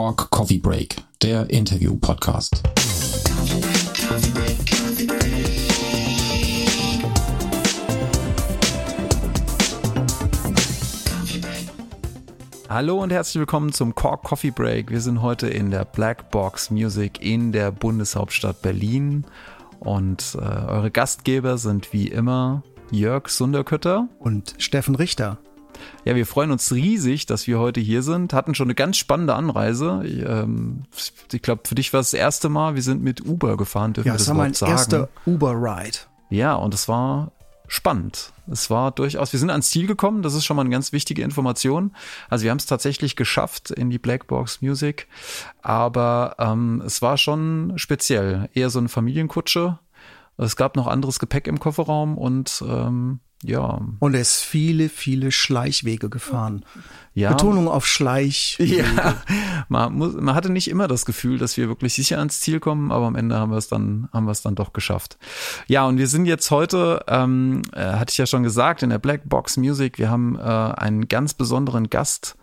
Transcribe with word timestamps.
Cork 0.00 0.30
Coffee 0.30 0.56
Break, 0.56 0.96
der 1.20 1.50
Interview-Podcast. 1.50 2.62
Hallo 12.70 13.02
und 13.02 13.12
herzlich 13.12 13.40
willkommen 13.40 13.74
zum 13.74 13.94
Cork 13.94 14.22
Coffee 14.22 14.50
Break. 14.50 14.90
Wir 14.90 15.02
sind 15.02 15.20
heute 15.20 15.48
in 15.48 15.70
der 15.70 15.84
Black 15.84 16.30
Box 16.30 16.70
Music 16.70 17.20
in 17.20 17.52
der 17.52 17.70
Bundeshauptstadt 17.70 18.62
Berlin 18.62 19.26
und 19.80 20.34
äh, 20.40 20.46
eure 20.46 20.90
Gastgeber 20.90 21.58
sind 21.58 21.92
wie 21.92 22.08
immer 22.08 22.62
Jörg 22.90 23.28
Sunderkötter 23.28 24.08
und 24.18 24.54
Steffen 24.56 24.94
Richter. 24.94 25.36
Ja, 26.04 26.14
wir 26.14 26.26
freuen 26.26 26.50
uns 26.50 26.72
riesig, 26.72 27.26
dass 27.26 27.46
wir 27.46 27.58
heute 27.58 27.80
hier 27.80 28.02
sind. 28.02 28.32
Hatten 28.32 28.54
schon 28.54 28.66
eine 28.66 28.74
ganz 28.74 28.96
spannende 28.96 29.34
Anreise. 29.34 30.02
Ich, 30.04 30.22
ähm, 30.24 30.84
ich 31.32 31.42
glaube, 31.42 31.62
für 31.66 31.74
dich 31.74 31.92
war 31.92 32.00
es 32.00 32.10
das 32.10 32.20
erste 32.20 32.48
Mal. 32.48 32.74
Wir 32.74 32.82
sind 32.82 33.02
mit 33.02 33.24
Uber 33.24 33.56
gefahren, 33.56 33.92
dürfen 33.92 34.08
ja, 34.08 34.14
das 34.14 34.28
war 34.28 34.34
mein 34.34 34.54
sagen. 34.54 34.72
erster 34.72 35.08
Uber-Ride. 35.26 35.98
Ja, 36.30 36.54
und 36.54 36.74
es 36.74 36.88
war 36.88 37.32
spannend. 37.70 38.32
Es 38.50 38.68
war 38.68 38.90
durchaus, 38.90 39.32
wir 39.32 39.38
sind 39.38 39.50
ans 39.50 39.70
Ziel 39.70 39.86
gekommen, 39.86 40.22
das 40.22 40.34
ist 40.34 40.44
schon 40.44 40.56
mal 40.56 40.62
eine 40.62 40.70
ganz 40.70 40.92
wichtige 40.92 41.22
Information. 41.22 41.94
Also 42.28 42.42
wir 42.42 42.50
haben 42.50 42.58
es 42.58 42.66
tatsächlich 42.66 43.14
geschafft 43.14 43.70
in 43.70 43.90
die 43.90 43.98
Blackbox 43.98 44.60
Music, 44.60 45.06
aber 45.62 46.34
ähm, 46.38 46.82
es 46.84 47.00
war 47.00 47.16
schon 47.16 47.74
speziell. 47.76 48.48
Eher 48.54 48.70
so 48.70 48.80
eine 48.80 48.88
Familienkutsche. 48.88 49.78
Es 50.36 50.56
gab 50.56 50.74
noch 50.74 50.88
anderes 50.88 51.20
Gepäck 51.20 51.46
im 51.46 51.60
Kofferraum 51.60 52.18
und 52.18 52.62
ähm, 52.66 53.20
ja. 53.42 53.80
Und 54.00 54.14
er 54.14 54.20
ist 54.20 54.42
viele, 54.42 54.88
viele 54.90 55.32
Schleichwege 55.32 56.10
gefahren. 56.10 56.64
Ja. 57.14 57.30
Betonung 57.30 57.68
auf 57.68 57.86
Schleich. 57.86 58.58
Ja, 58.58 59.16
man, 59.68 59.94
muss, 59.94 60.14
man 60.14 60.34
hatte 60.34 60.50
nicht 60.50 60.68
immer 60.68 60.88
das 60.88 61.04
Gefühl, 61.04 61.38
dass 61.38 61.56
wir 61.56 61.68
wirklich 61.68 61.94
sicher 61.94 62.18
ans 62.18 62.40
Ziel 62.40 62.60
kommen, 62.60 62.92
aber 62.92 63.06
am 63.06 63.16
Ende 63.16 63.36
haben 63.36 63.50
wir 63.50 63.58
es 63.58 63.68
dann, 63.68 64.08
haben 64.12 64.26
wir 64.26 64.32
es 64.32 64.42
dann 64.42 64.54
doch 64.54 64.72
geschafft. 64.72 65.18
Ja, 65.66 65.86
und 65.86 65.98
wir 65.98 66.06
sind 66.06 66.26
jetzt 66.26 66.50
heute, 66.50 67.04
ähm, 67.08 67.62
äh, 67.72 67.80
hatte 67.80 68.12
ich 68.12 68.18
ja 68.18 68.26
schon 68.26 68.42
gesagt, 68.42 68.82
in 68.82 68.90
der 68.90 68.98
Black 68.98 69.28
Box 69.28 69.56
Music. 69.56 69.98
Wir 69.98 70.10
haben 70.10 70.36
äh, 70.38 70.42
einen 70.42 71.08
ganz 71.08 71.34
besonderen 71.34 71.90
Gast, 71.90 72.36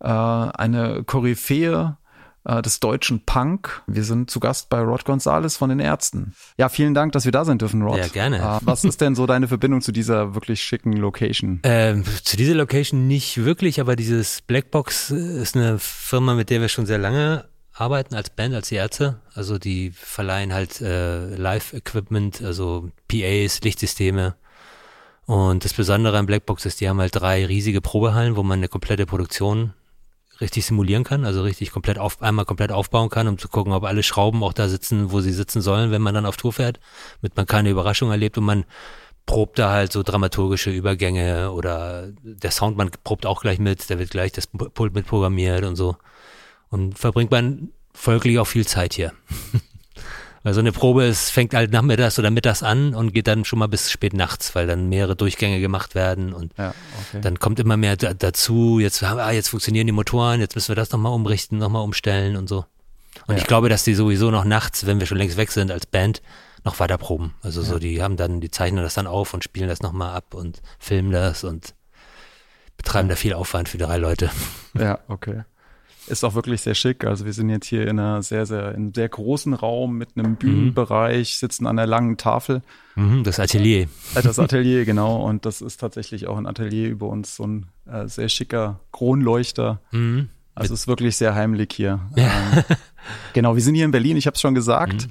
äh, 0.00 0.08
eine 0.08 1.04
Koryphäe 1.04 1.96
äh, 2.44 2.62
des 2.62 2.80
deutschen 2.80 3.24
Punk. 3.24 3.82
Wir 3.86 4.04
sind 4.04 4.30
zu 4.30 4.40
Gast 4.40 4.68
bei 4.68 4.80
Rod 4.80 5.04
Gonzales 5.04 5.56
von 5.56 5.68
den 5.68 5.80
Ärzten. 5.80 6.34
Ja, 6.58 6.68
vielen 6.68 6.94
Dank, 6.94 7.12
dass 7.12 7.24
wir 7.24 7.32
da 7.32 7.44
sind 7.44 7.62
dürfen, 7.62 7.82
Rod. 7.82 7.98
Ja, 7.98 8.08
gerne. 8.08 8.38
Äh, 8.38 8.58
was 8.62 8.84
ist 8.84 9.00
denn 9.00 9.14
so 9.14 9.26
deine 9.26 9.48
Verbindung 9.48 9.80
zu 9.80 9.92
dieser 9.92 10.34
wirklich 10.34 10.62
schicken 10.62 10.92
Location? 10.92 11.60
Ähm, 11.74 12.04
zu 12.22 12.36
dieser 12.36 12.54
Location 12.54 13.06
nicht 13.06 13.44
wirklich, 13.44 13.80
aber 13.80 13.96
dieses 13.96 14.42
Blackbox 14.42 15.10
ist 15.10 15.56
eine 15.56 15.78
Firma, 15.78 16.34
mit 16.34 16.50
der 16.50 16.60
wir 16.60 16.68
schon 16.68 16.86
sehr 16.86 16.98
lange 16.98 17.46
arbeiten 17.72 18.14
als 18.14 18.30
Band, 18.30 18.54
als 18.54 18.68
die 18.68 18.74
Ärzte. 18.74 19.20
Also 19.34 19.58
die 19.58 19.90
verleihen 19.90 20.52
halt 20.52 20.80
äh, 20.80 21.34
Live-Equipment, 21.34 22.42
also 22.42 22.90
PAs, 23.08 23.62
Lichtsysteme. 23.62 24.34
Und 25.24 25.64
das 25.64 25.72
Besondere 25.72 26.18
an 26.18 26.26
Blackbox 26.26 26.66
ist, 26.66 26.80
die 26.80 26.88
haben 26.88 27.00
halt 27.00 27.14
drei 27.14 27.46
riesige 27.46 27.80
Probehallen, 27.80 28.36
wo 28.36 28.42
man 28.42 28.58
eine 28.58 28.68
komplette 28.68 29.06
Produktion 29.06 29.72
richtig 30.42 30.66
simulieren 30.66 31.04
kann, 31.04 31.24
also 31.24 31.42
richtig 31.42 31.70
komplett 31.70 31.98
auf, 31.98 32.20
einmal 32.20 32.44
komplett 32.44 32.72
aufbauen 32.72 33.08
kann, 33.08 33.28
um 33.28 33.38
zu 33.38 33.48
gucken, 33.48 33.72
ob 33.72 33.84
alle 33.84 34.02
Schrauben 34.02 34.42
auch 34.42 34.52
da 34.52 34.68
sitzen, 34.68 35.10
wo 35.10 35.20
sie 35.20 35.32
sitzen 35.32 35.62
sollen, 35.62 35.90
wenn 35.90 36.02
man 36.02 36.14
dann 36.14 36.26
auf 36.26 36.36
Tour 36.36 36.52
fährt, 36.52 36.80
damit 37.22 37.36
man 37.36 37.46
keine 37.46 37.70
Überraschung 37.70 38.10
erlebt 38.10 38.36
und 38.36 38.44
man 38.44 38.64
probt 39.24 39.58
da 39.58 39.70
halt 39.70 39.92
so 39.92 40.02
dramaturgische 40.02 40.70
Übergänge 40.70 41.52
oder 41.52 42.08
der 42.22 42.50
Soundmann 42.50 42.90
probt 43.04 43.24
auch 43.24 43.40
gleich 43.40 43.58
mit, 43.58 43.88
der 43.88 43.98
wird 43.98 44.10
gleich 44.10 44.32
das 44.32 44.46
Pult 44.46 44.94
mit 44.94 45.06
programmiert 45.06 45.64
und 45.64 45.76
so. 45.76 45.96
Und 46.70 46.98
verbringt 46.98 47.30
man 47.30 47.70
folglich 47.94 48.38
auch 48.38 48.46
viel 48.46 48.66
Zeit 48.66 48.94
hier. 48.94 49.12
Weil 50.44 50.54
so 50.54 50.60
eine 50.60 50.72
Probe 50.72 51.04
ist, 51.04 51.30
fängt 51.30 51.54
halt 51.54 51.70
nachmittags 51.72 52.18
oder 52.18 52.30
mittags 52.30 52.62
an 52.64 52.94
und 52.94 53.12
geht 53.14 53.28
dann 53.28 53.44
schon 53.44 53.60
mal 53.60 53.68
bis 53.68 53.90
spät 53.92 54.12
nachts, 54.12 54.54
weil 54.56 54.66
dann 54.66 54.88
mehrere 54.88 55.14
Durchgänge 55.14 55.60
gemacht 55.60 55.94
werden 55.94 56.32
und 56.32 56.52
Ja, 56.58 56.74
okay. 57.08 57.20
dann 57.20 57.38
kommt 57.38 57.60
immer 57.60 57.76
mehr 57.76 57.96
da, 57.96 58.12
dazu. 58.12 58.80
Jetzt, 58.80 59.02
ah, 59.04 59.30
jetzt 59.30 59.48
funktionieren 59.50 59.86
die 59.86 59.92
Motoren, 59.92 60.40
jetzt 60.40 60.56
müssen 60.56 60.68
wir 60.68 60.74
das 60.76 60.90
nochmal 60.90 61.12
umrichten, 61.12 61.58
nochmal 61.58 61.82
umstellen 61.84 62.36
und 62.36 62.48
so. 62.48 62.64
Und 63.28 63.34
Ja. 63.36 63.40
ich 63.40 63.46
glaube, 63.46 63.68
dass 63.68 63.84
die 63.84 63.94
sowieso 63.94 64.30
noch 64.32 64.44
nachts, 64.44 64.84
wenn 64.86 64.98
wir 64.98 65.06
schon 65.06 65.18
längst 65.18 65.36
weg 65.36 65.52
sind 65.52 65.70
als 65.70 65.86
Band, 65.86 66.22
noch 66.64 66.80
weiter 66.80 66.98
proben. 66.98 67.34
Also 67.42 67.62
so, 67.62 67.78
die 67.78 68.02
haben 68.02 68.16
dann, 68.16 68.40
die 68.40 68.50
zeichnen 68.50 68.82
das 68.82 68.94
dann 68.94 69.06
auf 69.06 69.34
und 69.34 69.44
spielen 69.44 69.68
das 69.68 69.80
nochmal 69.82 70.14
ab 70.16 70.34
und 70.34 70.60
filmen 70.80 71.12
das 71.12 71.44
und 71.44 71.74
betreiben 72.76 73.08
da 73.08 73.14
viel 73.16 73.34
Aufwand 73.34 73.68
für 73.68 73.78
drei 73.78 73.96
Leute. 73.96 74.30
Ja, 74.74 74.98
okay. 75.06 75.42
Ist 76.08 76.24
auch 76.24 76.34
wirklich 76.34 76.60
sehr 76.60 76.74
schick. 76.74 77.04
Also 77.04 77.24
wir 77.24 77.32
sind 77.32 77.48
jetzt 77.48 77.66
hier 77.66 77.82
in 77.86 77.98
einer 77.98 78.22
sehr, 78.22 78.44
sehr, 78.44 78.70
in 78.70 78.76
einem 78.76 78.94
sehr 78.94 79.08
großen 79.08 79.54
Raum 79.54 79.96
mit 79.96 80.10
einem 80.16 80.34
Bühnenbereich, 80.36 81.38
sitzen 81.38 81.66
an 81.66 81.78
einer 81.78 81.86
langen 81.86 82.16
Tafel. 82.16 82.62
Mhm, 82.96 83.22
das 83.22 83.38
Atelier. 83.38 83.82
Äh, 84.14 84.22
Das 84.22 84.38
Atelier, 84.38 84.84
genau. 84.84 85.24
Und 85.24 85.46
das 85.46 85.60
ist 85.60 85.78
tatsächlich 85.78 86.26
auch 86.26 86.36
ein 86.36 86.46
Atelier 86.46 86.88
über 86.88 87.06
uns, 87.08 87.36
so 87.36 87.46
ein 87.46 87.66
äh, 87.86 88.08
sehr 88.08 88.28
schicker 88.28 88.80
Kronleuchter. 88.90 89.80
Mhm. 89.92 90.28
Also 90.54 90.74
es 90.74 90.80
ist 90.80 90.88
wirklich 90.88 91.16
sehr 91.16 91.34
heimlich 91.34 91.70
hier. 91.72 92.00
Ja. 92.16 92.30
Ähm, 92.56 92.64
genau, 93.32 93.54
wir 93.54 93.62
sind 93.62 93.74
hier 93.74 93.84
in 93.84 93.90
Berlin, 93.90 94.16
ich 94.16 94.26
habe 94.26 94.34
es 94.34 94.40
schon 94.40 94.54
gesagt. 94.54 95.08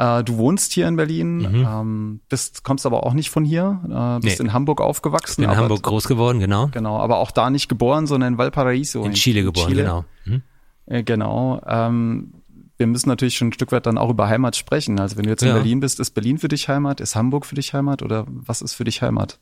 Äh, 0.00 0.24
du 0.24 0.38
wohnst 0.38 0.72
hier 0.72 0.88
in 0.88 0.96
Berlin, 0.96 1.36
Mhm. 1.38 1.66
ähm, 1.68 2.20
bist, 2.30 2.64
kommst 2.64 2.86
aber 2.86 3.04
auch 3.04 3.12
nicht 3.12 3.28
von 3.28 3.44
hier, 3.44 3.80
äh, 3.84 4.20
bist 4.24 4.38
Nee. 4.40 4.46
in 4.46 4.52
Hamburg 4.54 4.80
aufgewachsen. 4.80 5.42
In 5.44 5.54
Hamburg 5.54 5.82
groß 5.82 6.08
geworden, 6.08 6.40
genau. 6.40 6.68
Genau, 6.72 6.98
aber 6.98 7.18
auch 7.18 7.30
da 7.30 7.50
nicht 7.50 7.68
geboren, 7.68 8.06
sondern 8.06 8.32
in 8.34 8.38
Valparaiso. 8.38 9.04
In 9.04 9.12
Chile 9.12 9.42
geboren, 9.42 9.68
Chile. 9.68 9.82
genau. 9.82 10.04
Mhm. 10.24 10.42
Äh, 10.86 11.02
Genau. 11.02 11.60
Ähm, 11.66 12.32
wir 12.78 12.86
müssen 12.86 13.10
natürlich 13.10 13.36
schon 13.36 13.48
ein 13.48 13.52
Stück 13.52 13.72
weit 13.72 13.84
dann 13.84 13.98
auch 13.98 14.08
über 14.08 14.26
Heimat 14.28 14.56
sprechen. 14.56 14.98
Also 14.98 15.18
wenn 15.18 15.24
du 15.24 15.28
jetzt 15.30 15.42
in 15.42 15.48
Ja. 15.48 15.54
Berlin 15.54 15.80
bist, 15.80 16.00
ist 16.00 16.12
Berlin 16.12 16.38
für 16.38 16.48
dich 16.48 16.66
Heimat? 16.70 17.00
Ist 17.02 17.14
Hamburg 17.14 17.44
für 17.44 17.54
dich 17.54 17.74
Heimat? 17.74 18.02
Oder 18.02 18.24
was 18.26 18.62
ist 18.62 18.72
für 18.72 18.84
dich 18.84 19.02
Heimat? 19.02 19.38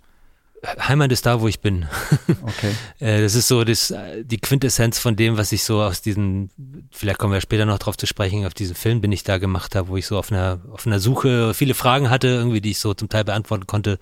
Heimat 0.66 1.12
ist 1.12 1.24
da, 1.26 1.40
wo 1.40 1.48
ich 1.48 1.60
bin. 1.60 1.86
Okay. 2.42 2.74
Äh, 2.98 3.20
das 3.20 3.34
ist 3.34 3.48
so 3.48 3.62
das, 3.62 3.90
äh, 3.90 4.24
die 4.24 4.38
Quintessenz 4.38 4.98
von 4.98 5.16
dem, 5.16 5.36
was 5.36 5.52
ich 5.52 5.64
so 5.64 5.82
aus 5.82 6.00
diesem, 6.00 6.50
vielleicht 6.90 7.18
kommen 7.18 7.32
wir 7.32 7.40
später 7.40 7.66
noch 7.66 7.78
drauf 7.78 7.96
zu 7.96 8.06
sprechen, 8.06 8.46
auf 8.46 8.54
diesen 8.54 8.74
Film, 8.74 9.02
den 9.02 9.12
ich 9.12 9.22
da 9.22 9.38
gemacht 9.38 9.74
habe, 9.74 9.88
wo 9.88 9.96
ich 9.96 10.06
so 10.06 10.18
auf 10.18 10.32
einer, 10.32 10.60
auf 10.72 10.86
einer 10.86 10.98
Suche 10.98 11.52
viele 11.52 11.74
Fragen 11.74 12.10
hatte, 12.10 12.28
irgendwie, 12.28 12.60
die 12.60 12.70
ich 12.70 12.78
so 12.78 12.94
zum 12.94 13.08
Teil 13.08 13.24
beantworten 13.24 13.66
konnte. 13.66 13.98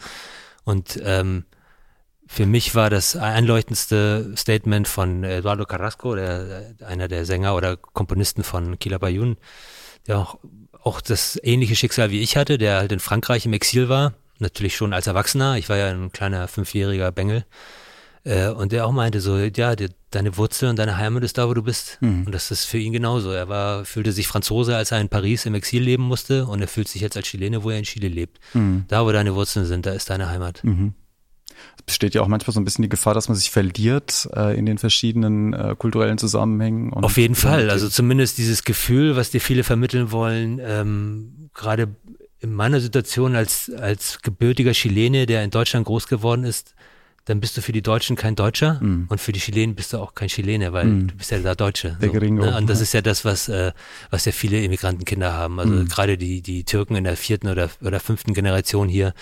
Und 0.65 1.01
ähm, 1.05 1.45
für 2.27 2.47
mich 2.47 2.75
war 2.75 2.91
das 2.91 3.17
einleuchtendste 3.17 4.33
Statement 4.37 4.89
von 4.89 5.25
Eduardo 5.25 5.65
Carrasco, 5.65 6.15
der, 6.15 6.75
einer 6.87 7.09
der 7.09 7.25
Sänger 7.25 7.55
oder 7.55 7.77
Komponisten 7.77 8.43
von 8.43 8.79
Kila 8.79 8.99
Bayun, 8.99 9.37
der 10.07 10.19
auch, 10.19 10.39
auch 10.83 11.01
das 11.01 11.39
ähnliche 11.43 11.77
Schicksal 11.77 12.11
wie 12.11 12.21
ich 12.21 12.37
hatte, 12.37 12.59
der 12.59 12.77
halt 12.79 12.93
in 12.93 13.01
Frankreich 13.01 13.47
im 13.47 13.53
Exil 13.53 13.89
war, 13.89 14.15
natürlich 14.39 14.77
schon 14.77 14.93
als 14.93 15.07
Erwachsener. 15.07 15.57
Ich 15.57 15.69
war 15.69 15.77
ja 15.77 15.91
ein 15.91 16.13
kleiner 16.13 16.49
fünfjähriger 16.49 17.13
Bengel. 17.13 17.45
Äh, 18.25 18.49
und 18.49 18.73
der 18.73 18.87
auch 18.87 18.93
meinte 18.93 19.21
so, 19.21 19.39
ja, 19.39 19.77
die, 19.77 19.89
deine 20.11 20.37
Wurzel 20.37 20.69
und 20.69 20.79
deine 20.79 20.97
Heimat 20.97 21.23
ist 21.23 21.39
da, 21.39 21.49
wo 21.49 21.55
du 21.55 21.63
bist. 21.63 21.99
Und 22.27 22.33
das 22.33 22.51
ist 22.51 22.65
für 22.65 22.79
ihn 22.79 22.93
genauso. 22.93 23.31
Er 23.31 23.49
war, 23.49 23.85
fühlte 23.85 24.13
sich 24.13 24.27
Franzose, 24.27 24.77
als 24.77 24.91
er 24.91 25.01
in 25.01 25.09
Paris 25.09 25.47
im 25.47 25.55
Exil 25.55 25.83
leben 25.83 26.03
musste 26.03 26.47
und 26.47 26.61
er 26.61 26.69
fühlt 26.69 26.89
sich 26.89 27.03
jetzt 27.03 27.17
als 27.17 27.29
Chilene, 27.29 27.63
wo 27.63 27.71
er 27.71 27.79
in 27.79 27.85
Chile 27.85 28.09
lebt. 28.09 28.41
Da, 28.89 29.05
wo 29.05 29.13
deine 29.13 29.35
Wurzeln 29.35 29.65
sind, 29.65 29.87
da 29.87 29.93
ist 29.93 30.11
deine 30.11 30.29
Heimat. 30.29 30.63
Es 31.79 31.83
besteht 31.85 32.15
ja 32.15 32.23
auch 32.23 32.29
manchmal 32.29 32.53
so 32.53 32.61
ein 32.61 32.65
bisschen 32.65 32.83
die 32.83 32.89
Gefahr, 32.89 33.15
dass 33.15 33.29
man 33.29 33.37
sich 33.37 33.51
verliert 33.51 34.29
äh, 34.35 34.59
in 34.59 34.67
den 34.67 34.79
verschiedenen 34.79 35.53
äh, 35.53 35.75
kulturellen 35.79 36.19
Zusammenhängen. 36.19 36.93
Auf 36.93 37.17
jeden 37.17 37.35
Fall. 37.35 37.71
Also 37.71 37.89
zumindest 37.89 38.39
dieses 38.39 38.65
Gefühl, 38.65 39.17
was 39.17 39.31
dir 39.31 39.41
viele 39.41 39.65
vermitteln 39.65 40.11
wollen, 40.11 40.61
ähm, 40.63 41.51
gerade 41.55 41.95
in 42.41 42.53
meiner 42.53 42.81
Situation 42.81 43.35
als, 43.37 43.71
als 43.71 44.21
gebürtiger 44.23 44.73
Chilene, 44.73 45.27
der 45.27 45.43
in 45.43 45.51
Deutschland 45.51 45.87
groß 45.87 46.07
geworden 46.07 46.45
ist, 46.45 46.75
dann 47.27 47.41
bist 47.41 47.57
du 47.57 47.61
für 47.61 47.73
die 47.73 47.83
Deutschen 47.83 48.15
kein 48.15 48.37
Deutscher 48.37 48.79
und 49.09 49.21
für 49.21 49.33
die 49.33 49.41
Chilenen 49.41 49.75
bist 49.75 49.93
du 49.93 49.99
auch 49.99 50.15
kein 50.15 50.29
Chilene, 50.29 50.73
weil 50.73 50.87
du 51.09 51.15
bist 51.17 51.33
ja 51.33 51.39
der 51.39 51.57
Deutsche. 51.57 51.97
Der 52.01 52.11
Gringo. 52.11 52.45
ne? 52.45 52.57
Und 52.57 52.71
das 52.71 52.81
ist 52.81 52.95
ja 52.95 53.03
das, 53.03 53.25
was, 53.25 53.49
äh, 53.49 53.73
was 54.11 54.27
ja 54.27 54.33
viele 54.33 54.63
Immigrantenkinder 54.63 55.33
haben. 55.33 55.59
Also 55.59 55.85
gerade 55.87 56.17
die, 56.19 56.41
die 56.41 56.63
Türken 56.63 56.95
in 56.95 57.03
der 57.03 57.17
vierten 57.17 57.49
oder, 57.49 57.69
oder 57.81 57.99
fünften 57.99 58.33
Generation 58.33 58.89
hier, 58.89 59.13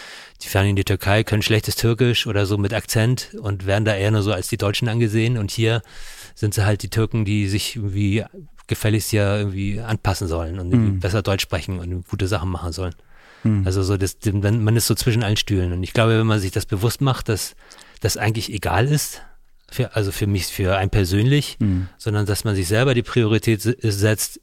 die 0.43 0.49
fahren 0.49 0.67
in 0.67 0.77
die 0.77 0.85
Türkei, 0.85 1.25
können 1.25 1.41
schlechtes 1.41 1.77
Türkisch 1.77 2.27
oder 2.27 2.45
so 2.45 2.59
mit 2.59 2.75
Akzent 2.75 3.31
und 3.41 3.65
werden 3.65 3.87
da 3.87 3.97
eher 3.97 4.11
nur 4.11 4.23
so 4.23 4.35
als 4.35 4.49
die 4.49 4.59
Deutschen 4.59 4.89
angesehen. 4.89 5.39
Und 5.39 5.51
hier 5.51 5.81
sind 6.35 6.53
sie 6.53 6.67
halt 6.67 6.83
die 6.83 6.91
Türken, 6.91 7.25
die 7.25 7.49
sich 7.49 7.77
irgendwie 7.77 8.23
gefälligst 8.67 9.13
ja 9.13 9.37
irgendwie 9.39 9.81
anpassen 9.81 10.29
sollen 10.29 10.59
und 10.59 10.71
irgendwie 10.73 10.93
besser 11.01 11.23
Deutsch 11.23 11.43
sprechen 11.43 11.79
und 11.79 12.09
gute 12.09 12.27
Sachen 12.29 12.49
machen 12.51 12.73
sollen. 12.73 12.95
Also 13.67 13.83
so, 13.83 13.97
das, 13.99 14.17
man 14.43 14.75
ist 14.77 14.87
so 14.87 14.95
zwischen 14.95 15.23
allen 15.23 15.37
Stühlen. 15.37 15.73
Und 15.73 15.83
ich 15.83 15.93
glaube, 15.93 16.19
wenn 16.19 16.27
man 16.27 16.41
sich 16.41 16.51
das 16.51 16.65
bewusst 16.65 17.01
macht, 17.03 17.29
dass 17.29 17.55
das 18.01 18.17
eigentlich 18.17 18.51
egal 18.53 18.87
ist, 18.87 19.21
für, 19.71 19.95
also 19.95 20.13
für 20.13 20.27
mich, 20.27 20.47
für 20.47 20.77
einen 20.77 20.91
persönlich, 20.91 21.59
sondern 21.99 22.25
dass 22.27 22.45
man 22.45 22.55
sich 22.55 22.69
selber 22.69 22.95
die 22.95 23.03
Priorität 23.03 23.61
se- 23.61 23.77
setzt, 23.81 24.41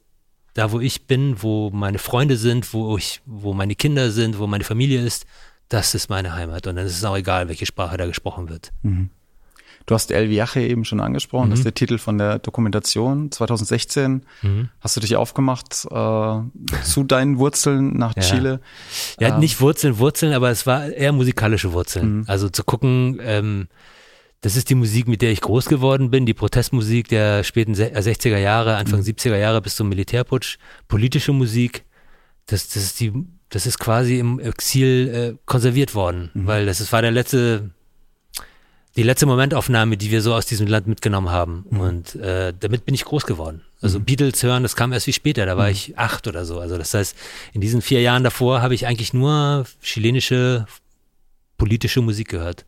da 0.54 0.70
wo 0.70 0.78
ich 0.80 1.06
bin, 1.06 1.42
wo 1.42 1.70
meine 1.70 1.98
Freunde 1.98 2.36
sind, 2.36 2.72
wo 2.74 2.96
ich, 2.96 3.22
wo 3.26 3.54
meine 3.54 3.74
Kinder 3.74 4.10
sind, 4.10 4.38
wo 4.38 4.46
meine 4.46 4.64
Familie 4.64 5.04
ist, 5.04 5.24
das 5.68 5.94
ist 5.94 6.10
meine 6.10 6.34
Heimat. 6.34 6.66
Und 6.66 6.76
dann 6.76 6.86
ist 6.86 6.96
es 6.96 7.04
auch 7.04 7.16
egal, 7.16 7.48
welche 7.48 7.64
Sprache 7.66 7.96
da 7.96 8.06
gesprochen 8.06 8.48
wird. 8.50 8.70
Du 9.86 9.94
hast 9.94 10.10
El 10.12 10.28
Viaje 10.30 10.66
eben 10.68 10.84
schon 10.84 11.00
angesprochen, 11.00 11.50
das 11.50 11.58
ist 11.60 11.64
Mhm. 11.64 11.68
der 11.68 11.74
Titel 11.74 11.98
von 11.98 12.18
der 12.18 12.38
Dokumentation 12.38 13.30
2016. 13.32 14.22
Hast 14.80 14.96
du 14.96 15.00
dich 15.00 15.16
aufgemacht 15.16 15.86
äh, 15.90 16.38
zu 16.84 17.04
deinen 17.04 17.38
Wurzeln 17.38 17.96
nach 17.98 18.14
Ja. 18.16 18.22
Chile? 18.22 18.60
Ja, 19.18 19.28
Ähm. 19.34 19.40
nicht 19.40 19.60
Wurzeln, 19.60 19.98
Wurzeln, 19.98 20.32
aber 20.34 20.50
es 20.50 20.66
war 20.66 20.86
eher 20.88 21.12
musikalische 21.12 21.72
Wurzeln. 21.72 22.18
Mhm. 22.18 22.24
Also 22.28 22.48
zu 22.48 22.62
gucken, 22.64 23.18
ähm, 23.22 23.68
das 24.40 24.56
ist 24.56 24.70
die 24.70 24.74
Musik, 24.74 25.06
mit 25.08 25.22
der 25.22 25.30
ich 25.30 25.40
groß 25.40 25.66
geworden 25.66 26.10
bin, 26.10 26.26
die 26.26 26.34
Protestmusik 26.34 27.08
der 27.08 27.44
späten 27.44 27.74
se- 27.74 27.92
äh, 27.92 28.02
60er 28.02 28.38
Jahre, 28.38 28.76
Anfang 28.76 29.00
Mhm. 29.00 29.04
70er 29.04 29.36
Jahre 29.36 29.60
bis 29.62 29.76
zum 29.76 29.88
Militärputsch, 29.88 30.58
politische 30.88 31.32
Musik. 31.32 31.84
Das, 32.46 32.66
das 32.68 32.82
ist 32.82 32.98
die, 33.00 33.12
das 33.50 33.66
ist 33.66 33.78
quasi 33.78 34.18
im 34.18 34.40
Exil 34.40 35.08
äh, 35.36 35.38
konserviert 35.46 35.94
worden, 35.94 36.30
Mhm. 36.34 36.46
weil 36.46 36.66
das 36.66 36.80
ist, 36.80 36.90
war 36.92 37.02
der 37.02 37.12
letzte, 37.12 37.70
die 38.96 39.02
letzte 39.02 39.26
Momentaufnahme, 39.26 39.96
die 39.96 40.10
wir 40.10 40.20
so 40.22 40.34
aus 40.34 40.44
diesem 40.46 40.66
Land 40.66 40.86
mitgenommen 40.86 41.30
haben. 41.30 41.64
Mhm. 41.70 41.80
Und 41.80 42.14
äh, 42.16 42.52
damit 42.58 42.84
bin 42.84 42.94
ich 42.94 43.04
groß 43.04 43.24
geworden. 43.24 43.62
Also 43.80 43.98
Beatles 44.00 44.42
hören, 44.42 44.62
das 44.62 44.76
kam 44.76 44.92
erst 44.92 45.06
viel 45.06 45.14
später, 45.14 45.46
da 45.46 45.56
war 45.56 45.66
Mhm. 45.66 45.72
ich 45.72 45.98
acht 45.98 46.26
oder 46.28 46.44
so. 46.44 46.60
Also 46.60 46.76
das 46.78 46.92
heißt, 46.94 47.16
in 47.52 47.60
diesen 47.60 47.80
vier 47.82 48.00
Jahren 48.02 48.22
davor 48.22 48.60
habe 48.62 48.74
ich 48.74 48.86
eigentlich 48.86 49.12
nur 49.14 49.64
chilenische 49.82 50.66
politische 51.56 52.00
Musik 52.02 52.28
gehört. 52.28 52.64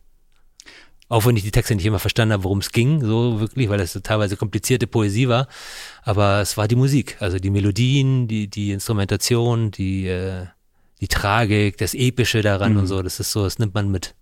Auch 1.07 1.25
wenn 1.27 1.37
ich 1.37 1.43
die 1.43 1.51
Texte 1.51 1.75
nicht 1.75 1.85
immer 1.85 1.99
verstanden 1.99 2.33
habe, 2.33 2.43
worum 2.45 2.57
es 2.59 2.71
ging, 2.71 3.01
so 3.05 3.39
wirklich, 3.39 3.69
weil 3.69 3.77
das 3.77 3.93
so 3.93 3.99
teilweise 3.99 4.37
komplizierte 4.37 4.87
Poesie 4.87 5.27
war. 5.29 5.47
Aber 6.01 6.41
es 6.41 6.57
war 6.57 6.67
die 6.67 6.75
Musik, 6.75 7.17
also 7.19 7.37
die 7.37 7.51
Melodien, 7.51 8.27
die, 8.27 8.47
die 8.47 8.71
Instrumentation, 8.71 9.69
die, 9.69 10.07
äh, 10.07 10.47
die 11.01 11.07
Tragik, 11.07 11.77
das 11.77 11.93
Epische 11.93 12.41
daran 12.41 12.73
Mhm. 12.73 12.79
und 12.79 12.87
so. 12.87 13.03
Das 13.03 13.19
ist 13.19 13.31
so, 13.31 13.43
das 13.43 13.59
nimmt 13.59 13.75
man 13.75 13.91
mit. 13.91 14.15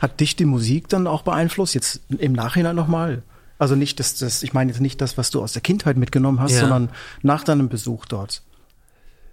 Hat 0.00 0.20
dich 0.20 0.36
die 0.36 0.44
Musik 0.44 0.88
dann 0.88 1.06
auch 1.06 1.22
beeinflusst, 1.22 1.74
jetzt 1.74 2.00
im 2.08 2.32
Nachhinein 2.32 2.76
nochmal? 2.76 3.22
Also 3.58 3.74
nicht 3.74 3.98
das, 4.00 4.16
das, 4.16 4.42
ich 4.42 4.52
meine 4.52 4.70
jetzt 4.70 4.80
nicht 4.80 5.00
das, 5.00 5.16
was 5.16 5.30
du 5.30 5.42
aus 5.42 5.52
der 5.52 5.62
Kindheit 5.62 5.96
mitgenommen 5.96 6.40
hast, 6.40 6.52
Ja. 6.52 6.60
sondern 6.60 6.90
nach 7.22 7.42
deinem 7.44 7.68
Besuch 7.68 8.04
dort. 8.06 8.42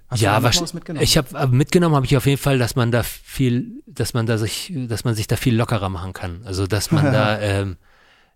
Hast 0.08 0.22
du 0.22 0.26
ja, 0.26 0.36
noch 0.38 0.44
was, 0.44 0.62
was 0.62 0.74
mitgenommen? 0.74 1.04
ich 1.04 1.18
habe 1.18 1.48
mitgenommen 1.48 1.96
habe 1.96 2.06
ich 2.06 2.16
auf 2.16 2.26
jeden 2.26 2.38
Fall, 2.40 2.58
dass 2.60 2.76
man 2.76 2.92
da 2.92 3.04
viel, 3.04 3.82
dass 3.88 4.14
man 4.14 4.26
da 4.26 4.38
sich, 4.38 4.72
dass 4.88 5.04
man 5.04 5.16
sich 5.16 5.28
da 5.28 5.36
viel 5.36 5.56
lockerer 5.56 5.90
machen 5.90 6.14
kann. 6.14 6.42
Also 6.46 6.68
dass 6.68 6.92
man 6.92 7.12
da, 7.12 7.40
ähm, 7.42 7.78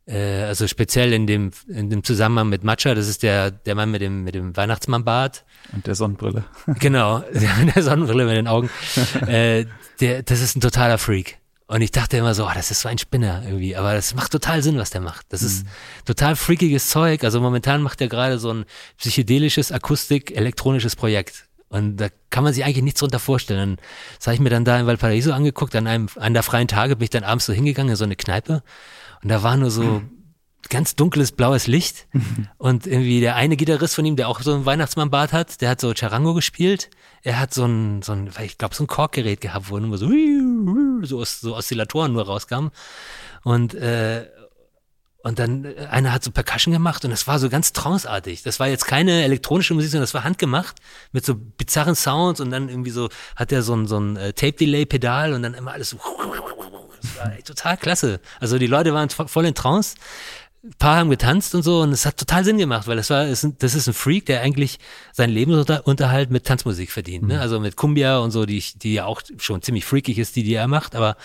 äh, 0.08 0.44
also 0.44 0.68
speziell 0.68 1.14
in 1.14 1.28
dem 1.28 1.52
in 1.68 1.90
dem 1.90 2.04
Zusammenhang 2.04 2.50
mit 2.50 2.64
Matcha, 2.64 2.96
das 2.96 3.08
ist 3.08 3.22
der 3.24 3.52
der 3.52 3.76
Mann 3.76 3.92
mit 3.92 4.02
dem 4.02 4.24
mit 4.24 4.34
dem 4.36 4.58
Weihnachtsmannbart, 4.58 5.46
Und 5.74 5.86
der 5.88 5.96
Sonnenbrille. 5.96 6.46
genau, 6.80 7.20
der 7.20 7.56
mit 7.64 7.76
der 7.76 7.84
Sonnenbrille 7.84 8.26
mit 8.26 8.36
den 8.38 8.48
Augen, 8.48 8.70
äh, 9.28 9.66
der, 10.02 10.24
das 10.24 10.42
ist 10.42 10.56
ein 10.58 10.62
totaler 10.62 10.98
Freak. 10.98 11.38
Und 11.68 11.82
ich 11.82 11.92
dachte 11.92 12.16
immer 12.16 12.34
so, 12.34 12.46
oh, 12.46 12.52
das 12.54 12.72
ist 12.72 12.82
so 12.82 12.88
ein 12.88 12.98
Spinner 12.98 13.44
irgendwie, 13.44 13.76
aber 13.76 13.94
das 13.94 14.16
macht 14.16 14.32
total 14.32 14.64
Sinn, 14.64 14.78
was 14.78 14.90
der 14.90 15.02
macht. 15.02 15.26
Das 15.30 15.44
ist 15.44 15.66
total 16.06 16.38
freakiges 16.38 16.88
Zeug. 16.88 17.26
Also 17.26 17.42
momentan 17.42 17.82
macht 17.82 18.00
er 18.00 18.08
gerade 18.08 18.40
so 18.40 18.54
ein 18.54 18.66
psychedelisches, 18.98 19.74
akustik, 19.74 20.36
elektronisches 20.36 20.96
Projekt. 20.96 21.48
Und 21.68 21.98
da 21.98 22.08
kann 22.30 22.46
man 22.46 22.54
sich 22.54 22.64
eigentlich 22.64 22.84
nichts 22.84 23.02
drunter 23.02 23.20
vorstellen. 23.20 23.78
Das 24.18 24.28
habe 24.28 24.36
ich 24.36 24.40
mir 24.40 24.50
dann 24.50 24.64
da 24.64 24.80
in 24.80 24.88
Valparaiso 24.88 25.34
angeguckt, 25.34 25.76
an 25.76 25.88
einem, 25.88 26.08
an 26.16 26.34
der 26.34 26.44
freien 26.44 26.70
Tage 26.70 26.96
bin 26.96 27.04
ich 27.04 27.10
dann 27.10 27.26
abends 27.26 27.46
so 27.46 27.52
hingegangen 27.52 27.92
in 27.92 27.98
so 27.98 28.06
eine 28.06 28.16
Kneipe. 28.16 28.64
Und 29.22 29.30
da 29.30 29.44
war 29.44 29.58
nur 29.58 29.70
so 29.70 30.02
ganz 30.70 30.96
dunkles 30.96 31.34
blaues 31.34 31.68
Licht. 31.68 32.08
Und 32.58 32.88
irgendwie 32.88 33.20
der 33.20 33.36
eine 33.36 33.58
Gitarrist 33.58 33.96
von 33.96 34.06
ihm, 34.06 34.16
der 34.16 34.30
auch 34.30 34.42
so 34.42 34.54
einen 34.54 34.66
Weihnachtsmannbart 34.66 35.34
hat, 35.34 35.60
der 35.60 35.70
hat 35.70 35.82
so 35.82 35.94
Charango 35.94 36.34
gespielt. 36.34 36.90
Er 37.24 37.40
hat 37.40 37.54
so 37.54 37.66
ein, 37.66 38.02
so 38.02 38.14
ein 38.14 38.32
ich 38.44 38.58
glaube, 38.58 38.76
so 38.76 38.84
ein 38.84 38.88
Korkgerät 38.88 39.42
gehabt, 39.42 39.70
wo 39.70 39.80
nur 39.80 39.98
so, 39.98 40.10
so, 41.04 41.24
so 41.26 41.56
Oszillatoren 41.56 42.14
nur 42.14 42.26
rauskamen. 42.26 42.72
Und, 43.44 43.74
äh, 43.74 44.28
und 45.24 45.40
dann 45.40 45.66
äh, 45.66 45.88
einer 45.90 46.14
hat 46.14 46.24
so 46.24 46.32
Percussion 46.32 46.72
gemacht 46.74 47.04
und 47.04 47.12
das 47.12 47.28
war 47.28 47.40
so 47.40 47.50
ganz 47.50 47.74
tranceartig. 47.74 48.44
Das 48.44 48.60
war 48.60 48.68
jetzt 48.68 48.86
keine 48.86 49.24
elektronische 49.24 49.74
Musik, 49.74 49.92
sondern 49.92 50.04
das 50.04 50.14
war 50.14 50.24
handgemacht 50.24 50.78
mit 51.12 51.26
so 51.26 51.36
bizarren 51.36 51.96
Sounds 51.96 52.40
und 52.40 52.52
dann 52.52 52.70
irgendwie 52.70 52.92
so 52.92 53.10
hat 53.36 53.52
er 53.52 53.62
so 53.64 53.76
ein, 53.76 53.88
so 53.88 54.00
ein 54.00 54.16
äh, 54.16 54.34
Tape-Delay-Pedal 54.34 55.34
und 55.34 55.44
dann 55.44 55.54
immer 55.54 55.72
alles 55.74 55.90
so. 55.92 55.98
Das 57.00 57.16
war 57.18 57.38
total 57.44 57.78
klasse. 57.78 58.20
Also 58.40 58.58
die 58.58 58.66
Leute 58.68 58.92
waren 58.94 59.10
vo- 59.10 59.28
voll 59.28 59.46
in 59.46 59.54
Trance. 59.54 59.96
Ein 60.68 60.74
paar 60.80 60.98
haben 60.98 61.10
getanzt 61.10 61.56
und 61.56 61.64
so 61.64 61.82
und 61.82 61.94
es 61.94 62.06
hat 62.06 62.18
total 62.18 62.44
Sinn 62.44 62.58
gemacht, 62.58 62.88
weil 62.88 62.98
das 62.98 63.10
war, 63.10 63.26
das 63.26 63.44
ist 63.44 63.88
ein 63.88 63.94
Freak, 63.94 64.26
der 64.26 64.42
eigentlich 64.42 64.80
seinen 65.14 65.30
Lebensunterhalt 65.30 66.30
mit 66.30 66.44
Tanzmusik 66.44 66.92
verdient, 66.92 67.26
ne? 67.26 67.40
Also 67.40 67.62
mit 67.62 67.78
Cumbia 67.78 68.18
und 68.18 68.32
so, 68.32 68.46
die, 68.46 68.62
die 68.76 68.96
ja 68.96 69.06
auch 69.06 69.22
schon 69.38 69.62
ziemlich 69.62 69.86
freakig 69.86 70.20
ist, 70.20 70.36
die, 70.36 70.44
die 70.44 70.56
er 70.56 70.68
macht, 70.68 70.94
aber 70.94 71.16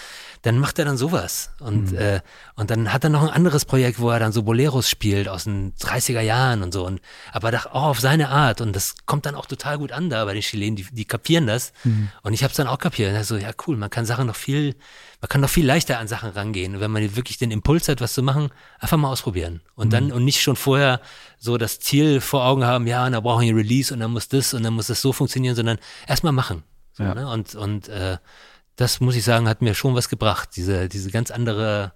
dann 0.43 0.59
macht 0.59 0.79
er 0.79 0.85
dann 0.85 0.97
sowas 0.97 1.51
und 1.59 1.93
äh, 1.93 2.21
und 2.55 2.71
dann 2.71 2.93
hat 2.93 3.03
er 3.05 3.11
noch 3.11 3.23
ein 3.23 3.31
anderes 3.31 3.65
Projekt, 3.65 3.99
wo 3.99 4.11
er 4.11 4.19
dann 4.19 4.31
so 4.33 4.43
Boleros 4.43 4.89
spielt 4.89 5.27
aus 5.29 5.45
den 5.45 5.73
30er 5.77 6.21
Jahren 6.21 6.63
und 6.63 6.73
so. 6.73 6.85
Und 6.87 7.01
aber 7.33 7.51
doch 7.51 7.67
auch 7.67 7.85
auf 7.85 8.01
seine 8.01 8.29
Art. 8.29 8.61
Und 8.61 8.77
das 8.77 8.95
kommt 9.07 9.25
dann 9.25 9.35
auch 9.35 9.47
total 9.47 9.79
gut 9.79 9.91
an 9.91 10.11
da 10.11 10.25
bei 10.27 10.35
den 10.35 10.43
Chilenen, 10.43 10.77
die, 10.77 10.87
die 10.93 11.05
kapieren 11.07 11.47
das. 11.47 11.73
Und 12.23 12.35
ich 12.35 12.43
habe 12.43 12.51
es 12.51 12.57
dann 12.57 12.67
auch 12.67 12.79
kapiert, 12.79 13.17
also 13.17 13.37
ja 13.37 13.51
cool, 13.67 13.77
man 13.79 13.89
kann 13.89 14.05
Sachen 14.05 14.27
noch 14.27 14.37
viel, 14.37 14.77
man 15.23 15.29
kann 15.31 15.41
noch 15.41 15.49
viel 15.49 15.65
leichter 15.65 15.99
an 15.99 16.09
Sachen 16.09 16.31
rangehen, 16.31 16.79
wenn 16.81 16.91
man 16.91 17.17
wirklich 17.17 17.39
den 17.39 17.51
Impuls 17.51 17.89
hat, 17.89 18.01
was 18.03 18.13
zu 18.13 18.23
machen, 18.23 18.51
einfach 18.79 18.99
mal 18.99 19.09
ausprobieren. 19.11 19.63
Und 19.75 19.93
dann 19.95 20.13
und 20.13 20.25
nicht 20.25 20.43
schon 20.43 20.57
vorher 20.57 21.01
so 21.39 21.57
das 21.57 21.81
Ziel 21.81 22.21
vor 22.21 22.45
Augen 22.45 22.65
haben, 22.65 22.87
ja, 22.87 23.07
und 23.07 23.13
da 23.13 23.21
brauchen 23.21 23.43
wir 23.43 23.53
ein 23.53 23.57
Release 23.57 23.93
und 23.95 24.01
dann 24.01 24.11
muss 24.11 24.29
das 24.29 24.53
und 24.53 24.63
dann 24.63 24.75
muss 24.75 24.89
das 24.89 25.01
so 25.01 25.13
funktionieren, 25.13 25.57
sondern 25.57 25.79
erstmal 26.07 26.33
machen. 26.33 26.65
So, 26.93 27.03
Ja. 27.05 27.15
ne? 27.15 27.29
Und 27.29 27.55
und 27.55 27.89
äh, 27.89 28.19
das 28.77 29.01
muss 29.01 29.17
ich 29.17 29.25
sagen, 29.25 29.49
hat 29.49 29.63
mir 29.63 29.75
schon 29.75 29.95
was 29.95 30.09
gebracht, 30.11 30.51
diese 30.57 30.89
diese 30.89 31.11
ganz 31.11 31.31
andere 31.31 31.93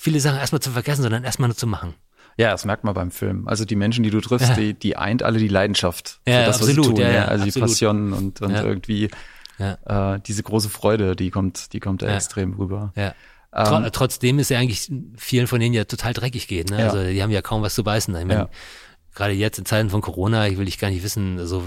viele 0.00 0.18
Sachen 0.20 0.38
erstmal 0.38 0.60
zu 0.62 0.70
vergessen, 0.70 1.02
sondern 1.02 1.24
erstmal 1.24 1.48
nur 1.48 1.56
zu 1.56 1.66
machen. 1.66 1.94
Ja, 2.38 2.52
das 2.52 2.64
merkt 2.64 2.84
man 2.84 2.94
beim 2.94 3.10
Film. 3.10 3.46
Also 3.46 3.66
die 3.66 3.76
Menschen, 3.76 4.02
die 4.02 4.08
du 4.10 4.20
triffst, 4.20 4.48
Ja. 4.48 4.54
die, 4.54 4.72
die 4.72 4.96
eint 4.96 5.22
alle 5.22 5.38
die 5.38 5.48
Leidenschaft 5.48 6.20
Ja, 6.26 6.40
für 6.40 6.46
das, 6.46 6.60
was 6.62 6.68
absolut, 6.68 6.84
sie 6.86 6.90
tun. 6.92 7.00
ja, 7.02 7.10
ja, 7.10 7.24
also 7.26 7.44
die 7.44 7.50
absolut. 7.50 7.68
Passion 7.68 8.12
und, 8.14 8.40
und 8.40 8.54
irgendwie 8.54 9.10
Ja. 9.58 10.14
äh, 10.14 10.20
diese 10.26 10.42
große 10.42 10.70
Freude, 10.70 11.16
die 11.16 11.30
kommt, 11.30 11.74
die 11.74 11.80
kommt 11.80 12.00
da 12.00 12.06
extrem 12.14 12.54
rüber. 12.54 12.92
Ja. 12.96 13.14
Tro 13.52 13.76
Ähm, 13.76 13.88
trotzdem 13.92 14.38
ist 14.38 14.48
ja 14.48 14.58
eigentlich 14.58 14.90
vielen 15.16 15.48
von 15.48 15.60
denen 15.60 15.74
ja 15.74 15.84
total 15.84 16.14
dreckig 16.14 16.48
geht. 16.48 16.70
Ne? 16.70 16.78
Ja. 16.80 16.84
Also 16.90 17.04
die 17.04 17.22
haben 17.22 17.30
ja 17.32 17.42
kaum 17.42 17.60
was 17.62 17.74
zu 17.74 17.84
beißen. 17.84 18.14
Ich 18.16 18.24
meine, 18.24 18.48
gerade 19.14 19.34
jetzt 19.34 19.58
in 19.58 19.66
Zeiten 19.66 19.90
von 19.90 20.00
Corona, 20.00 20.46
ich 20.48 20.56
will 20.56 20.68
ich 20.68 20.78
gar 20.78 20.88
nicht 20.88 21.02
wissen, 21.02 21.38
also 21.38 21.62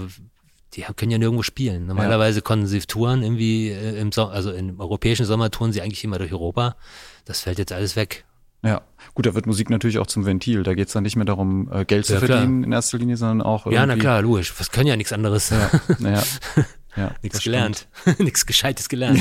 die 0.72 0.82
können 0.96 1.12
ja 1.12 1.18
nirgendwo 1.18 1.42
spielen. 1.42 1.86
Normalerweise 1.86 2.42
konnten 2.42 2.66
sie 2.66 2.80
touren 2.80 3.22
irgendwie 3.22 3.68
äh, 3.68 4.00
im 4.00 4.10
Sommer, 4.10 4.32
also 4.32 4.50
im 4.50 4.80
europäischen 4.80 5.24
Sommer 5.26 5.50
touren 5.52 5.72
sie 5.72 5.82
eigentlich 5.82 6.02
immer 6.02 6.18
durch 6.18 6.32
Europa. 6.32 6.74
Das 7.24 7.40
fällt 7.40 7.58
jetzt 7.58 7.72
alles 7.72 7.96
weg. 7.96 8.24
Ja, 8.62 8.80
gut, 9.14 9.26
da 9.26 9.34
wird 9.34 9.46
Musik 9.46 9.68
natürlich 9.68 9.98
auch 9.98 10.06
zum 10.06 10.24
Ventil. 10.24 10.62
Da 10.62 10.72
geht's 10.74 10.92
dann 10.94 11.02
nicht 11.02 11.16
mehr 11.16 11.26
darum, 11.26 11.70
äh, 11.70 11.84
Geld 11.84 12.06
zu 12.06 12.14
Ja, 12.14 12.18
klar. 12.20 12.38
verdienen 12.38 12.64
in 12.64 12.72
erster 12.72 12.96
Linie, 12.96 13.16
sondern 13.18 13.42
auch 13.42 13.66
irgendwie. 13.66 13.74
Ja, 13.76 13.84
na 13.86 13.96
klar, 13.96 14.22
logisch. 14.22 14.54
Was 14.58 14.70
können 14.70 14.86
ja 14.86 14.96
nichts 14.96 15.12
anderes. 15.12 15.50
Ja, 15.50 15.70
naja, 15.98 16.22
ja, 16.96 17.10
nichts 17.22 17.42
gelernt. 17.42 17.88
nichts 18.18 18.46
Gescheites 18.46 18.88
gelernt. 18.88 19.20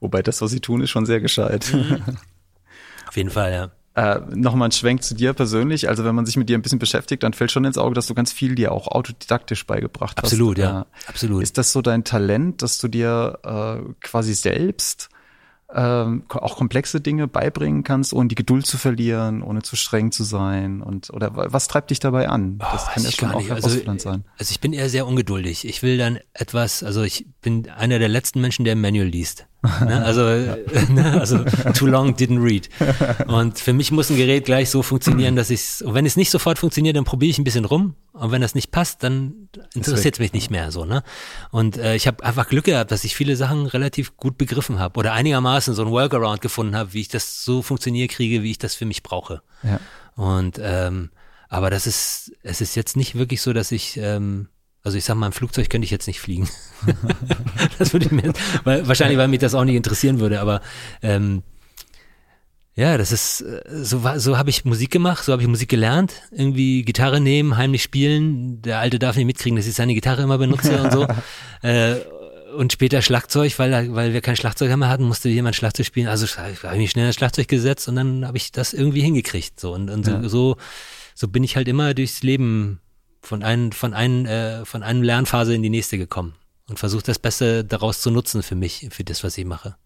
Wobei 0.00 0.22
das, 0.22 0.40
was 0.40 0.50
sie 0.52 0.60
tun, 0.60 0.82
ist 0.82 0.90
schon 0.90 1.04
sehr 1.06 1.20
gescheit. 1.20 1.66
Auf 3.08 3.16
jeden 3.16 3.30
Fall, 3.30 3.52
ja. 3.52 3.70
Äh, 3.96 4.20
Nochmal 4.36 4.68
ein 4.68 4.72
Schwenk 4.72 5.02
zu 5.02 5.14
dir 5.14 5.32
persönlich. 5.32 5.88
Also 5.88 6.04
wenn 6.04 6.14
man 6.14 6.26
sich 6.26 6.36
mit 6.36 6.48
dir 6.50 6.58
ein 6.58 6.62
bisschen 6.62 6.78
beschäftigt, 6.78 7.22
dann 7.22 7.32
fällt 7.32 7.50
schon 7.50 7.64
ins 7.64 7.78
Auge, 7.78 7.94
dass 7.94 8.06
du 8.06 8.14
ganz 8.14 8.30
viel 8.30 8.54
dir 8.54 8.70
auch 8.72 8.88
autodidaktisch 8.88 9.66
beigebracht 9.66 10.18
Absolut, 10.18 10.58
hast. 10.58 10.64
ja. 10.64 10.80
Äh, 10.82 10.84
Absolut. 11.08 11.42
Ist 11.42 11.56
das 11.58 11.72
so 11.72 11.80
dein 11.80 12.04
Talent, 12.04 12.60
dass 12.62 12.78
du 12.78 12.88
dir 12.88 13.38
äh, 13.42 13.92
quasi 14.02 14.34
selbst 14.34 15.08
ähm, 15.74 16.24
auch 16.28 16.56
komplexe 16.56 17.00
Dinge 17.00 17.26
beibringen 17.26 17.82
kannst, 17.82 18.12
ohne 18.12 18.28
die 18.28 18.34
Geduld 18.34 18.66
zu 18.66 18.78
verlieren, 18.78 19.42
ohne 19.42 19.62
zu 19.62 19.74
streng 19.76 20.12
zu 20.12 20.22
sein? 20.24 20.80
Und 20.82 21.10
oder 21.10 21.34
wa- 21.36 21.46
was 21.50 21.66
treibt 21.68 21.90
dich 21.90 21.98
dabei 22.00 22.28
an? 22.28 22.58
Das 22.58 22.86
Oh, 22.86 22.90
kann 22.94 23.02
ja 23.04 23.10
schon 23.10 23.30
auch 23.32 23.38
nicht. 23.40 23.50
Also, 23.50 23.68
herausfordernd 23.68 24.00
sein. 24.00 24.24
Also 24.38 24.52
ich 24.52 24.60
bin 24.60 24.72
eher 24.72 24.88
sehr 24.88 25.06
ungeduldig. 25.06 25.66
Ich 25.66 25.82
will 25.82 25.98
dann 25.98 26.18
etwas, 26.34 26.82
also 26.82 27.02
ich 27.02 27.26
bin 27.42 27.68
einer 27.70 27.98
der 27.98 28.08
letzten 28.08 28.40
Menschen, 28.40 28.64
der 28.64 28.74
ein 28.76 28.80
Manual 28.80 29.06
liest. 29.08 29.46
Ne? 29.62 30.04
Also, 30.04 30.22
ne? 30.92 31.18
also 31.18 31.44
too 31.74 31.86
long 31.86 32.14
didn't 32.14 32.42
read. 32.42 32.68
Und 33.26 33.58
für 33.58 33.72
mich 33.72 33.90
muss 33.90 34.10
ein 34.10 34.16
Gerät 34.16 34.44
gleich 34.44 34.70
so 34.70 34.82
funktionieren, 34.82 35.36
dass 35.36 35.50
ich 35.50 35.84
und 35.84 35.94
wenn 35.94 36.06
es 36.06 36.16
nicht 36.16 36.30
sofort 36.30 36.58
funktioniert, 36.58 36.96
dann 36.96 37.04
probiere 37.04 37.30
ich 37.30 37.38
ein 37.38 37.44
bisschen 37.44 37.64
rum. 37.64 37.94
Und 38.12 38.30
wenn 38.32 38.42
das 38.42 38.54
nicht 38.54 38.70
passt, 38.70 39.02
dann 39.02 39.48
interessiert 39.74 40.14
es 40.14 40.20
mich 40.20 40.32
nicht 40.32 40.50
mehr 40.50 40.70
so. 40.70 40.84
Ne? 40.84 41.02
Und 41.50 41.76
äh, 41.76 41.96
ich 41.96 42.06
habe 42.06 42.24
einfach 42.24 42.48
Glück 42.48 42.64
gehabt, 42.64 42.90
dass 42.90 43.04
ich 43.04 43.14
viele 43.14 43.36
Sachen 43.36 43.66
relativ 43.66 44.16
gut 44.16 44.38
begriffen 44.38 44.78
habe 44.78 44.98
oder 44.98 45.12
einigermaßen 45.12 45.74
so 45.74 45.82
ein 45.82 45.90
Workaround 45.90 46.40
gefunden 46.40 46.76
habe, 46.76 46.92
wie 46.92 47.00
ich 47.00 47.08
das 47.08 47.44
so 47.44 47.62
funktioniert 47.62 48.10
kriege, 48.10 48.42
wie 48.42 48.52
ich 48.52 48.58
das 48.58 48.74
für 48.74 48.86
mich 48.86 49.02
brauche. 49.02 49.42
Ja. 49.62 49.80
Und 50.14 50.58
ähm, 50.62 51.10
aber 51.48 51.70
das 51.70 51.86
ist, 51.86 52.32
es 52.42 52.60
ist 52.60 52.74
jetzt 52.74 52.96
nicht 52.96 53.14
wirklich 53.14 53.40
so, 53.40 53.52
dass 53.52 53.70
ich, 53.72 53.96
ähm, 53.98 54.48
also 54.86 54.96
ich 54.96 55.04
sag 55.04 55.16
mal, 55.16 55.26
im 55.26 55.32
Flugzeug 55.32 55.68
könnte 55.68 55.84
ich 55.84 55.90
jetzt 55.90 56.06
nicht 56.06 56.20
fliegen. 56.20 56.48
das 57.78 57.92
würde 57.92 58.06
ich 58.06 58.12
mir, 58.12 58.32
weil, 58.62 58.86
wahrscheinlich, 58.86 59.18
weil 59.18 59.28
mich 59.28 59.40
das 59.40 59.54
auch 59.54 59.64
nicht 59.64 59.74
interessieren 59.74 60.20
würde, 60.20 60.40
aber 60.40 60.60
ähm, 61.02 61.42
ja, 62.76 62.96
das 62.96 63.10
ist, 63.10 63.40
äh, 63.40 63.62
so, 63.66 64.02
so 64.16 64.38
habe 64.38 64.50
ich 64.50 64.64
Musik 64.64 64.90
gemacht, 64.92 65.24
so 65.24 65.32
habe 65.32 65.42
ich 65.42 65.48
Musik 65.48 65.70
gelernt. 65.70 66.12
Irgendwie 66.30 66.82
Gitarre 66.82 67.20
nehmen, 67.20 67.56
heimlich 67.56 67.82
spielen. 67.82 68.62
Der 68.62 68.78
Alte 68.78 68.98
darf 68.98 69.16
nicht 69.16 69.26
mitkriegen, 69.26 69.56
dass 69.56 69.66
ich 69.66 69.74
seine 69.74 69.94
Gitarre 69.94 70.22
immer 70.22 70.38
benutze 70.38 70.80
und 70.82 70.92
so. 70.92 71.06
äh, 71.62 71.96
und 72.56 72.72
später 72.72 73.02
Schlagzeug, 73.02 73.58
weil, 73.58 73.94
weil 73.94 74.12
wir 74.12 74.20
kein 74.20 74.36
Schlagzeug 74.36 74.74
mehr 74.76 74.88
hatten, 74.88 75.04
musste 75.04 75.28
jemand 75.28 75.56
Schlagzeug 75.56 75.86
spielen. 75.86 76.06
Also 76.06 76.26
habe 76.36 76.52
ich 76.52 76.78
mich 76.78 76.90
schnell 76.92 77.06
ins 77.06 77.16
Schlagzeug 77.16 77.48
gesetzt 77.48 77.88
und 77.88 77.96
dann 77.96 78.24
habe 78.26 78.36
ich 78.36 78.52
das 78.52 78.72
irgendwie 78.72 79.00
hingekriegt. 79.00 79.58
So 79.58 79.72
und, 79.72 79.90
und 79.90 80.06
Ja. 80.06 80.22
so, 80.22 80.28
so, 80.28 80.56
so 81.14 81.28
bin 81.28 81.44
ich 81.44 81.56
halt 81.56 81.68
immer 81.68 81.92
durchs 81.92 82.22
Leben 82.22 82.80
von 83.26 83.42
einem, 83.42 83.72
von 83.72 83.92
einem, 83.92 84.24
äh, 84.26 84.64
von 84.64 84.82
einem 84.82 85.02
Lernphase 85.02 85.54
in 85.54 85.62
die 85.62 85.70
nächste 85.70 85.98
gekommen 85.98 86.34
und 86.68 86.78
versucht 86.78 87.08
das 87.08 87.18
Beste 87.18 87.64
daraus 87.64 88.00
zu 88.00 88.10
nutzen 88.10 88.42
für 88.42 88.54
mich, 88.54 88.88
für 88.90 89.04
das, 89.04 89.24
was 89.24 89.36
ich 89.36 89.44
mache. 89.44 89.76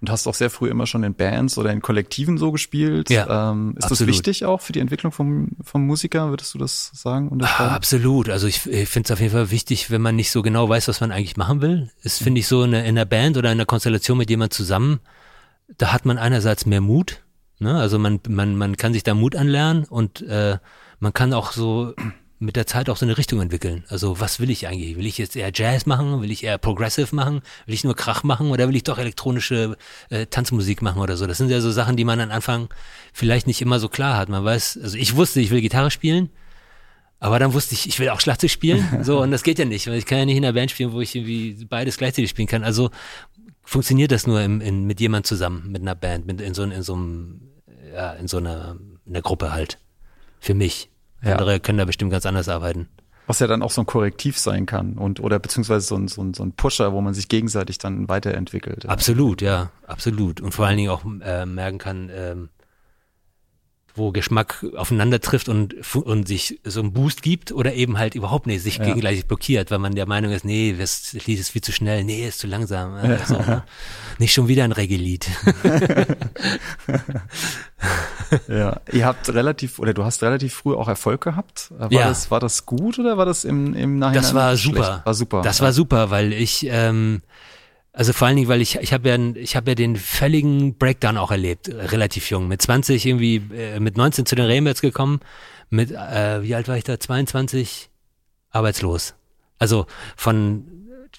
Und 0.00 0.10
hast 0.10 0.26
auch 0.26 0.34
sehr 0.34 0.50
früh 0.50 0.68
immer 0.68 0.86
schon 0.86 1.02
in 1.02 1.14
Bands 1.14 1.56
oder 1.56 1.72
in 1.72 1.80
Kollektiven 1.80 2.36
so 2.36 2.52
gespielt. 2.52 3.08
Ja, 3.10 3.52
ähm, 3.52 3.70
ist 3.70 3.84
das 3.84 3.92
absolut. 3.92 4.14
wichtig 4.14 4.44
auch 4.44 4.60
für 4.60 4.72
die 4.72 4.80
Entwicklung 4.80 5.12
vom, 5.12 5.52
vom 5.62 5.86
Musiker? 5.86 6.28
Würdest 6.28 6.52
du 6.52 6.58
das 6.58 6.90
sagen? 6.92 7.30
Ah, 7.42 7.74
absolut. 7.74 8.28
Also 8.28 8.46
ich, 8.46 8.66
ich 8.66 8.88
finde 8.88 9.06
es 9.06 9.10
auf 9.12 9.20
jeden 9.20 9.32
Fall 9.32 9.50
wichtig, 9.50 9.90
wenn 9.90 10.02
man 10.02 10.16
nicht 10.16 10.30
so 10.30 10.42
genau 10.42 10.68
weiß, 10.68 10.88
was 10.88 11.00
man 11.00 11.10
eigentlich 11.10 11.36
machen 11.36 11.62
will. 11.62 11.90
Ist, 12.02 12.22
finde 12.22 12.40
ich, 12.40 12.48
so 12.48 12.62
eine, 12.62 12.80
in 12.80 12.98
einer 12.98 13.06
Band 13.06 13.38
oder 13.38 13.50
in 13.50 13.58
einer 13.58 13.66
Konstellation 13.66 14.18
mit 14.18 14.28
jemand 14.28 14.52
zusammen, 14.52 15.00
da 15.78 15.92
hat 15.92 16.04
man 16.04 16.18
einerseits 16.18 16.66
mehr 16.66 16.80
Mut. 16.80 17.22
Ne? 17.58 17.74
Also 17.74 17.98
man, 17.98 18.20
man, 18.28 18.56
man 18.56 18.76
kann 18.76 18.92
sich 18.92 19.04
da 19.04 19.14
Mut 19.14 19.36
anlernen 19.36 19.84
und 19.84 20.20
äh, 20.22 20.58
man 20.98 21.12
kann 21.14 21.32
auch 21.32 21.52
so 21.52 21.94
mit 22.38 22.56
der 22.56 22.66
Zeit 22.66 22.90
auch 22.90 22.96
so 22.96 23.06
eine 23.06 23.16
Richtung 23.16 23.40
entwickeln. 23.40 23.84
Also 23.88 24.20
was 24.20 24.40
will 24.40 24.50
ich 24.50 24.66
eigentlich? 24.66 24.96
Will 24.96 25.06
ich 25.06 25.18
jetzt 25.18 25.36
eher 25.36 25.50
Jazz 25.54 25.86
machen? 25.86 26.20
Will 26.20 26.30
ich 26.30 26.44
eher 26.44 26.58
Progressive 26.58 27.14
machen? 27.14 27.42
Will 27.66 27.74
ich 27.74 27.84
nur 27.84 27.94
Krach 27.94 28.22
machen? 28.22 28.50
Oder 28.50 28.68
will 28.68 28.76
ich 28.76 28.82
doch 28.82 28.98
elektronische 28.98 29.76
äh, 30.10 30.26
Tanzmusik 30.26 30.82
machen 30.82 31.00
oder 31.00 31.16
so? 31.16 31.26
Das 31.26 31.38
sind 31.38 31.50
ja 31.50 31.60
so 31.60 31.70
Sachen, 31.70 31.96
die 31.96 32.04
man 32.04 32.20
am 32.20 32.30
Anfang 32.30 32.68
vielleicht 33.12 33.46
nicht 33.46 33.62
immer 33.62 33.78
so 33.78 33.88
klar 33.88 34.16
hat. 34.16 34.28
Man 34.28 34.44
weiß, 34.44 34.78
also 34.82 34.98
ich 34.98 35.16
wusste, 35.16 35.40
ich 35.40 35.50
will 35.50 35.60
Gitarre 35.60 35.90
spielen, 35.90 36.28
aber 37.20 37.38
dann 37.38 37.54
wusste 37.54 37.74
ich, 37.74 37.86
ich 37.88 37.98
will 38.00 38.10
auch 38.10 38.20
Schlagzeug 38.20 38.50
spielen. 38.50 38.86
So, 39.02 39.20
und 39.22 39.30
das 39.30 39.42
geht 39.42 39.58
ja 39.58 39.64
nicht, 39.64 39.86
weil 39.86 39.94
ich 39.94 40.06
kann 40.06 40.18
ja 40.18 40.24
nicht 40.24 40.36
in 40.36 40.44
einer 40.44 40.52
Band 40.52 40.70
spielen, 40.70 40.92
wo 40.92 41.00
ich 41.00 41.14
irgendwie 41.14 41.64
beides 41.64 41.96
gleichzeitig 41.96 42.30
spielen 42.30 42.48
kann. 42.48 42.64
Also 42.64 42.90
funktioniert 43.62 44.12
das 44.12 44.26
nur 44.26 44.42
im, 44.42 44.60
in, 44.60 44.84
mit 44.84 45.00
jemand 45.00 45.26
zusammen, 45.26 45.70
mit 45.70 45.82
einer 45.82 45.94
Band, 45.94 46.26
mit, 46.26 46.40
in, 46.40 46.54
so, 46.54 46.64
in 46.64 46.82
so 46.82 46.94
einem, 46.94 47.40
ja, 47.92 48.12
in 48.12 48.28
so 48.28 48.38
einer, 48.38 48.76
in 49.06 49.12
einer 49.12 49.22
Gruppe 49.22 49.52
halt. 49.52 49.78
Für 50.40 50.54
mich. 50.54 50.90
Ja. 51.24 51.32
Andere 51.32 51.60
können 51.60 51.78
da 51.78 51.84
bestimmt 51.84 52.10
ganz 52.10 52.26
anders 52.26 52.48
arbeiten. 52.48 52.88
Was 53.26 53.38
ja 53.38 53.46
dann 53.46 53.62
auch 53.62 53.70
so 53.70 53.80
ein 53.80 53.86
Korrektiv 53.86 54.38
sein 54.38 54.66
kann 54.66 54.98
und 54.98 55.18
oder 55.18 55.38
beziehungsweise 55.38 55.86
so 55.86 55.96
ein, 55.96 56.08
so 56.08 56.22
ein, 56.22 56.34
so 56.34 56.42
ein 56.42 56.52
Pusher, 56.52 56.92
wo 56.92 57.00
man 57.00 57.14
sich 57.14 57.28
gegenseitig 57.28 57.78
dann 57.78 58.06
weiterentwickelt. 58.08 58.86
Absolut, 58.86 59.40
ja, 59.40 59.70
absolut. 59.86 60.42
Und 60.42 60.52
vor 60.52 60.66
allen 60.66 60.76
Dingen 60.76 60.90
auch 60.90 61.04
äh, 61.22 61.46
merken 61.46 61.78
kann, 61.78 62.10
ähm, 62.14 62.48
wo 63.94 64.10
Geschmack 64.12 64.66
aufeinander 64.76 65.20
trifft 65.20 65.48
und, 65.48 65.74
und 65.94 66.26
sich 66.28 66.60
so 66.64 66.80
einen 66.80 66.92
Boost 66.92 67.22
gibt 67.22 67.52
oder 67.52 67.74
eben 67.74 67.96
halt 67.96 68.14
überhaupt 68.16 68.46
nicht 68.46 68.60
sich 68.60 68.76
Ja. 68.78 68.86
gegenseitig 68.86 69.26
blockiert, 69.26 69.70
weil 69.70 69.78
man 69.78 69.94
der 69.94 70.06
Meinung 70.06 70.32
ist, 70.32 70.44
nee, 70.44 70.74
das 70.78 71.12
Lied 71.12 71.38
ist 71.38 71.50
viel 71.50 71.62
zu 71.62 71.72
schnell, 71.72 72.04
nee, 72.04 72.26
ist 72.26 72.40
zu 72.40 72.46
langsam. 72.46 72.96
Äh, 72.96 73.24
so, 73.24 73.38
ne? 73.38 73.62
Nicht 74.18 74.34
schon 74.34 74.48
wieder 74.48 74.64
ein 74.64 74.72
Reggae-Lied. 74.72 75.28
Ja, 78.48 78.80
ihr 78.92 79.06
habt 79.06 79.28
relativ 79.32 79.78
oder 79.78 79.94
du 79.94 80.04
hast 80.04 80.22
relativ 80.22 80.54
früh 80.54 80.74
auch 80.74 80.88
Erfolg 80.88 81.20
gehabt. 81.22 81.72
War 81.76 81.92
Ja. 81.92 82.08
das 82.08 82.30
war 82.30 82.40
das 82.40 82.66
gut 82.66 82.98
oder 82.98 83.16
war 83.18 83.26
das 83.26 83.44
im 83.44 83.74
im 83.74 83.98
Nachhinein 83.98 84.22
Das 84.22 84.34
war 84.34 84.56
schlecht? 84.56 84.76
super. 84.76 85.02
War 85.04 85.14
super. 85.14 85.42
Das 85.42 85.60
war 85.60 85.72
super, 85.72 86.10
weil 86.10 86.32
ich, 86.32 86.66
ähm, 86.68 87.22
also 87.92 88.12
vor 88.12 88.26
allen 88.26 88.36
Dingen, 88.36 88.48
weil 88.48 88.60
ich, 88.60 88.76
ich 88.76 88.92
habe 88.92 89.08
ja, 89.08 89.16
ich 89.36 89.54
habe 89.56 89.70
ja 89.70 89.74
den 89.74 89.96
völligen 89.96 90.76
Breakdown 90.76 91.16
auch 91.16 91.30
erlebt, 91.30 91.68
relativ 91.68 92.28
jung. 92.30 92.48
Mit 92.48 92.60
20 92.60 93.06
irgendwie, 93.06 93.36
äh, 93.56 93.78
mit 93.80 93.96
19 93.96 94.26
zu 94.26 94.34
den 94.34 94.46
Rainbirds 94.46 94.80
gekommen, 94.80 95.20
mit, 95.70 95.90
äh, 95.92 96.42
wie 96.42 96.54
alt 96.54 96.66
war 96.68 96.76
ich 96.76 96.84
da? 96.84 96.98
22, 96.98 97.90
arbeitslos. 98.50 99.14
Also 99.58 99.86
von 100.16 100.64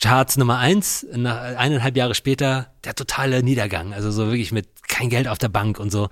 Charts 0.02 0.36
Nummer 0.38 0.58
eins, 0.58 1.06
nach 1.14 1.42
eineinhalb 1.56 1.96
Jahre 1.96 2.16
später 2.16 2.68
der 2.84 2.96
totale 2.96 3.42
Niedergang. 3.44 3.94
Also 3.94 4.12
so 4.12 4.26
wirklich 4.28 4.52
mit 4.52 4.68
kein 4.88 5.10
Geld 5.10 5.28
auf 5.30 5.38
der 5.38 5.48
Bank 5.50 5.80
und 5.80 5.92
so. 5.92 6.10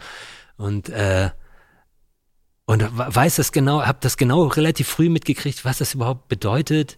Und 0.57 0.89
äh, 0.89 1.31
und 2.65 2.81
weiß 2.95 3.35
das 3.35 3.51
genau, 3.51 3.81
habe 3.81 3.97
das 4.01 4.15
genau 4.15 4.43
relativ 4.47 4.87
früh 4.87 5.09
mitgekriegt, 5.09 5.65
was 5.65 5.79
das 5.79 5.93
überhaupt 5.93 6.29
bedeutet, 6.29 6.97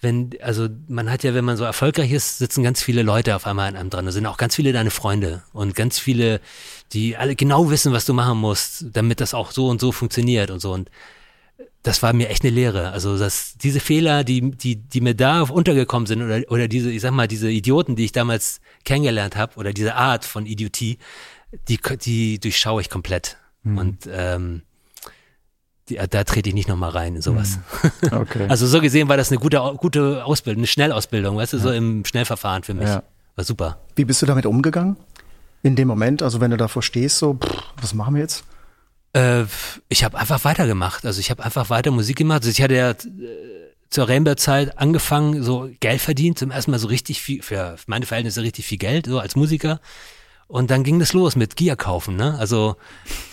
wenn, 0.00 0.30
also 0.40 0.68
man 0.88 1.10
hat 1.10 1.24
ja, 1.24 1.34
wenn 1.34 1.44
man 1.44 1.56
so 1.56 1.64
erfolgreich 1.64 2.10
ist, 2.12 2.38
sitzen 2.38 2.62
ganz 2.62 2.82
viele 2.82 3.02
Leute 3.02 3.36
auf 3.36 3.46
einmal 3.46 3.68
an 3.68 3.76
einem 3.76 3.90
dran. 3.90 4.06
Da 4.06 4.12
sind 4.12 4.26
auch 4.26 4.38
ganz 4.38 4.54
viele 4.54 4.72
deine 4.72 4.90
Freunde 4.90 5.42
und 5.52 5.74
ganz 5.74 5.98
viele, 5.98 6.40
die 6.92 7.16
alle 7.16 7.36
genau 7.36 7.70
wissen, 7.70 7.92
was 7.92 8.06
du 8.06 8.14
machen 8.14 8.38
musst, 8.38 8.86
damit 8.92 9.20
das 9.20 9.34
auch 9.34 9.50
so 9.52 9.68
und 9.68 9.80
so 9.80 9.92
funktioniert 9.92 10.50
und 10.50 10.60
so. 10.60 10.72
Und 10.72 10.90
das 11.82 12.02
war 12.02 12.14
mir 12.14 12.30
echt 12.30 12.44
eine 12.44 12.54
Lehre. 12.54 12.92
Also 12.92 13.18
dass 13.18 13.58
diese 13.58 13.80
Fehler, 13.80 14.24
die, 14.24 14.52
die, 14.52 14.76
die 14.76 15.00
mir 15.02 15.14
da 15.14 15.42
untergekommen 15.42 16.06
sind 16.06 16.22
oder, 16.22 16.40
oder 16.50 16.66
diese, 16.66 16.90
ich 16.90 17.02
sag 17.02 17.12
mal, 17.12 17.28
diese 17.28 17.50
Idioten, 17.50 17.94
die 17.94 18.06
ich 18.06 18.12
damals 18.12 18.60
kennengelernt 18.84 19.36
habe 19.36 19.56
oder 19.56 19.74
diese 19.74 19.96
Art 19.96 20.24
von 20.24 20.46
Idiotie, 20.46 20.98
die, 21.68 21.78
die 21.78 22.38
durchschaue 22.38 22.80
ich 22.80 22.90
komplett. 22.90 23.36
Und 23.64 24.08
ähm, 24.10 24.62
die, 25.88 25.96
da 25.96 26.24
trete 26.24 26.48
ich 26.48 26.54
nicht 26.54 26.68
nochmal 26.68 26.90
rein 26.90 27.16
in 27.16 27.22
sowas. 27.22 27.58
Okay. 28.10 28.46
Also 28.48 28.66
so 28.66 28.80
gesehen 28.80 29.08
war 29.08 29.16
das 29.16 29.30
eine 29.30 29.38
gute, 29.38 29.58
gute 29.76 30.24
Ausbildung, 30.24 30.60
eine 30.60 30.66
Schnellausbildung, 30.66 31.36
weißt 31.36 31.52
du, 31.52 31.58
so 31.58 31.70
im 31.70 32.04
Schnellverfahren 32.04 32.62
für 32.62 32.74
mich. 32.74 32.88
Ja. 32.88 33.02
War 33.36 33.44
super. 33.44 33.78
Wie 33.94 34.04
bist 34.04 34.20
du 34.22 34.26
damit 34.26 34.46
umgegangen? 34.46 34.96
In 35.62 35.76
dem 35.76 35.88
Moment, 35.88 36.22
also 36.22 36.40
wenn 36.40 36.50
du 36.50 36.56
davor 36.56 36.82
stehst, 36.82 37.18
so, 37.18 37.34
pff, 37.34 37.62
was 37.80 37.94
machen 37.94 38.14
wir 38.14 38.22
jetzt? 38.22 38.44
Äh, 39.12 39.44
ich 39.88 40.02
habe 40.04 40.18
einfach 40.18 40.44
weitergemacht. 40.44 41.04
Also 41.04 41.20
ich 41.20 41.30
habe 41.30 41.44
einfach 41.44 41.70
weiter 41.70 41.90
Musik 41.90 42.16
gemacht. 42.16 42.38
Also 42.42 42.50
ich 42.50 42.62
hatte 42.62 42.74
ja 42.74 42.90
äh, 42.90 42.96
zur 43.90 44.08
Rainbow-Zeit 44.08 44.78
angefangen, 44.78 45.42
so 45.42 45.68
Geld 45.80 46.00
verdient, 46.00 46.38
zum 46.38 46.50
ersten 46.50 46.70
Mal 46.70 46.78
so 46.78 46.88
richtig 46.88 47.20
viel, 47.20 47.42
für 47.42 47.76
meine 47.86 48.06
Verhältnisse 48.06 48.42
richtig 48.42 48.66
viel 48.66 48.78
Geld, 48.78 49.06
so 49.06 49.18
als 49.18 49.36
Musiker. 49.36 49.80
Und 50.50 50.72
dann 50.72 50.82
ging 50.82 50.98
das 50.98 51.12
los 51.12 51.36
mit 51.36 51.54
Gear 51.54 51.76
kaufen, 51.76 52.16
ne? 52.16 52.36
Also 52.36 52.74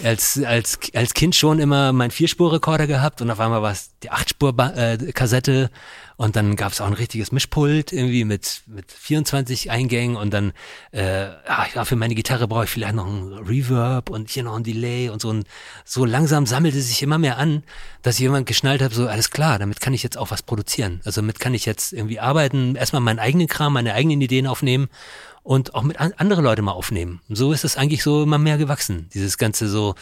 als, 0.03 0.39
als, 0.43 0.77
als 0.93 1.15
Kind 1.15 1.33
schon 1.33 1.57
immer 1.57 1.91
mein 1.91 2.11
Vierspurrekorder 2.11 2.85
gehabt 2.85 3.23
und 3.23 3.31
auf 3.31 3.39
einmal 3.39 3.63
war 3.63 3.71
es 3.71 3.89
die 4.03 4.11
Achtspur-Kassette 4.11 5.71
und 6.17 6.35
dann 6.35 6.55
gab 6.55 6.73
es 6.73 6.79
auch 6.79 6.85
ein 6.85 6.93
richtiges 6.93 7.31
Mischpult 7.31 7.91
irgendwie 7.91 8.23
mit, 8.23 8.61
mit 8.67 8.91
24 8.91 9.71
Eingängen 9.71 10.15
und 10.15 10.31
dann, 10.31 10.53
äh, 10.91 11.29
ah, 11.47 11.65
ja, 11.73 11.85
für 11.85 11.95
meine 11.95 12.13
Gitarre 12.13 12.47
brauche 12.47 12.65
ich 12.65 12.69
vielleicht 12.69 12.93
noch 12.93 13.07
ein 13.07 13.33
Reverb 13.33 14.11
und 14.11 14.29
hier 14.29 14.43
noch 14.43 14.55
ein 14.55 14.63
Delay 14.63 15.09
und 15.09 15.19
so. 15.19 15.29
Und 15.29 15.47
so 15.85 16.05
langsam 16.05 16.45
sammelte 16.45 16.79
sich 16.79 17.01
immer 17.01 17.17
mehr 17.17 17.39
an, 17.39 17.63
dass 18.03 18.15
ich 18.15 18.21
jemand 18.21 18.45
geschnallt 18.45 18.83
habe, 18.83 18.93
so 18.93 19.07
alles 19.07 19.31
klar, 19.31 19.57
damit 19.57 19.79
kann 19.79 19.95
ich 19.95 20.03
jetzt 20.03 20.19
auch 20.19 20.29
was 20.29 20.43
produzieren. 20.43 21.01
Also 21.03 21.21
damit 21.21 21.39
kann 21.39 21.55
ich 21.55 21.65
jetzt 21.65 21.93
irgendwie 21.93 22.19
arbeiten, 22.19 22.75
erstmal 22.75 23.01
meinen 23.01 23.17
eigenen 23.17 23.47
Kram, 23.47 23.73
meine 23.73 23.95
eigenen 23.95 24.21
Ideen 24.21 24.45
aufnehmen 24.45 24.87
und 25.47 25.75
auch 25.75 25.83
mit 25.83 25.97
an 26.01 26.13
andere 26.17 26.41
Leute 26.41 26.61
mal 26.61 26.73
aufnehmen. 26.73 27.21
So 27.29 27.53
ist 27.53 27.63
es 27.63 27.77
eigentlich 27.77 28.03
so 28.03 28.23
immer 28.23 28.37
mehr 28.37 28.57
gewachsen. 28.57 29.09
Dieses 29.13 29.37
ganze 29.37 29.69
so, 29.69 29.95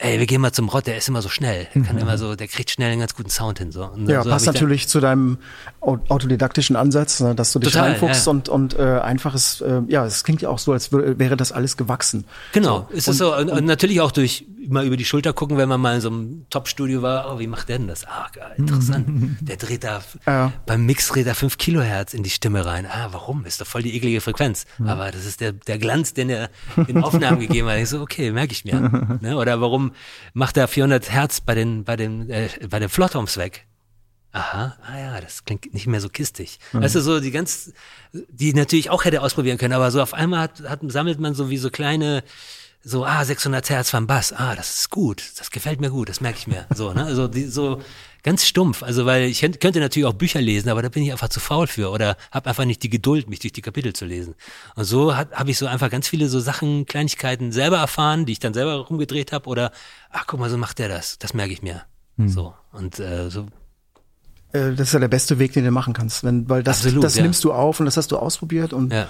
ey, 0.00 0.18
wir 0.18 0.26
gehen 0.26 0.40
mal 0.40 0.52
zum 0.52 0.68
Rott, 0.68 0.86
der 0.86 0.96
ist 0.96 1.08
immer 1.08 1.22
so 1.22 1.28
schnell. 1.28 1.68
Der 1.74 1.82
kann 1.82 1.98
immer 1.98 2.18
so, 2.18 2.34
der 2.34 2.48
kriegt 2.48 2.70
schnell 2.70 2.90
einen 2.90 3.00
ganz 3.00 3.14
guten 3.14 3.30
Sound 3.30 3.58
hin. 3.58 3.70
So. 3.70 3.84
Und 3.84 4.08
Ja, 4.08 4.22
so 4.22 4.30
passt 4.30 4.46
natürlich 4.46 4.88
zu 4.88 4.98
deinem 5.00 5.38
au- 5.80 5.98
autodidaktischen 6.08 6.74
Ansatz, 6.76 7.20
ne, 7.20 7.34
dass 7.34 7.52
du 7.52 7.58
dich 7.58 7.72
Total, 7.72 7.90
reinfuchst 7.90 8.26
ja. 8.26 8.30
und, 8.30 8.48
und 8.48 8.78
äh, 8.78 8.82
einfaches, 9.00 9.60
äh, 9.60 9.82
ja, 9.88 10.04
es 10.06 10.24
klingt 10.24 10.42
ja 10.42 10.48
auch 10.48 10.58
so, 10.58 10.72
als 10.72 10.92
wär, 10.92 11.18
wäre 11.18 11.36
das 11.36 11.52
alles 11.52 11.76
gewachsen. 11.76 12.24
Genau, 12.52 12.86
So. 12.90 12.96
ist 12.96 13.08
es 13.08 13.18
so. 13.18 13.36
Und, 13.36 13.50
und 13.50 13.64
natürlich 13.66 14.00
auch 14.00 14.10
durch 14.12 14.46
mal 14.68 14.86
über 14.86 14.96
die 14.96 15.04
Schulter 15.04 15.32
gucken, 15.32 15.56
wenn 15.56 15.68
man 15.68 15.80
mal 15.80 15.94
in 15.96 16.00
so 16.00 16.08
einem 16.10 16.46
Top-Studio 16.50 17.02
war, 17.02 17.34
oh, 17.34 17.38
wie 17.38 17.46
macht 17.46 17.68
der 17.68 17.78
denn 17.78 17.88
das? 17.88 18.06
Ah, 18.06 18.26
interessant. 18.56 19.06
Der 19.40 19.56
dreht 19.56 19.84
da, 19.84 20.00
Ja. 20.26 20.52
beim 20.66 20.84
Mix 20.86 21.08
dreht 21.08 21.26
er 21.26 21.34
5 21.34 21.56
Kilohertz 21.58 22.14
in 22.14 22.22
die 22.22 22.30
Stimme 22.30 22.64
rein. 22.66 22.86
Ah, 22.86 23.08
warum? 23.10 23.44
Ist 23.46 23.60
doch 23.60 23.66
voll 23.66 23.82
die 23.82 23.96
eklige 23.96 24.20
Frequenz. 24.20 24.66
Aber 24.86 25.10
das 25.10 25.24
ist 25.24 25.40
der, 25.40 25.52
der 25.52 25.78
Glanz, 25.78 26.14
den 26.14 26.30
er 26.30 26.50
in 26.86 27.02
Aufnahmen 27.02 27.40
gegeben 27.40 27.68
hat. 27.68 27.78
Ich 27.78 27.88
so, 27.88 28.00
okay, 28.00 28.30
merke 28.32 28.52
ich 28.52 28.64
mir. 28.64 29.18
ne? 29.20 29.36
Oder 29.36 29.60
warum 29.60 29.89
macht 30.32 30.56
er 30.56 30.68
400 30.68 31.10
Hertz 31.10 31.40
bei 31.40 31.54
den, 31.54 31.84
bei 31.84 31.96
den, 31.96 32.30
äh, 32.30 32.48
bei 32.68 32.78
den 32.78 32.88
Flottoms 32.88 33.36
weg? 33.36 33.66
Aha, 34.32 34.76
ah 34.82 34.98
ja, 34.98 35.20
das 35.20 35.44
klingt 35.44 35.74
nicht 35.74 35.88
mehr 35.88 36.00
so 36.00 36.08
kistig. 36.08 36.60
Weißt 36.72 36.94
du, 36.94 37.00
so 37.00 37.18
die 37.18 37.32
ganz, 37.32 37.72
die 38.12 38.54
natürlich 38.54 38.88
auch 38.88 39.04
hätte 39.04 39.22
ausprobieren 39.22 39.58
können, 39.58 39.72
aber 39.72 39.90
so 39.90 40.00
auf 40.00 40.14
einmal 40.14 40.40
hat, 40.40 40.60
hat, 40.68 40.80
sammelt 40.84 41.18
man 41.18 41.34
so 41.34 41.50
wie 41.50 41.56
so 41.56 41.68
kleine, 41.68 42.22
so, 42.82 43.04
ah, 43.04 43.24
600 43.24 43.68
Hertz 43.68 43.90
vom 43.90 44.06
Bass, 44.06 44.32
ah, 44.32 44.54
das 44.56 44.80
ist 44.80 44.90
gut, 44.90 45.22
das 45.38 45.50
gefällt 45.50 45.80
mir 45.80 45.90
gut, 45.90 46.08
das 46.08 46.20
merke 46.20 46.38
ich 46.38 46.46
mir. 46.46 46.66
So, 46.74 46.92
ne, 46.94 47.04
also 47.04 47.28
die, 47.28 47.44
so 47.44 47.80
ganz 48.22 48.46
stumpf, 48.46 48.82
also 48.82 49.06
weil 49.06 49.24
ich 49.24 49.40
könnte 49.40 49.80
natürlich 49.80 50.06
auch 50.06 50.14
Bücher 50.14 50.40
lesen, 50.40 50.68
aber 50.70 50.82
da 50.82 50.88
bin 50.88 51.02
ich 51.02 51.12
einfach 51.12 51.28
zu 51.28 51.40
faul 51.40 51.66
für 51.66 51.90
oder 51.90 52.16
habe 52.30 52.48
einfach 52.48 52.64
nicht 52.64 52.82
die 52.82 52.90
Geduld, 52.90 53.28
mich 53.28 53.38
durch 53.40 53.52
die 53.52 53.62
Kapitel 53.62 53.92
zu 53.92 54.04
lesen. 54.06 54.34
Und 54.76 54.84
so 54.84 55.14
habe 55.14 55.50
ich 55.50 55.58
so 55.58 55.66
einfach 55.66 55.90
ganz 55.90 56.08
viele 56.08 56.28
so 56.28 56.40
Sachen, 56.40 56.86
Kleinigkeiten 56.86 57.52
selber 57.52 57.78
erfahren, 57.78 58.26
die 58.26 58.32
ich 58.32 58.38
dann 58.40 58.54
selber 58.54 58.76
rumgedreht 58.76 59.32
habe 59.32 59.48
oder, 59.48 59.72
ach 60.10 60.24
guck 60.26 60.40
mal, 60.40 60.50
so 60.50 60.56
macht 60.56 60.78
der 60.78 60.88
das, 60.88 61.18
das 61.18 61.34
merke 61.34 61.52
ich 61.52 61.62
mir. 61.62 61.82
So, 62.26 62.54
und 62.72 62.98
äh, 62.98 63.30
so 63.30 63.46
Äh, 64.52 64.72
das 64.72 64.88
ist 64.88 64.92
ja 64.92 64.98
der 65.00 65.08
beste 65.08 65.38
Weg, 65.38 65.52
den 65.52 65.64
du 65.64 65.70
machen 65.70 65.94
kannst, 65.94 66.24
wenn, 66.24 66.48
weil 66.48 66.62
das, 66.62 66.78
Absolut, 66.78 67.04
das 67.04 67.16
ja. 67.16 67.22
nimmst 67.22 67.42
du 67.44 67.52
auf 67.52 67.80
und 67.80 67.86
das 67.86 67.96
hast 67.96 68.12
du 68.12 68.18
ausprobiert 68.18 68.72
und 68.72 68.92
Ja. 68.92 69.08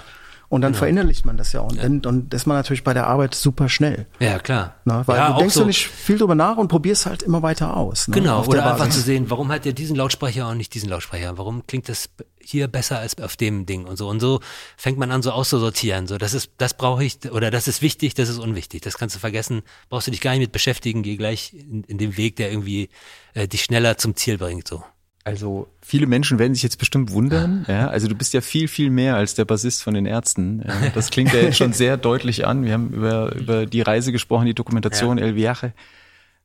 Und 0.51 0.59
dann 0.63 0.73
Genau. 0.73 0.79
verinnerlicht 0.79 1.25
man 1.25 1.37
das 1.37 1.53
ja 1.53 1.61
und 1.61 1.81
dann 1.81 2.05
und 2.05 2.33
ist 2.33 2.45
man 2.45 2.57
natürlich 2.57 2.83
bei 2.83 2.93
der 2.93 3.07
Arbeit 3.07 3.35
super 3.35 3.69
schnell. 3.69 4.05
Ja, 4.19 4.37
klar. 4.37 4.75
Ne? 4.83 5.01
Weil 5.05 5.15
ja, 5.15 5.27
du 5.29 5.33
auch 5.35 5.37
denkst 5.37 5.55
so, 5.55 5.63
nicht 5.63 5.87
viel 5.87 6.17
drüber 6.17 6.35
nach 6.35 6.57
und 6.57 6.67
probierst 6.67 7.05
halt 7.05 7.23
immer 7.23 7.41
weiter 7.41 7.77
aus. 7.77 8.09
Ne? 8.09 8.15
Genau, 8.15 8.43
oder 8.43 8.55
der 8.63 8.71
einfach 8.73 8.89
zu 8.89 8.99
sehen, 8.99 9.29
warum 9.29 9.49
hat 9.49 9.63
der 9.63 9.71
diesen 9.71 9.95
Lautsprecher 9.95 10.49
und 10.49 10.57
nicht 10.57 10.73
diesen 10.73 10.89
Lautsprecher? 10.89 11.37
Warum 11.37 11.65
klingt 11.67 11.87
das 11.87 12.09
hier 12.41 12.67
besser 12.67 12.99
als 12.99 13.17
auf 13.21 13.37
dem 13.37 13.65
Ding 13.65 13.85
und 13.85 13.95
so? 13.95 14.09
Und 14.09 14.19
so 14.19 14.41
fängt 14.75 14.97
man 14.97 15.09
an, 15.09 15.21
so 15.21 15.31
auszusortieren. 15.31 16.07
So, 16.07 16.17
das 16.17 16.33
ist, 16.33 16.51
das 16.57 16.73
brauche 16.73 17.05
ich, 17.05 17.31
oder 17.31 17.49
das 17.49 17.69
ist 17.69 17.81
wichtig, 17.81 18.13
das 18.15 18.27
ist 18.27 18.37
unwichtig. 18.37 18.81
Das 18.81 18.97
kannst 18.97 19.15
du 19.15 19.19
vergessen, 19.21 19.61
brauchst 19.89 20.07
du 20.07 20.11
dich 20.11 20.19
gar 20.19 20.31
nicht 20.31 20.41
mit 20.41 20.51
beschäftigen, 20.51 21.01
geh 21.01 21.15
gleich 21.15 21.53
in, 21.53 21.85
in 21.85 21.97
den 21.97 22.17
Weg, 22.17 22.35
der 22.35 22.51
irgendwie 22.51 22.89
äh, 23.35 23.47
dich 23.47 23.63
schneller 23.63 23.97
zum 23.97 24.17
Ziel 24.17 24.37
bringt. 24.37 24.67
So. 24.67 24.83
Also 25.23 25.67
viele 25.81 26.07
Menschen 26.07 26.39
werden 26.39 26.55
sich 26.55 26.63
jetzt 26.63 26.77
bestimmt 26.77 27.11
wundern. 27.11 27.65
Ja, 27.67 27.87
also 27.89 28.07
du 28.07 28.15
bist 28.15 28.33
ja 28.33 28.41
viel, 28.41 28.67
viel 28.67 28.89
mehr 28.89 29.15
als 29.15 29.35
der 29.35 29.45
Bassist 29.45 29.83
von 29.83 29.93
den 29.93 30.07
Ärzten. 30.07 30.63
Ja, 30.67 30.89
das 30.95 31.11
klingt 31.11 31.31
ja 31.33 31.41
jetzt 31.41 31.57
schon 31.57 31.73
sehr 31.73 31.97
deutlich 31.97 32.47
an. 32.47 32.65
Wir 32.65 32.73
haben 32.73 32.89
über, 32.89 33.35
über 33.35 33.65
die 33.67 33.81
Reise 33.81 34.11
gesprochen, 34.11 34.47
die 34.47 34.55
Dokumentation 34.55 35.19
El 35.19 35.35
Viaje. 35.35 35.73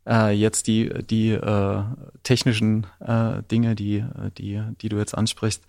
Äh, 0.06 0.32
jetzt 0.32 0.66
die, 0.66 0.90
die 1.04 1.30
äh, 1.30 1.82
technischen 2.22 2.86
äh, 3.00 3.42
Dinge, 3.50 3.74
die, 3.74 4.04
die, 4.36 4.62
die 4.80 4.88
du 4.88 4.98
jetzt 4.98 5.16
ansprichst, 5.16 5.64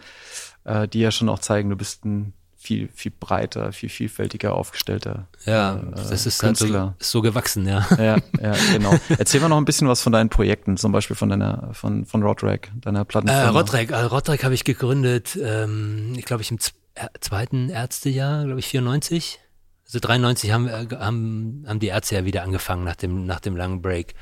äh, 0.66 0.88
die 0.88 1.00
ja 1.00 1.12
schon 1.12 1.30
auch 1.30 1.40
zeigen, 1.40 1.70
du 1.70 1.78
bist 1.78 2.06
ein 2.06 2.34
viel, 2.68 2.90
viel 2.94 3.12
breiter, 3.18 3.72
viel 3.72 3.90
vielfältiger 3.90 4.54
aufgestellter 4.54 5.28
Ja, 5.46 5.78
äh, 5.78 5.92
das 5.96 6.26
ist 6.26 6.44
halt 6.44 6.58
so, 6.58 6.66
Künstler. 6.66 6.96
ist 7.00 7.10
so 7.12 7.22
gewachsen, 7.22 7.66
ja. 7.68 7.88
ja, 7.98 8.18
ja, 8.42 8.54
genau. 8.74 8.94
Erzähl 9.18 9.40
mal 9.42 9.48
noch 9.50 9.58
ein 9.58 9.66
bisschen 9.66 9.88
was 9.88 10.02
von 10.02 10.12
deinen 10.12 10.30
Projekten, 10.30 10.76
zum 10.78 10.92
Beispiel 10.92 11.16
von 11.16 11.30
deiner, 11.30 11.70
von, 11.74 12.06
von 12.06 12.22
Rodrack, 12.24 12.70
deiner 12.82 13.02
Äh, 13.02 13.06
Plattenfirma. 13.06 13.44
Äh, 13.98 14.04
Rotrek 14.04 14.44
habe 14.44 14.54
ich 14.54 14.64
gegründet, 14.66 15.38
ähm, 15.42 16.14
ich 16.18 16.26
glaube 16.26 16.42
ich 16.44 16.52
im 16.52 16.58
äh, 16.96 17.08
zweiten 17.22 17.70
Ärztejahr, 17.70 18.44
glaube 18.46 18.60
ich 18.60 18.68
94. 18.68 19.40
Also 19.86 20.00
93 20.00 20.52
haben, 20.52 20.68
äh, 20.68 20.88
haben, 21.00 21.64
haben 21.68 21.80
die 21.80 21.88
Ärzte 21.88 22.16
ja 22.16 22.26
wieder 22.26 22.44
angefangen 22.44 22.84
nach 22.84 22.98
dem, 22.98 23.26
nach 23.26 23.40
dem 23.40 23.56
langen 23.56 23.82
Break. 23.82 24.16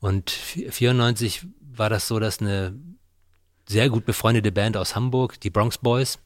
Und 0.00 0.30
vi- 0.30 0.70
94 0.70 1.46
war 1.60 1.88
das 1.90 2.08
so, 2.08 2.18
dass 2.18 2.40
eine 2.40 2.74
sehr 3.68 3.88
gut 3.88 4.04
befreundete 4.04 4.50
Band 4.52 4.76
aus 4.76 4.94
Hamburg, 4.96 5.40
die 5.40 5.50
Bronx 5.50 5.78
Boys, 5.78 6.18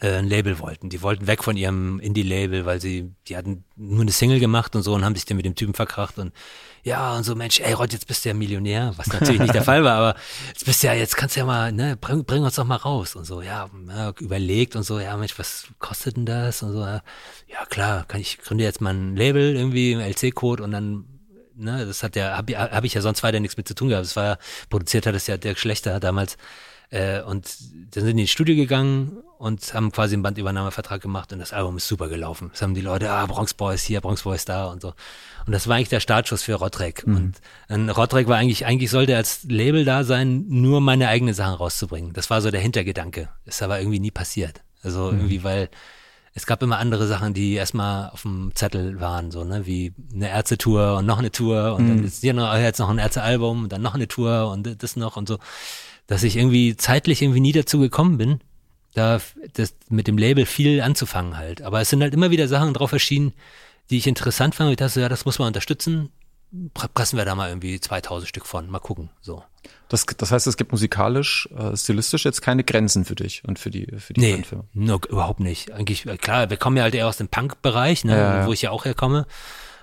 ein 0.00 0.28
Label 0.28 0.58
wollten. 0.58 0.88
Die 0.88 1.02
wollten 1.02 1.26
weg 1.26 1.42
von 1.42 1.56
ihrem 1.56 2.00
Indie-Label, 2.00 2.66
weil 2.66 2.80
sie, 2.80 3.12
die 3.28 3.36
hatten 3.36 3.64
nur 3.76 4.02
eine 4.02 4.12
Single 4.12 4.40
gemacht 4.40 4.76
und 4.76 4.82
so 4.82 4.94
und 4.94 5.04
haben 5.04 5.14
sich 5.14 5.24
dann 5.24 5.36
mit 5.36 5.46
dem 5.46 5.54
Typen 5.54 5.74
verkracht 5.74 6.18
und 6.18 6.32
ja, 6.82 7.16
und 7.16 7.24
so, 7.24 7.34
Mensch, 7.34 7.58
ey 7.58 7.72
Rod, 7.72 7.92
jetzt 7.92 8.06
bist 8.06 8.24
du 8.24 8.28
ja 8.28 8.34
Millionär, 8.34 8.92
was 8.96 9.08
natürlich 9.08 9.40
nicht 9.40 9.54
der 9.54 9.64
Fall 9.64 9.82
war, 9.82 9.96
aber 9.96 10.20
jetzt 10.48 10.64
bist 10.64 10.82
du 10.82 10.86
ja, 10.86 10.94
jetzt 10.94 11.16
kannst 11.16 11.34
du 11.34 11.40
ja 11.40 11.46
mal, 11.46 11.72
ne, 11.72 11.96
bring, 12.00 12.24
bring 12.24 12.44
uns 12.44 12.54
doch 12.54 12.64
mal 12.64 12.76
raus 12.76 13.16
und 13.16 13.24
so, 13.24 13.42
ja, 13.42 13.68
überlegt 14.20 14.76
und 14.76 14.84
so, 14.84 15.00
ja, 15.00 15.16
Mensch, 15.16 15.36
was 15.36 15.66
kostet 15.80 16.16
denn 16.16 16.26
das 16.26 16.62
und 16.62 16.72
so, 16.72 16.80
ja, 16.82 17.64
klar, 17.68 18.04
kann 18.06 18.20
ich 18.20 18.38
gründe 18.38 18.62
jetzt 18.62 18.80
mal 18.80 18.94
ein 18.94 19.16
Label, 19.16 19.56
irgendwie, 19.56 19.94
einen 19.94 20.04
LC-Code 20.12 20.62
und 20.62 20.70
dann 20.70 21.06
ne, 21.56 21.86
das 21.86 22.02
hat 22.02 22.16
ja, 22.16 22.36
habe 22.36 22.56
hab 22.56 22.84
ich 22.84 22.94
ja 22.94 23.00
sonst 23.00 23.22
weiter 23.22 23.40
nichts 23.40 23.56
mit 23.56 23.66
zu 23.66 23.74
tun 23.74 23.88
gehabt. 23.88 24.06
Das 24.06 24.16
war 24.16 24.24
ja, 24.24 24.38
produziert 24.70 25.06
hat 25.06 25.14
es 25.14 25.26
ja 25.26 25.36
Dirk 25.36 25.58
Schlechter 25.58 25.98
damals. 26.00 26.36
Äh, 26.90 27.22
und 27.22 27.46
dann 27.94 28.04
sind 28.04 28.16
die 28.16 28.22
ins 28.22 28.30
Studio 28.30 28.54
gegangen 28.54 29.22
und 29.38 29.74
haben 29.74 29.92
quasi 29.92 30.14
einen 30.14 30.22
Bandübernahmevertrag 30.22 31.00
gemacht 31.00 31.32
und 31.32 31.38
das 31.38 31.52
Album 31.52 31.76
ist 31.76 31.88
super 31.88 32.08
gelaufen. 32.08 32.50
Das 32.52 32.62
haben 32.62 32.74
die 32.74 32.80
Leute, 32.80 33.10
ah, 33.10 33.26
Bronx 33.26 33.54
Boys 33.54 33.82
hier, 33.82 34.00
Bronx 34.00 34.22
Boys 34.22 34.44
da 34.44 34.66
und 34.66 34.82
so. 34.82 34.94
Und 35.46 35.52
das 35.52 35.68
war 35.68 35.76
eigentlich 35.76 35.90
der 35.90 36.00
Startschuss 36.00 36.42
für 36.42 36.54
Rotrek. 36.54 37.04
Und 37.06 37.34
ein 37.68 37.90
Rotrek 37.90 38.28
war 38.28 38.36
eigentlich, 38.36 38.66
eigentlich 38.66 38.90
sollte 38.90 39.16
als 39.16 39.44
Label 39.44 39.84
da 39.84 40.04
sein, 40.04 40.44
nur 40.48 40.80
meine 40.80 41.08
eigenen 41.08 41.34
Sachen 41.34 41.54
rauszubringen. 41.54 42.12
Das 42.12 42.30
war 42.30 42.40
so 42.40 42.50
der 42.50 42.60
Hintergedanke. 42.60 43.28
Ist 43.44 43.62
aber 43.62 43.78
irgendwie 43.78 44.00
nie 44.00 44.10
passiert. 44.10 44.62
Also 44.82 45.10
irgendwie, 45.10 45.44
weil 45.44 45.68
es 46.36 46.44
gab 46.44 46.62
immer 46.62 46.78
andere 46.78 47.06
Sachen, 47.06 47.32
die 47.32 47.54
erstmal 47.54 48.10
auf 48.10 48.22
dem 48.22 48.52
Zettel 48.54 49.00
waren, 49.00 49.30
so, 49.30 49.42
ne, 49.42 49.64
wie 49.64 49.94
eine 50.12 50.28
Ärzte-Tour 50.28 50.98
und 50.98 51.06
noch 51.06 51.18
eine 51.18 51.32
Tour 51.32 51.74
und 51.76 51.88
dann 51.88 52.04
ist 52.04 52.20
hier 52.20 52.34
noch, 52.34 52.54
jetzt 52.54 52.78
noch 52.78 52.90
ein 52.90 52.98
Ärzte-Album 52.98 53.64
und 53.64 53.72
dann 53.72 53.80
noch 53.80 53.94
eine 53.94 54.06
Tour 54.06 54.50
und 54.50 54.82
das 54.82 54.96
noch 54.96 55.16
und 55.16 55.28
so, 55.28 55.38
dass 56.06 56.22
ich 56.22 56.36
irgendwie 56.36 56.76
zeitlich 56.76 57.22
irgendwie 57.22 57.40
nie 57.40 57.52
dazu 57.52 57.78
gekommen 57.78 58.18
bin, 58.18 58.40
da 58.94 59.20
das 59.54 59.74
mit 59.88 60.06
dem 60.06 60.18
Label 60.18 60.46
viel 60.46 60.80
anzufangen 60.80 61.36
halt. 61.36 61.62
Aber 61.62 61.80
es 61.80 61.90
sind 61.90 62.02
halt 62.02 62.14
immer 62.14 62.30
wieder 62.30 62.48
Sachen 62.48 62.72
drauf 62.74 62.92
erschienen, 62.92 63.32
die 63.90 63.98
ich 63.98 64.06
interessant 64.06 64.54
fand 64.54 64.66
und 64.68 64.72
ich 64.72 64.78
dachte, 64.78 65.00
ja, 65.00 65.08
das 65.08 65.24
muss 65.24 65.38
man 65.38 65.48
unterstützen. 65.48 66.10
Pre- 66.74 66.88
Pressen 66.88 67.16
wir 67.18 67.24
da 67.24 67.34
mal 67.34 67.48
irgendwie 67.48 67.78
2000 67.80 68.28
Stück 68.28 68.46
von, 68.46 68.70
mal 68.70 68.78
gucken, 68.78 69.10
so. 69.20 69.42
Das, 69.88 70.06
das 70.06 70.30
heißt, 70.30 70.46
es 70.46 70.56
gibt 70.56 70.70
musikalisch, 70.72 71.48
äh, 71.56 71.76
stilistisch 71.76 72.24
jetzt 72.24 72.40
keine 72.40 72.62
Grenzen 72.64 73.04
für 73.04 73.16
dich 73.16 73.42
und 73.44 73.58
für 73.58 73.70
die, 73.70 73.86
für 73.98 74.12
die 74.14 74.20
Nee, 74.20 74.32
Bandfirma. 74.34 74.64
no, 74.72 75.00
überhaupt 75.08 75.40
nicht. 75.40 75.72
Eigentlich, 75.72 76.06
äh, 76.06 76.16
klar, 76.16 76.48
wir 76.50 76.56
kommen 76.56 76.76
ja 76.76 76.84
halt 76.84 76.94
eher 76.94 77.08
aus 77.08 77.16
dem 77.16 77.28
Punk-Bereich, 77.28 78.04
ne, 78.04 78.16
Ja, 78.16 78.46
wo 78.46 78.52
ich 78.52 78.62
ja 78.62 78.70
auch 78.70 78.84
herkomme. 78.84 79.26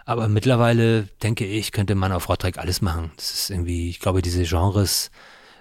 Aber 0.06 0.28
mittlerweile, 0.30 1.04
denke 1.22 1.46
ich, 1.46 1.72
könnte 1.74 1.96
man 1.96 2.12
auf 2.14 2.28
Rotrek 2.30 2.58
alles 2.58 2.82
machen. 2.82 3.12
Das 3.18 3.34
ist 3.34 3.50
irgendwie, 3.50 3.90
ich 3.90 4.00
glaube, 4.00 4.22
diese 4.22 4.44
Genres 4.44 5.12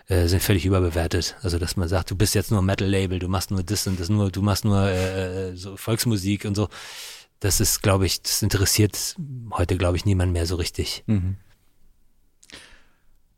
äh, 0.08 0.26
sind 0.26 0.42
völlig 0.42 0.64
überbewertet. 0.66 1.36
Also, 1.42 1.58
dass 1.58 1.76
man 1.76 1.88
sagt, 1.88 2.10
du 2.10 2.16
bist 2.16 2.34
jetzt 2.34 2.50
nur 2.50 2.62
Metal-Label, 2.62 3.18
du 3.18 3.28
machst 3.28 3.50
nur 3.50 3.62
das 3.62 3.86
und 3.86 3.98
das 4.00 4.08
nur, 4.08 4.30
du 4.30 4.42
machst 4.42 4.64
nur 4.64 4.88
äh, 4.88 5.56
so 5.56 5.76
Volksmusik 5.76 6.44
und 6.44 6.54
so. 6.54 6.68
Das 7.40 7.60
ist, 7.60 7.82
glaube 7.82 8.06
ich, 8.06 8.22
das 8.22 8.42
interessiert 8.42 9.16
heute, 9.52 9.76
glaube 9.76 9.96
ich, 9.96 10.04
niemand 10.04 10.32
mehr 10.32 10.46
so 10.46 10.54
richtig. 10.56 11.04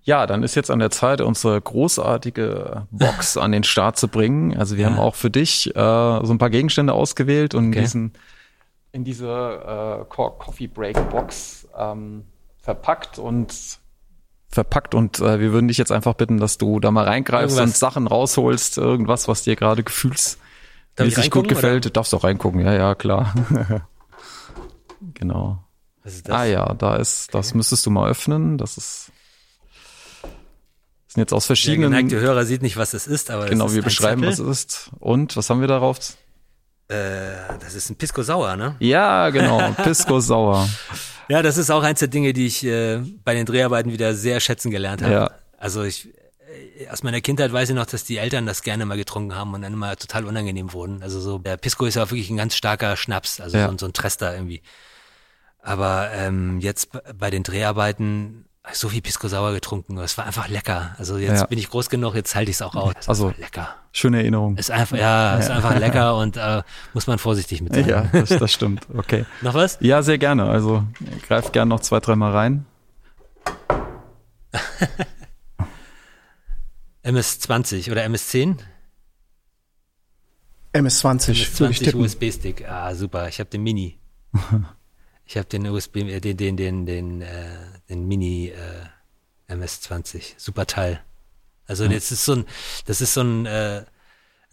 Ja, 0.02 0.26
dann 0.26 0.42
ist 0.42 0.54
jetzt 0.54 0.70
an 0.70 0.78
der 0.80 0.90
Zeit, 0.90 1.22
unsere 1.22 1.58
großartige 1.60 2.86
Box 2.90 3.36
an 3.38 3.52
den 3.52 3.64
Start 3.64 3.96
zu 3.98 4.08
bringen. 4.08 4.54
Also 4.56 4.76
wir 4.76 4.84
Ja. 4.84 4.90
haben 4.90 4.98
auch 4.98 5.14
für 5.14 5.30
dich 5.30 5.68
äh, 5.68 5.72
so 5.74 6.28
ein 6.32 6.38
paar 6.38 6.50
Gegenstände 6.50 6.92
ausgewählt 6.92 7.54
und 7.54 7.64
in 7.64 7.70
Okay. 7.70 7.80
diesen 7.80 8.12
in 8.92 9.02
diese 9.02 9.26
äh, 9.26 10.04
Co- 10.08 10.30
Coffee 10.32 10.68
Break 10.68 11.10
Box 11.10 11.66
ähm, 11.76 12.24
verpackt 12.58 13.18
und 13.18 13.52
verpackt 14.54 14.94
und 14.94 15.20
äh, 15.20 15.40
wir 15.40 15.52
würden 15.52 15.68
dich 15.68 15.78
jetzt 15.78 15.92
einfach 15.92 16.14
bitten, 16.14 16.38
dass 16.38 16.58
du 16.58 16.80
da 16.80 16.90
mal 16.90 17.04
reingreifst 17.04 17.56
Irgendwas. 17.56 17.74
und 17.74 17.76
Sachen 17.76 18.06
rausholst, 18.06 18.78
irgendwas, 18.78 19.28
was 19.28 19.42
dir 19.42 19.56
gerade 19.56 19.82
gefühlsmäßig 19.82 20.38
Darf 20.96 21.18
ich 21.18 21.30
gut 21.30 21.48
gefällt. 21.48 21.84
Du 21.84 21.90
darfst 21.90 22.14
auch 22.14 22.24
reingucken, 22.24 22.60
ja, 22.60 22.72
ja, 22.72 22.94
klar. 22.94 23.34
genau. 25.14 25.58
Ah 26.28 26.44
ja, 26.44 26.74
da 26.74 26.96
ist, 26.96 27.34
das 27.34 27.54
müsstest 27.54 27.84
du 27.86 27.90
mal 27.90 28.10
öffnen. 28.10 28.58
Das 28.58 28.76
ist 28.76 29.10
sind 31.08 31.20
jetzt 31.20 31.32
aus 31.32 31.44
Der 31.44 31.48
verschiedenen. 31.48 31.92
geneigte 31.92 32.18
Hörer 32.18 32.44
sieht 32.44 32.62
nicht, 32.62 32.76
was 32.76 32.92
es 32.92 33.06
ist, 33.06 33.30
aber 33.30 33.46
genau, 33.46 33.66
ist 33.66 33.74
wir 33.74 33.82
beschreiben, 33.82 34.22
Zettel. 34.22 34.46
was 34.46 34.58
es 34.58 34.64
ist. 34.64 34.90
Und 34.98 35.36
was 35.36 35.48
haben 35.48 35.60
wir 35.60 35.68
darauf? 35.68 35.98
Äh, 36.88 36.96
das 37.60 37.74
ist 37.74 37.88
ein 37.88 37.94
Pisco 37.96 38.22
Sauer, 38.22 38.56
ne? 38.56 38.74
Ja, 38.80 39.30
genau, 39.30 39.72
Pisco 39.84 40.18
Sauer. 40.20 40.68
Ja, 41.28 41.42
das 41.42 41.56
ist 41.56 41.70
auch 41.70 41.82
eins 41.82 41.98
der 42.00 42.08
Dinge, 42.08 42.32
die 42.32 42.46
ich 42.46 42.64
äh, 42.64 42.98
bei 43.24 43.34
den 43.34 43.46
Dreharbeiten 43.46 43.92
wieder 43.92 44.14
sehr 44.14 44.40
schätzen 44.40 44.70
gelernt 44.70 45.02
habe. 45.02 45.12
Ja. 45.12 45.30
Also 45.58 45.82
ich 45.82 46.08
äh, 46.08 46.88
aus 46.88 47.02
meiner 47.02 47.20
Kindheit 47.20 47.52
weiß 47.52 47.70
ich 47.70 47.74
noch, 47.74 47.86
dass 47.86 48.04
die 48.04 48.18
Eltern 48.18 48.46
das 48.46 48.62
gerne 48.62 48.84
mal 48.86 48.96
getrunken 48.96 49.34
haben 49.34 49.54
und 49.54 49.62
dann 49.62 49.72
immer 49.72 49.96
total 49.96 50.26
unangenehm 50.26 50.72
wurden. 50.72 51.02
Also 51.02 51.20
so 51.20 51.38
der 51.38 51.56
Pisco 51.56 51.86
ist 51.86 51.94
ja 51.94 52.02
auch 52.04 52.10
wirklich 52.10 52.30
ein 52.30 52.36
ganz 52.36 52.54
starker 52.54 52.96
Schnaps, 52.96 53.40
also 53.40 53.56
Ja. 53.56 53.70
so, 53.70 53.78
so 53.78 53.86
ein 53.86 53.92
Trester 53.92 54.34
irgendwie. 54.34 54.62
Aber 55.60 56.10
ähm, 56.12 56.60
jetzt 56.60 56.90
bei 57.18 57.30
den 57.30 57.42
Dreharbeiten 57.42 58.44
so 58.72 58.88
viel 58.88 59.02
Pisco 59.02 59.28
Sauer 59.28 59.52
getrunken. 59.52 59.98
Es 59.98 60.16
war 60.16 60.24
einfach 60.26 60.48
lecker. 60.48 60.94
Also 60.98 61.18
jetzt 61.18 61.40
Ja. 61.40 61.46
bin 61.46 61.58
ich 61.58 61.68
groß 61.68 61.90
genug, 61.90 62.14
jetzt 62.14 62.34
halte 62.34 62.50
ich 62.50 62.56
es 62.56 62.62
auch 62.62 62.74
aus. 62.74 62.94
Es 62.98 63.08
Also- 63.08 63.32
lecker. 63.38 63.74
Schöne 63.92 64.18
Erinnerung. 64.18 64.56
Ist 64.56 64.70
einfach, 64.72 64.96
ja, 64.96 65.36
ist 65.36 65.50
einfach 65.50 65.78
lecker 65.78 66.16
und 66.18 66.36
äh, 66.36 66.62
muss 66.94 67.06
man 67.06 67.18
vorsichtig 67.18 67.60
mit 67.62 67.74
sein. 67.74 67.86
Ja, 67.88 68.02
das, 68.12 68.30
das 68.30 68.52
stimmt. 68.52 68.86
Okay. 68.96 69.24
Noch 69.42 69.54
was? 69.54 69.78
Ja, 69.80 70.02
sehr 70.02 70.18
gerne. 70.18 70.44
Also 70.48 70.82
greif 71.28 71.52
gerne 71.52 71.68
noch 71.68 71.80
zwei, 71.80 72.00
dreimal 72.00 72.32
rein. 72.32 72.66
MS20 77.04 77.90
oder 77.92 78.02
MS10? 78.04 78.56
MS20, 80.72 81.60
würde 81.60 81.72
ich 81.72 81.78
MS20 81.80 81.84
tippen. 81.84 82.00
USB-Stick. 82.00 82.68
Ah, 82.68 82.94
super. 82.94 83.28
Ich 83.28 83.38
habe 83.38 83.50
den 83.50 83.62
Mini. 83.62 83.98
Ich 85.26 85.36
habe 85.36 85.46
den 85.46 85.66
USB, 85.66 85.96
äh, 85.96 86.20
den, 86.20 86.36
den, 86.36 86.56
den, 86.56 86.86
den, 86.86 87.22
äh, 87.22 87.56
den 87.88 88.06
Mini 88.06 88.48
äh, 88.48 89.52
MS20. 89.52 90.34
Super 90.36 90.66
Teil. 90.66 91.00
Also 91.66 91.88
das 91.88 92.12
ist 92.12 92.24
so 92.24 92.36
ein, 92.36 92.44
das 92.86 93.00
ist 93.00 93.14
so 93.14 93.22
ein, 93.22 93.46
äh, 93.46 93.84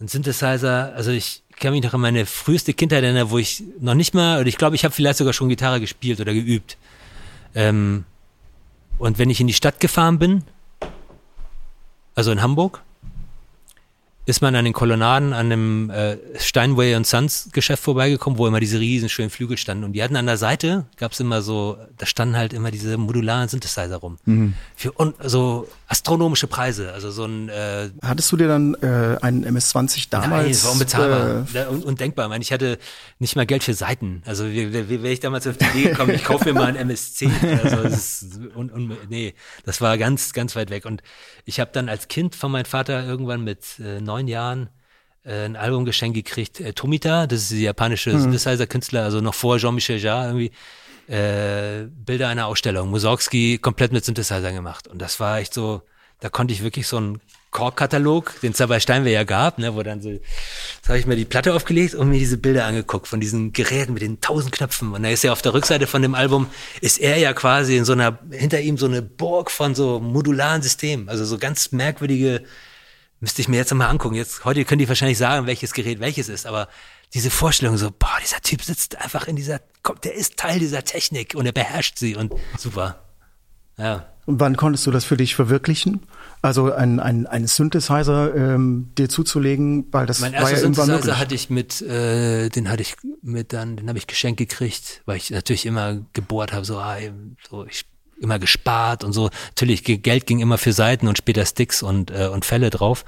ein 0.00 0.08
Synthesizer. 0.08 0.94
Also 0.94 1.10
ich 1.10 1.42
kann 1.56 1.72
mich 1.72 1.82
noch 1.82 1.94
an 1.94 2.00
meine 2.00 2.26
früheste 2.26 2.72
Kindheit 2.72 3.04
erinnern, 3.04 3.30
wo 3.30 3.38
ich 3.38 3.62
noch 3.80 3.94
nicht 3.94 4.14
mal, 4.14 4.40
oder 4.40 4.48
ich 4.48 4.56
glaube, 4.56 4.76
ich 4.76 4.84
habe 4.84 4.94
vielleicht 4.94 5.18
sogar 5.18 5.32
schon 5.32 5.48
Gitarre 5.48 5.80
gespielt 5.80 6.20
oder 6.20 6.32
geübt. 6.32 6.78
Ähm, 7.54 8.04
und 8.98 9.18
wenn 9.18 9.30
ich 9.30 9.40
in 9.40 9.46
die 9.46 9.52
Stadt 9.52 9.78
gefahren 9.80 10.18
bin, 10.18 10.44
also 12.14 12.32
in 12.32 12.42
Hamburg, 12.42 12.82
ist 14.24 14.40
man 14.40 14.54
an 14.54 14.64
den 14.64 14.72
Kolonnaden 14.72 15.32
an 15.32 15.46
einem 15.46 15.90
äh, 15.90 16.16
Steinway 16.38 16.94
und 16.94 17.06
Sons 17.06 17.48
Geschäft 17.52 17.82
vorbeigekommen, 17.82 18.38
wo 18.38 18.46
immer 18.46 18.60
diese 18.60 18.78
riesen 18.78 19.08
schönen 19.08 19.30
Flügel 19.30 19.56
standen. 19.56 19.82
Und 19.84 19.94
die 19.94 20.02
hatten 20.02 20.14
an 20.16 20.26
der 20.26 20.36
Seite, 20.36 20.86
gab's 20.96 21.18
immer 21.18 21.42
so, 21.42 21.76
da 21.98 22.06
standen 22.06 22.36
halt 22.36 22.52
immer 22.52 22.70
diese 22.70 22.96
modularen 22.98 23.48
Synthesizer 23.48 23.96
rum. 23.96 24.18
Für 24.76 24.92
un, 25.00 25.14
so 25.24 25.66
astronomische 25.92 26.46
Preise. 26.46 26.92
Also 26.92 27.10
so 27.10 27.24
ein 27.26 27.48
äh, 27.50 27.90
Hattest 28.02 28.32
du 28.32 28.36
dir 28.38 28.48
dann 28.48 28.74
äh, 28.80 29.18
einen 29.20 29.44
MS-20 29.44 30.06
damals? 30.10 30.30
Nein, 30.30 30.50
es 30.50 30.64
war 30.64 30.72
unbezahlbar. 30.72 31.46
Äh, 31.54 31.66
Un 31.68 31.82
undenkbar. 31.82 32.24
Ich 32.26 32.30
meine, 32.30 32.42
ich 32.42 32.50
hatte 32.52 32.78
nicht 33.18 33.36
mal 33.36 33.44
Geld 33.46 33.62
für 33.62 33.74
Seiten. 33.74 34.22
Also 34.24 34.46
wie, 34.50 34.72
wie, 34.72 34.88
wie 34.88 35.02
wäre 35.02 35.12
ich 35.12 35.20
damals 35.20 35.46
auf 35.46 35.58
die 35.58 35.66
Idee 35.66 35.90
gekommen, 35.90 36.14
ich 36.14 36.24
kaufe 36.24 36.46
mir 36.46 36.54
mal 36.54 36.66
ein 36.66 36.76
MSC. 36.76 37.28
Also 37.62 37.82
das 37.82 38.22
ist 38.22 38.40
un, 38.56 38.70
un, 38.70 38.96
nee, 39.10 39.34
das 39.64 39.80
war 39.82 39.98
ganz, 39.98 40.32
ganz 40.32 40.56
weit 40.56 40.70
weg. 40.70 40.86
Und 40.86 41.02
ich 41.44 41.60
habe 41.60 41.70
dann 41.74 41.88
als 41.90 42.08
Kind 42.08 42.34
von 42.34 42.50
meinem 42.50 42.64
Vater 42.64 43.04
irgendwann 43.06 43.44
mit 43.44 43.78
äh, 43.78 44.00
neun 44.00 44.28
Jahren 44.28 44.70
äh, 45.24 45.44
ein 45.44 45.56
Album 45.56 45.84
geschenkt 45.84 46.16
gekriegt, 46.16 46.58
äh, 46.60 46.72
Tomita, 46.72 47.26
das 47.26 47.42
ist 47.42 47.50
die 47.52 47.62
japanische 47.62 48.12
Mhm. 48.14 48.20
Synthesizer-Künstler, 48.22 49.04
also 49.04 49.20
noch 49.20 49.34
vor 49.34 49.58
Jean-Michel 49.58 49.98
Jarre 49.98 50.26
irgendwie, 50.28 50.50
äh, 51.12 51.88
Bilder 51.90 52.28
einer 52.28 52.46
Ausstellung. 52.46 52.88
Mussorgsky 52.88 53.58
komplett 53.58 53.92
mit 53.92 54.04
Synthesizer 54.04 54.52
gemacht. 54.52 54.88
Und 54.88 55.02
das 55.02 55.20
war 55.20 55.38
echt 55.38 55.52
so, 55.52 55.82
da 56.20 56.30
konnte 56.30 56.54
ich 56.54 56.62
wirklich 56.62 56.86
so 56.86 56.96
einen 56.96 57.20
Korkkatalog, 57.50 58.40
den 58.40 58.52
es 58.52 58.58
ja 58.58 58.64
bei 58.64 58.80
Steinway 58.80 59.12
ja 59.12 59.24
gab, 59.24 59.58
ne, 59.58 59.74
wo 59.74 59.82
dann 59.82 60.00
so, 60.00 60.10
da 60.10 60.88
habe 60.88 60.98
ich 60.98 61.04
mir 61.04 61.16
die 61.16 61.26
Platte 61.26 61.52
aufgelegt 61.52 61.94
und 61.94 62.08
mir 62.08 62.18
diese 62.18 62.38
Bilder 62.38 62.64
angeguckt 62.64 63.08
von 63.08 63.20
diesen 63.20 63.52
Geräten 63.52 63.92
mit 63.92 64.00
den 64.00 64.22
tausend 64.22 64.52
Knöpfen. 64.52 64.94
Und 64.94 65.02
da 65.02 65.10
ist 65.10 65.22
ja 65.22 65.32
auf 65.32 65.42
der 65.42 65.52
Rückseite 65.52 65.86
von 65.86 66.00
dem 66.00 66.14
Album, 66.14 66.46
ist 66.80 66.98
er 66.98 67.18
ja 67.18 67.34
quasi 67.34 67.76
in 67.76 67.84
so 67.84 67.92
einer, 67.92 68.18
hinter 68.30 68.62
ihm 68.62 68.78
so 68.78 68.86
eine 68.86 69.02
Burg 69.02 69.50
von 69.50 69.74
so 69.74 70.00
modularen 70.00 70.62
Systemen. 70.62 71.10
Also 71.10 71.26
so 71.26 71.36
ganz 71.36 71.72
merkwürdige, 71.72 72.42
müsste 73.20 73.42
ich 73.42 73.48
mir 73.48 73.58
jetzt 73.58 73.74
mal 73.74 73.88
angucken. 73.88 74.14
Jetzt, 74.14 74.46
heute 74.46 74.64
könnt 74.64 74.80
ihr 74.80 74.88
wahrscheinlich 74.88 75.18
sagen, 75.18 75.46
welches 75.46 75.74
Gerät 75.74 76.00
welches 76.00 76.30
ist, 76.30 76.46
aber 76.46 76.68
diese 77.14 77.30
Vorstellung 77.30 77.76
so, 77.76 77.90
boah, 77.90 78.18
dieser 78.22 78.40
Typ 78.40 78.62
sitzt 78.62 78.96
einfach 79.00 79.26
in 79.28 79.36
dieser, 79.36 79.60
kommt, 79.82 80.04
der 80.04 80.14
ist 80.14 80.36
Teil 80.36 80.58
dieser 80.58 80.84
Technik 80.84 81.34
und 81.34 81.46
er 81.46 81.52
beherrscht 81.52 81.98
sie 81.98 82.16
und 82.16 82.32
super. 82.58 83.02
Ja. 83.78 84.06
Und 84.24 84.38
wann 84.38 84.56
konntest 84.56 84.86
du 84.86 84.92
das 84.92 85.04
für 85.04 85.16
dich 85.16 85.34
verwirklichen? 85.34 86.06
Also 86.42 86.72
ein, 86.72 87.00
ein, 87.00 87.26
ein 87.26 87.46
Synthesizer 87.48 88.34
ähm, 88.34 88.92
dir 88.96 89.08
zuzulegen, 89.08 89.86
weil 89.90 90.06
das 90.06 90.20
Mein 90.20 90.32
war 90.32 90.40
erster 90.42 90.56
ja 90.56 90.62
Synthesizer 90.62 90.92
möglich. 90.96 91.16
hatte 91.18 91.34
ich 91.34 91.50
mit, 91.50 91.82
äh, 91.82 92.48
den 92.48 92.68
hatte 92.70 92.82
ich 92.82 92.94
mit 93.20 93.52
dann, 93.52 93.76
den 93.76 93.88
habe 93.88 93.98
ich 93.98 94.06
geschenkt 94.06 94.38
gekriegt, 94.38 95.02
weil 95.06 95.16
ich 95.16 95.30
natürlich 95.30 95.66
immer 95.66 95.98
gebohrt 96.12 96.52
habe, 96.52 96.64
so, 96.64 96.78
ah, 96.78 96.96
so 97.50 97.66
ich 97.66 97.84
immer 98.20 98.38
gespart 98.38 99.02
und 99.02 99.12
so. 99.12 99.30
Natürlich 99.48 99.82
ge- 99.82 99.96
Geld 99.98 100.26
ging 100.26 100.38
immer 100.38 100.56
für 100.58 100.72
Seiten 100.72 101.08
und 101.08 101.18
später 101.18 101.44
Sticks 101.44 101.82
und 101.82 102.12
äh, 102.12 102.28
und 102.28 102.44
Fälle 102.44 102.70
drauf. 102.70 103.04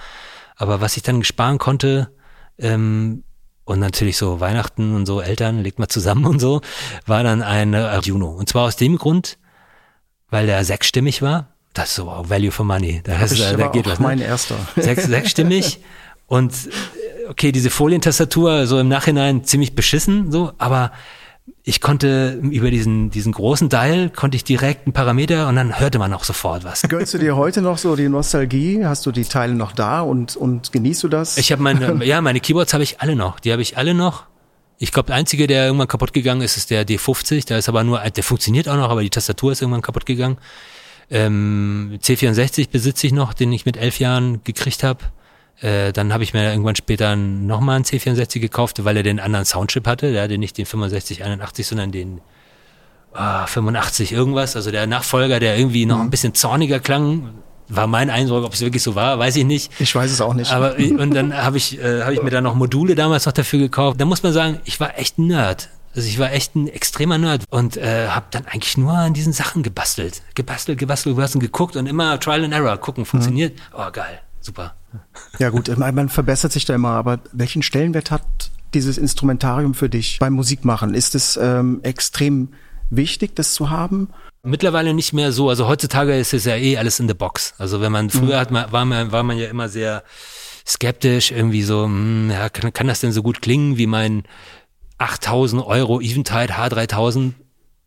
Aber 0.57 0.81
was 0.81 0.97
ich 0.97 1.05
dann 1.05 1.23
sparen 1.23 1.59
konnte 1.59 2.11
ähm, 2.59 3.23
und 3.65 3.79
natürlich 3.79 4.17
so 4.17 4.41
Weihnachten 4.41 4.95
und 4.95 5.07
so 5.07 5.21
Eltern 5.21 5.63
legt 5.63 5.79
mal 5.79 5.89
zusammen 5.89 6.27
und 6.27 6.39
so, 6.39 6.61
war 7.07 7.23
dann 7.23 7.43
ein 7.43 7.75
äh, 7.75 7.99
Juno. 8.01 8.29
Und 8.29 8.49
zwar 8.49 8.65
aus 8.65 8.77
dem 8.77 8.97
Grund, 8.99 9.39
weil 10.31 10.47
der 10.47 10.65
sechsstimmig 10.65 11.23
war. 11.23 11.49
Das 11.73 11.91
ist 11.91 11.95
so 11.97 12.07
wow, 12.07 12.29
Value 12.29 12.53
for 12.53 12.65
Money. 12.65 13.01
Da, 13.03 13.19
hast, 13.19 13.39
da 13.41 13.59
war 13.59 13.73
geht 13.73 13.87
was. 13.87 13.99
Ne? 13.99 14.07
mein 14.07 14.21
erster. 14.21 14.57
sechs, 14.77 15.05
sechsstimmig 15.05 15.81
und 16.27 16.53
äh, 16.53 17.29
okay, 17.29 17.53
diese 17.53 17.71
Folientastatur 17.71 18.67
so 18.67 18.79
im 18.79 18.89
Nachhinein 18.89 19.45
ziemlich 19.45 19.75
beschissen, 19.75 20.31
so, 20.31 20.53
aber 20.59 20.93
ich 21.63 21.81
konnte 21.81 22.39
über 22.43 22.71
diesen, 22.71 23.11
diesen 23.11 23.33
großen 23.33 23.69
Dial 23.69 24.11
konnte 24.11 24.37
ich 24.37 24.45
direkt 24.45 24.87
einen 24.87 24.93
Parameter 24.93 25.49
und 25.49 25.57
dann 25.57 25.79
hörte 25.79 25.99
man 25.99 26.13
auch 26.13 26.25
sofort 26.25 26.65
was. 26.65 26.83
Gönnst 26.89 27.15
du 27.15 27.19
dir 27.19 27.37
heute 27.37 27.63
noch 27.63 27.79
so 27.79 27.97
die 27.97 28.09
Nostalgie? 28.09 28.85
Hast 28.85 29.05
du 29.07 29.13
die 29.13 29.25
Teile 29.25 29.55
noch 29.55 29.73
da 29.73 30.01
und, 30.01 30.37
und 30.37 30.73
genießt 30.73 31.03
du 31.05 31.09
das? 31.09 31.37
Ich 31.39 31.53
habe 31.53 31.63
meine, 31.63 32.05
ja, 32.05 32.21
meine 32.21 32.41
Keyboards 32.41 32.73
habe 32.73 32.83
ich 32.83 33.01
alle 33.01 33.17
noch. 33.17 33.41
Die 33.41 33.53
habe 33.53 33.63
ich 33.63 33.77
alle 33.77 33.95
noch. 33.95 34.25
Ich 34.79 34.93
glaube, 34.93 35.07
der 35.07 35.17
einzige, 35.17 35.47
der 35.47 35.67
irgendwann 35.67 35.89
kaputt 35.89 36.13
gegangen 36.13 36.43
ist, 36.43 36.57
ist 36.57 36.71
der 36.71 36.87
D50. 36.87 37.47
Da 37.47 37.57
ist 37.57 37.69
aber 37.69 37.85
nur, 37.85 38.01
der 38.01 38.25
funktioniert 38.25 38.69
auch 38.69 38.77
noch, 38.77 38.91
aber 38.91 39.03
die 39.03 39.11
Tastatur 39.11 39.53
ist 39.53 39.63
irgendwann 39.63 39.83
kaputt 39.83 40.05
gegangen. 40.07 40.39
Ähm, 41.11 41.99
C64 42.03 42.71
besitze 42.71 43.07
ich 43.07 43.13
noch, 43.13 43.35
den 43.35 43.53
ich 43.53 43.67
mit 43.67 43.77
elf 43.77 44.01
Jahren 44.01 44.43
gekriegt 44.45 44.83
habe. 44.83 45.01
Äh, 45.61 45.93
dann 45.93 46.13
habe 46.13 46.25
ich 46.25 46.35
mir 46.35 46.51
irgendwann 46.51 46.77
später 46.77 47.17
nochmal 47.17 47.77
einen 47.77 47.85
C64 47.85 48.41
gekauft, 48.41 48.85
weil 48.85 48.97
er 48.97 49.03
den 49.03 49.21
anderen 49.21 49.45
Soundchip 49.45 49.87
hatte. 49.87 50.13
Der 50.13 50.25
hatte 50.25 50.39
nicht 50.39 50.59
den 50.59 50.67
6581, 50.67 51.67
sondern 51.67 51.93
den 51.93 52.21
ah, 53.13 53.47
85 53.47 54.13
irgendwas. 54.13 54.57
Also 54.57 54.71
der 54.71 54.87
Nachfolger, 54.87 55.41
der 55.41 55.57
irgendwie 55.57 55.87
noch 55.87 56.01
ein 56.01 56.11
bisschen 56.11 56.35
zorniger 56.35 56.81
klang. 56.81 57.31
War 57.69 57.87
mein 57.87 58.11
Eindruck, 58.11 58.45
ob 58.45 58.53
es 58.53 58.61
wirklich 58.61 58.83
so 58.83 58.95
war, 58.95 59.19
weiß 59.19 59.37
ich 59.37 59.45
nicht. 59.45 59.73
Ich 59.81 59.95
weiß 59.95 60.11
es 60.11 60.21
auch 60.21 60.35
nicht. 60.35 60.53
Aber 60.53 60.77
und 60.77 61.15
dann 61.15 61.35
habe 61.35 61.57
ich, 61.57 61.81
äh, 61.81 62.03
hab 62.03 62.13
ich 62.13 62.23
mir 62.23 62.31
dann 62.31 62.45
noch 62.45 62.55
Module 62.55 62.95
damals 62.95 63.25
noch 63.25 63.33
dafür 63.33 63.59
gekauft. 63.59 63.99
Da 63.99 64.05
muss 64.05 64.23
man 64.23 64.35
sagen, 64.35 64.61
ich 64.65 64.81
war 64.81 64.99
echt 64.99 65.19
ein 65.19 65.29
Nerd. 65.29 65.71
Also 65.97 66.09
ich 66.09 66.19
war 66.19 66.33
echt 66.33 66.57
ein 66.57 66.69
extremer 66.69 67.17
Nerd 67.19 67.45
und 67.51 67.77
äh, 67.77 68.09
habe 68.09 68.27
dann 68.33 68.47
eigentlich 68.47 68.77
nur 68.77 68.93
an 68.93 69.15
diesen 69.15 69.33
Sachen 69.33 69.63
gebastelt. 69.63 70.23
Gebastelt, 70.35 70.79
gebastelt, 70.79 71.15
gebastelt, 71.17 71.43
geguckt 71.43 71.77
und 71.77 71.87
immer 71.87 72.19
Trial 72.21 72.45
and 72.45 72.53
Error 72.53 72.77
gucken, 72.77 73.07
funktioniert. 73.07 73.59
Oh, 73.73 73.91
geil, 73.93 74.21
super. 74.45 74.75
Ja 75.39 75.51
gut, 75.51 75.75
meine, 75.77 75.93
man 75.93 76.09
verbessert 76.09 76.53
sich 76.53 76.65
da 76.65 76.75
immer, 76.75 76.91
aber 76.91 77.21
welchen 77.33 77.63
Stellenwert 77.63 78.11
hat 78.11 78.23
dieses 78.75 78.99
Instrumentarium 78.99 79.75
für 79.75 79.89
dich 79.89 80.19
beim 80.19 80.35
Musikmachen? 80.35 80.95
Ist 80.95 81.15
es 81.15 81.37
ähm, 81.37 81.81
extrem 81.83 82.49
wichtig, 82.91 83.35
das 83.37 83.55
zu 83.55 83.71
haben? 83.71 84.09
Mittlerweile 84.43 84.93
nicht 84.93 85.13
mehr 85.13 85.33
so. 85.33 85.49
Also 85.49 85.67
heutzutage 85.69 86.19
ist 86.19 86.35
es 86.35 86.45
ja 86.45 86.57
eh 86.57 86.77
alles 86.77 87.01
in 87.01 87.09
the 87.09 87.15
box. 87.15 87.55
Also 87.59 87.81
wenn 87.81 87.93
man 87.93 88.11
früher 88.11 88.39
hat 88.39 88.51
man, 88.51 88.71
war 88.73 88.85
man 88.85 89.11
war 89.11 89.23
man 89.23 89.39
ja 89.39 89.49
immer 89.49 89.69
sehr 89.69 90.03
skeptisch, 90.67 91.31
irgendwie 91.31 91.63
so, 91.63 91.85
hm, 91.85 92.31
ja, 92.31 92.49
kann, 92.49 92.73
kann 92.73 92.87
das 92.87 93.01
denn 93.01 93.13
so 93.13 93.23
gut 93.23 93.41
klingen 93.43 93.79
wie 93.79 93.87
mein 93.87 94.25
8000 94.99 95.65
Euro 95.65 96.01
Eventide 96.01 96.55
H3000? 96.55 97.33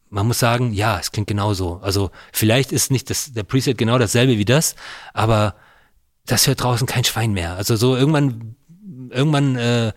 Man 0.10 0.28
muss 0.28 0.40
sagen, 0.40 0.74
ja, 0.74 1.00
es 1.00 1.12
klingt 1.12 1.28
genauso. 1.28 1.80
Also 1.84 2.12
vielleicht 2.32 2.72
ist 2.72 2.92
nicht 2.92 3.10
das, 3.10 3.34
der 3.34 3.44
Preset 3.44 3.78
genau 3.78 3.98
dasselbe 3.98 4.38
wie 4.38 4.46
das, 4.46 4.76
aber 5.14 5.56
das 6.28 6.46
hört 6.48 6.62
draußen 6.62 6.86
kein 6.88 7.04
Schwein 7.04 7.32
mehr. 7.34 7.56
Also 7.56 7.76
so 7.76 7.96
irgendwann, 7.96 8.56
irgendwann 9.10 9.56
äh, 9.56 9.94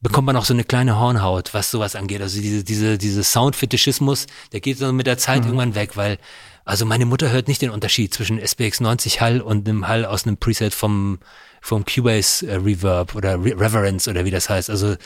bekommt 0.00 0.26
man 0.26 0.36
auch 0.36 0.44
so 0.44 0.54
eine 0.54 0.64
kleine 0.64 0.98
Hornhaut, 0.98 1.54
was 1.54 1.70
sowas 1.70 1.94
angeht. 1.96 2.20
Also 2.22 2.40
diese, 2.40 2.62
diese, 2.64 2.98
diese 2.98 3.22
Soundfetischismus, 3.24 4.26
der 4.52 4.60
geht 4.60 4.78
so 4.78 4.92
mit 4.92 5.06
der 5.06 5.18
Zeit 5.18 5.44
irgendwann 5.44 5.74
weg, 5.74 5.96
weil, 5.96 6.18
also 6.64 6.84
meine 6.86 7.06
Mutter 7.06 7.30
hört 7.30 7.48
nicht 7.48 7.62
den 7.62 7.70
Unterschied 7.70 8.12
zwischen 8.14 8.38
SPX 8.38 8.80
90 8.80 9.20
Hall 9.20 9.40
und 9.40 9.68
einem 9.68 9.88
Hall 9.88 10.04
aus 10.04 10.24
einem 10.26 10.36
Preset 10.36 10.74
vom, 10.74 11.18
vom 11.60 11.84
Cubase 11.84 12.46
äh, 12.46 12.56
Reverb 12.56 13.14
oder 13.14 13.34
Re 13.42 13.58
Reverence 13.58 14.08
oder 14.08 14.24
wie 14.24 14.30
das 14.30 14.48
heißt. 14.48 14.70
Also, 14.70 14.96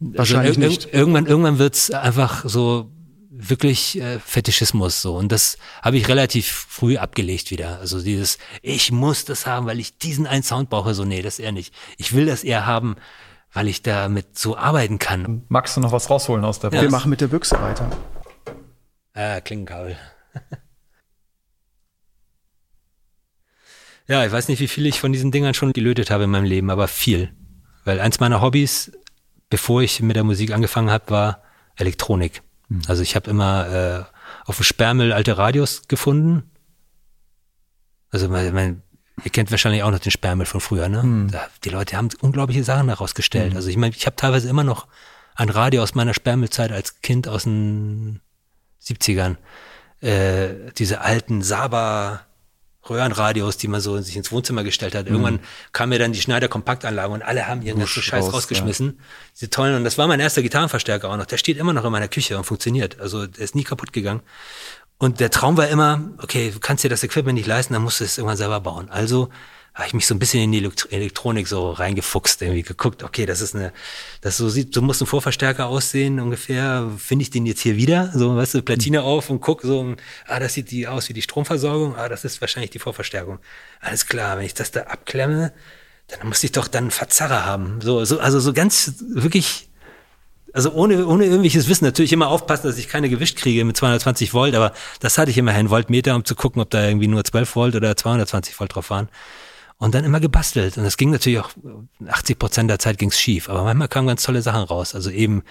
Wahrscheinlich 0.00 0.56
also 0.56 0.60
ir- 0.60 0.68
nicht. 0.68 0.86
ir- 0.86 0.94
irgendwann, 0.94 1.26
irgendwann 1.26 1.58
wird's 1.58 1.90
einfach 1.92 2.44
so 2.46 2.90
wirklich 3.36 4.00
äh, 4.00 4.18
Fetischismus 4.20 5.02
so 5.02 5.16
und 5.16 5.32
das 5.32 5.58
habe 5.82 5.96
ich 5.96 6.08
relativ 6.08 6.46
früh 6.68 6.96
abgelegt 6.96 7.50
wieder. 7.50 7.78
Also 7.80 8.00
dieses 8.00 8.38
ich 8.62 8.92
muss 8.92 9.24
das 9.24 9.46
haben, 9.46 9.66
weil 9.66 9.80
ich 9.80 9.98
diesen 9.98 10.26
einen 10.26 10.42
Sound 10.42 10.70
brauche, 10.70 10.94
so 10.94 11.04
nee, 11.04 11.22
das 11.22 11.38
eher 11.38 11.52
nicht. 11.52 11.74
Ich 11.98 12.12
will 12.14 12.26
das 12.26 12.44
eher 12.44 12.64
haben, 12.66 12.96
weil 13.52 13.68
ich 13.68 13.82
damit 13.82 14.38
so 14.38 14.56
arbeiten 14.56 14.98
kann. 14.98 15.44
Magst 15.48 15.76
du 15.76 15.80
noch 15.80 15.92
was 15.92 16.10
rausholen 16.10 16.44
aus 16.44 16.60
der 16.60 16.72
Wir 16.72 16.80
Box? 16.80 16.92
machen 16.92 17.10
mit 17.10 17.20
der 17.20 17.28
Büchse 17.28 17.60
weiter. 17.60 17.90
Ah, 19.14 19.40
Klingenkabel. 19.40 19.96
ja, 24.06 24.24
ich 24.24 24.32
weiß 24.32 24.48
nicht, 24.48 24.60
wie 24.60 24.68
viel 24.68 24.86
ich 24.86 25.00
von 25.00 25.12
diesen 25.12 25.30
Dingern 25.32 25.54
schon 25.54 25.72
gelötet 25.72 26.10
habe 26.10 26.24
in 26.24 26.30
meinem 26.30 26.44
Leben, 26.44 26.70
aber 26.70 26.88
viel. 26.88 27.32
Weil 27.84 28.00
eins 28.00 28.20
meiner 28.20 28.40
Hobbys, 28.40 28.92
bevor 29.50 29.82
ich 29.82 30.00
mit 30.00 30.16
der 30.16 30.24
Musik 30.24 30.52
angefangen 30.52 30.90
habe, 30.90 31.10
war 31.10 31.42
Elektronik. 31.76 32.42
Also 32.86 33.02
ich 33.02 33.16
habe 33.16 33.30
immer 33.30 33.68
äh, 33.68 34.48
auf 34.48 34.56
dem 34.56 34.64
Sperrmüll 34.64 35.12
alte 35.12 35.36
Radios 35.38 35.88
gefunden. 35.88 36.50
Also 38.10 38.28
mein, 38.28 38.52
mein, 38.54 38.82
ihr 39.24 39.30
kennt 39.30 39.50
wahrscheinlich 39.50 39.82
auch 39.82 39.90
noch 39.90 39.98
den 39.98 40.12
Sperrmüll 40.12 40.46
von 40.46 40.60
früher, 40.60 40.88
ne? 40.88 41.28
Da, 41.30 41.48
die 41.64 41.70
Leute 41.70 41.96
haben 41.96 42.08
unglaubliche 42.20 42.64
Sachen 42.64 42.88
daraus 42.88 43.14
gestellt. 43.14 43.56
Also 43.56 43.68
ich 43.68 43.76
meine, 43.76 43.94
ich 43.94 44.06
habe 44.06 44.16
teilweise 44.16 44.48
immer 44.48 44.64
noch 44.64 44.86
ein 45.34 45.48
Radio 45.48 45.82
aus 45.82 45.94
meiner 45.94 46.14
Sperrmüllzeit 46.14 46.72
als 46.72 47.00
Kind 47.00 47.28
aus 47.28 47.44
den 47.44 48.20
70ern. 48.82 49.36
Äh, 50.00 50.72
diese 50.76 51.00
alten 51.00 51.42
Saba 51.42 52.26
Röhrenradios, 52.88 53.56
die 53.56 53.68
man 53.68 53.80
so 53.80 54.00
sich 54.00 54.16
ins 54.16 54.30
Wohnzimmer 54.30 54.64
gestellt 54.64 54.94
hat. 54.94 55.06
Irgendwann 55.06 55.40
kam 55.72 55.88
mir 55.88 55.98
dann 55.98 56.12
die 56.12 56.20
Schneider 56.20 56.48
Kompaktanlage 56.48 57.12
und 57.12 57.22
alle 57.22 57.46
haben 57.46 57.62
ihren 57.62 57.78
ganzen 57.78 58.02
Scheiß 58.02 58.26
raus, 58.26 58.34
rausgeschmissen. 58.34 59.00
Diese 59.34 59.50
tollen, 59.50 59.76
und 59.76 59.84
das 59.84 59.98
war 59.98 60.06
mein 60.06 60.20
erster 60.20 60.42
Gitarrenverstärker 60.42 61.08
auch 61.08 61.16
noch. 61.16 61.26
Der 61.26 61.38
steht 61.38 61.56
immer 61.56 61.72
noch 61.72 61.84
in 61.84 61.92
meiner 61.92 62.08
Küche 62.08 62.36
und 62.36 62.44
funktioniert. 62.44 63.00
Also 63.00 63.26
der 63.26 63.42
ist 63.42 63.54
nie 63.54 63.64
kaputt 63.64 63.92
gegangen. 63.92 64.20
Und 64.98 65.20
der 65.20 65.30
Traum 65.30 65.56
war 65.56 65.68
immer, 65.68 66.02
okay, 66.18 66.50
du 66.52 66.60
kannst 66.60 66.84
dir 66.84 66.88
das 66.88 67.02
Equipment 67.02 67.36
nicht 67.36 67.46
leisten, 67.46 67.72
dann 67.72 67.82
musst 67.82 68.00
du 68.00 68.04
es 68.04 68.16
irgendwann 68.16 68.36
selber 68.36 68.60
bauen. 68.60 68.88
Also 68.90 69.28
habe 69.74 69.88
ich 69.88 69.94
mich 69.94 70.06
so 70.06 70.14
ein 70.14 70.20
bisschen 70.20 70.40
in 70.42 70.52
die 70.52 70.58
Elekt- 70.58 70.92
Elektronik 70.92 71.48
so 71.48 71.70
reingefuchst, 71.72 72.40
irgendwie 72.42 72.62
geguckt, 72.62 73.02
okay, 73.02 73.26
das 73.26 73.40
ist 73.40 73.56
eine, 73.56 73.72
das 74.20 74.36
so 74.36 74.48
sieht, 74.48 74.72
so 74.72 74.80
muss 74.82 75.00
ein 75.00 75.06
Vorverstärker 75.06 75.66
aussehen 75.66 76.20
ungefähr. 76.20 76.90
Finde 76.96 77.24
ich 77.24 77.30
den 77.30 77.44
jetzt 77.44 77.60
hier 77.60 77.76
wieder? 77.76 78.12
So, 78.14 78.36
weißt 78.36 78.54
du, 78.54 78.62
Platine 78.62 79.02
auf 79.02 79.30
und 79.30 79.40
guck 79.40 79.62
so, 79.62 79.96
ah, 80.28 80.38
das 80.38 80.54
sieht 80.54 80.70
die 80.70 80.86
aus 80.86 81.08
wie 81.08 81.12
die 81.12 81.22
Stromversorgung, 81.22 81.96
ah, 81.96 82.08
das 82.08 82.24
ist 82.24 82.40
wahrscheinlich 82.40 82.70
die 82.70 82.78
Vorverstärkung. 82.78 83.40
Alles 83.80 84.06
klar, 84.06 84.38
wenn 84.38 84.46
ich 84.46 84.54
das 84.54 84.70
da 84.70 84.82
abklemme, 84.82 85.52
dann 86.06 86.28
muss 86.28 86.44
ich 86.44 86.52
doch 86.52 86.68
dann 86.68 86.84
einen 86.84 86.90
Verzerrer 86.92 87.44
haben. 87.44 87.80
So, 87.80 88.04
so, 88.04 88.20
also 88.20 88.38
so 88.38 88.52
ganz 88.52 88.94
wirklich 89.00 89.68
Also 90.52 90.70
ohne, 90.72 91.04
ohne 91.06 91.24
irgendwelches 91.24 91.66
Wissen. 91.68 91.84
Natürlich 91.84 92.12
immer 92.12 92.28
aufpassen, 92.28 92.68
dass 92.68 92.78
ich 92.78 92.86
keine 92.86 93.08
Gewicht 93.08 93.36
kriege 93.36 93.64
mit 93.64 93.76
220 93.76 94.32
Volt, 94.34 94.54
aber 94.54 94.72
das 95.00 95.18
hatte 95.18 95.32
ich 95.32 95.38
immerhin 95.38 95.68
Voltmeter, 95.68 96.14
um 96.14 96.24
zu 96.24 96.36
gucken, 96.36 96.62
ob 96.62 96.70
da 96.70 96.86
irgendwie 96.86 97.08
nur 97.08 97.24
12 97.24 97.56
Volt 97.56 97.74
oder 97.74 97.96
220 97.96 98.60
Volt 98.60 98.72
drauf 98.76 98.90
waren. 98.90 99.08
Und 99.78 99.94
dann 99.94 100.04
immer 100.04 100.20
gebastelt. 100.20 100.78
Und 100.78 100.84
das 100.84 100.96
ging 100.96 101.10
natürlich 101.10 101.40
auch, 101.40 101.50
80 102.06 102.38
Prozent 102.38 102.70
der 102.70 102.78
Zeit 102.78 102.98
ging's 102.98 103.18
schief. 103.18 103.48
Aber 103.48 103.64
manchmal 103.64 103.88
kamen 103.88 104.06
ganz 104.06 104.22
tolle 104.22 104.40
Sachen 104.40 104.62
raus. 104.62 104.94
Also 104.94 105.10
eben, 105.10 105.42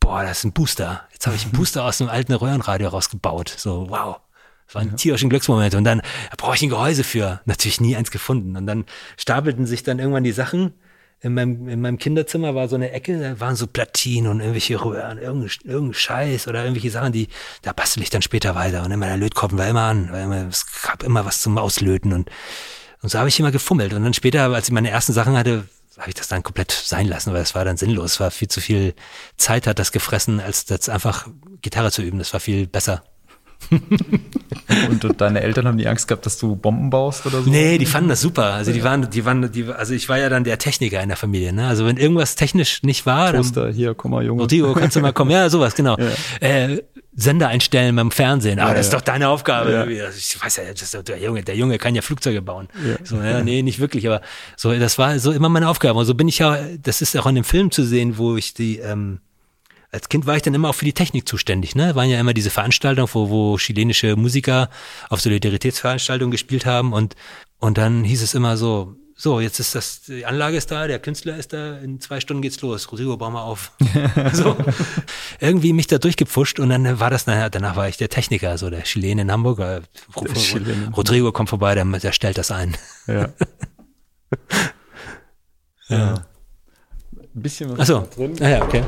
boah, 0.00 0.22
das 0.22 0.38
ist 0.38 0.44
ein 0.44 0.52
Booster. 0.52 1.02
Jetzt 1.12 1.26
habe 1.26 1.36
ich 1.36 1.44
einen 1.44 1.52
Booster 1.56 1.84
aus 1.84 2.00
einem 2.00 2.10
alten 2.10 2.32
Röhrenradio 2.32 2.88
rausgebaut. 2.88 3.54
So, 3.56 3.90
wow. 3.90 4.20
Das 4.66 4.76
war 4.76 4.82
ein 4.82 4.96
tierischen 4.96 5.28
Glücksmoment. 5.28 5.74
Und 5.74 5.84
dann 5.84 5.98
da 5.98 6.36
brauche 6.36 6.54
ich 6.54 6.62
ein 6.62 6.68
Gehäuse 6.68 7.04
für. 7.04 7.40
Natürlich 7.44 7.80
nie 7.80 7.96
eins 7.96 8.10
gefunden. 8.10 8.56
Und 8.56 8.66
dann 8.66 8.84
stapelten 9.16 9.66
sich 9.66 9.82
dann 9.82 9.98
irgendwann 9.98 10.24
die 10.24 10.32
Sachen. 10.32 10.74
In 11.20 11.34
meinem, 11.34 11.68
in 11.68 11.80
meinem 11.80 11.98
Kinderzimmer 11.98 12.54
war 12.54 12.68
so 12.68 12.74
eine 12.74 12.90
Ecke, 12.90 13.20
da 13.20 13.38
waren 13.38 13.54
so 13.54 13.68
Platinen 13.68 14.28
und 14.28 14.40
irgendwelche 14.40 14.82
Röhren, 14.84 15.18
irgendein, 15.18 15.50
irgendein 15.62 15.94
Scheiß 15.94 16.48
oder 16.48 16.62
irgendwelche 16.62 16.90
Sachen, 16.90 17.12
die, 17.12 17.28
da 17.62 17.72
bastel 17.72 18.02
ich 18.02 18.10
dann 18.10 18.22
später 18.22 18.56
weiter. 18.56 18.84
Und 18.84 18.90
immer 18.90 19.06
der 19.06 19.18
Lötkolben 19.18 19.56
war 19.56 19.68
immer 19.68 19.82
an, 19.82 20.10
weil 20.10 20.24
immer, 20.24 20.48
es 20.48 20.66
gab 20.82 21.04
immer 21.04 21.24
was 21.24 21.40
zum 21.40 21.58
Auslöten 21.58 22.12
und, 22.12 22.28
und 23.02 23.08
so 23.08 23.18
habe 23.18 23.28
ich 23.28 23.38
immer 23.38 23.50
gefummelt. 23.50 23.92
Und 23.92 24.04
dann 24.04 24.14
später, 24.14 24.44
als 24.44 24.68
ich 24.68 24.72
meine 24.72 24.90
ersten 24.90 25.12
Sachen 25.12 25.36
hatte, 25.36 25.68
habe 25.98 26.08
ich 26.08 26.14
das 26.14 26.28
dann 26.28 26.42
komplett 26.42 26.72
sein 26.72 27.06
lassen, 27.06 27.32
weil 27.32 27.42
es 27.42 27.54
war 27.54 27.64
dann 27.64 27.76
sinnlos. 27.76 28.12
Es 28.12 28.20
war 28.20 28.30
viel 28.30 28.48
zu 28.48 28.60
viel 28.60 28.94
Zeit 29.36 29.66
hat 29.66 29.78
das 29.78 29.92
gefressen, 29.92 30.40
als 30.40 30.64
das 30.64 30.88
einfach 30.88 31.28
Gitarre 31.60 31.90
zu 31.92 32.02
üben. 32.02 32.18
Das 32.18 32.32
war 32.32 32.40
viel 32.40 32.66
besser. 32.66 33.02
Und, 34.90 35.20
deine 35.20 35.42
Eltern 35.42 35.66
haben 35.66 35.78
die 35.78 35.86
Angst 35.86 36.08
gehabt, 36.08 36.24
dass 36.26 36.38
du 36.38 36.56
Bomben 36.56 36.90
baust 36.90 37.26
oder 37.26 37.42
so? 37.42 37.50
Nee, 37.50 37.78
die 37.78 37.86
fanden 37.86 38.08
das 38.08 38.20
super. 38.20 38.54
Also 38.54 38.72
die 38.72 38.82
waren, 38.82 39.08
die 39.10 39.24
waren, 39.24 39.50
die, 39.52 39.66
also 39.66 39.94
ich 39.94 40.08
war 40.08 40.18
ja 40.18 40.28
dann 40.28 40.44
der 40.44 40.58
Techniker 40.58 41.02
in 41.02 41.08
der 41.08 41.16
Familie. 41.16 41.52
Ne? 41.52 41.66
Also 41.66 41.86
wenn 41.86 41.96
irgendwas 41.96 42.36
technisch 42.36 42.82
nicht 42.82 43.06
war, 43.06 43.32
dann 43.32 43.42
Toaster, 43.42 43.70
hier, 43.70 43.94
komm 43.94 44.12
mal, 44.12 44.24
Junge. 44.24 44.42
Rodrigo, 44.42 44.72
kannst 44.74 44.96
du 44.96 45.00
mal 45.00 45.12
kommen? 45.12 45.30
Ja, 45.30 45.48
sowas, 45.48 45.74
genau. 45.74 45.96
Äh, 46.40 46.82
Sender 47.14 47.48
einstellen 47.48 47.94
beim 47.94 48.10
Fernsehen. 48.10 48.58
Ah, 48.58 48.68
Ja, 48.68 48.74
das 48.74 48.86
ist 48.86 48.92
ja. 48.92 48.98
doch 48.98 49.04
deine 49.04 49.28
Aufgabe. 49.28 49.72
Ja. 49.72 50.04
Also 50.06 50.16
Ich 50.16 50.42
weiß 50.42 50.56
ja, 50.56 50.62
doch 50.94 51.02
der 51.04 51.18
Junge, 51.18 51.42
der 51.42 51.56
Junge 51.56 51.76
kann 51.78 51.94
ja 51.94 52.00
Flugzeuge 52.00 52.40
bauen. 52.40 52.68
So, 53.04 53.16
ja, 53.16 53.42
nee, 53.42 53.62
nicht 53.62 53.80
wirklich, 53.80 54.06
aber 54.06 54.22
so, 54.56 54.72
das 54.72 54.98
war 54.98 55.18
so 55.18 55.30
immer 55.30 55.48
meine 55.50 55.68
Aufgabe. 55.68 55.98
Und 55.98 56.06
so 56.06 56.14
bin 56.14 56.28
ich 56.28 56.38
ja, 56.38 56.58
das 56.82 57.02
ist 57.02 57.16
auch 57.18 57.26
in 57.26 57.34
dem 57.34 57.44
Film 57.44 57.70
zu 57.70 57.84
sehen, 57.84 58.16
wo 58.16 58.36
ich 58.36 58.54
die, 58.54 58.78
ähm, 58.78 59.20
als 59.92 60.08
Kind 60.08 60.26
war 60.26 60.36
ich 60.36 60.42
dann 60.42 60.54
immer 60.54 60.70
auch 60.70 60.74
für 60.74 60.86
die 60.86 60.94
Technik 60.94 61.28
zuständig. 61.28 61.74
Ne? 61.74 61.94
Waren 61.94 62.08
ja 62.08 62.18
immer 62.18 62.32
diese 62.32 62.50
Veranstaltungen, 62.50 63.08
wo, 63.12 63.28
wo 63.28 63.58
chilenische 63.58 64.16
Musiker 64.16 64.70
auf 65.10 65.20
Solidaritätsveranstaltungen 65.20 66.30
gespielt 66.30 66.64
haben 66.64 66.92
und, 66.94 67.14
und 67.58 67.76
dann 67.78 68.02
hieß 68.02 68.22
es 68.22 68.34
immer 68.34 68.56
so, 68.56 68.96
so, 69.14 69.38
jetzt 69.38 69.60
ist 69.60 69.74
das, 69.74 70.02
die 70.02 70.24
Anlage 70.26 70.56
ist 70.56 70.70
da, 70.70 70.86
der 70.88 70.98
Künstler 70.98 71.36
ist 71.36 71.52
da, 71.52 71.78
in 71.78 72.00
zwei 72.00 72.18
Stunden 72.18 72.42
geht's 72.42 72.60
los. 72.62 72.90
Rodrigo, 72.90 73.16
bau 73.16 73.30
mal 73.30 73.42
auf. 73.42 73.70
so. 74.32 74.56
Irgendwie 75.38 75.72
mich 75.74 75.86
da 75.86 75.98
durchgepfuscht 75.98 76.58
und 76.58 76.70
dann 76.70 76.98
war 76.98 77.10
das, 77.10 77.26
naja, 77.26 77.48
danach 77.50 77.76
war 77.76 77.88
ich 77.88 77.98
der 77.98 78.08
Techniker, 78.08 78.58
so 78.58 78.70
der 78.70 78.82
Chilene 78.82 79.22
in 79.22 79.30
Hamburg. 79.30 79.60
äh, 79.60 79.82
Chilene. 80.34 80.90
Rodrigo 80.96 81.30
kommt 81.30 81.50
vorbei, 81.50 81.74
der, 81.74 81.84
der 81.84 82.12
stellt 82.12 82.38
das 82.38 82.50
ein. 82.50 82.76
Ja. 83.06 83.28
ja. 85.88 86.14
Ein 86.14 87.42
bisschen 87.42 87.70
was 87.70 87.78
Achso, 87.78 88.08
drin. 88.16 88.36
ah, 88.40 88.48
ja, 88.48 88.62
okay. 88.64 88.82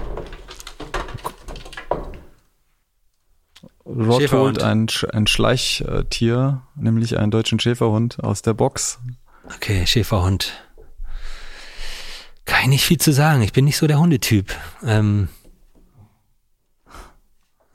Rod 3.87 4.33
holt 4.33 4.63
ein, 4.63 4.87
ein 5.13 5.27
Schleichtier, 5.27 6.63
nämlich 6.75 7.19
einen 7.19 7.31
deutschen 7.31 7.61
Schäferhund 7.61 8.23
aus 8.23 8.43
der 8.43 8.55
Box. 8.55 8.99
Okay, 9.57 9.87
Schäferhund. 9.87 10.53
Kann 12.47 12.63
ich 12.63 12.69
nicht 12.69 12.85
viel 12.85 12.99
zu 12.99 13.13
sagen. 13.13 13.43
Ich 13.43 13.53
bin 13.53 13.65
nicht 13.65 13.77
so 13.77 13.87
der 13.87 13.99
Hundetyp. 13.99 14.55
Ähm, 14.85 15.29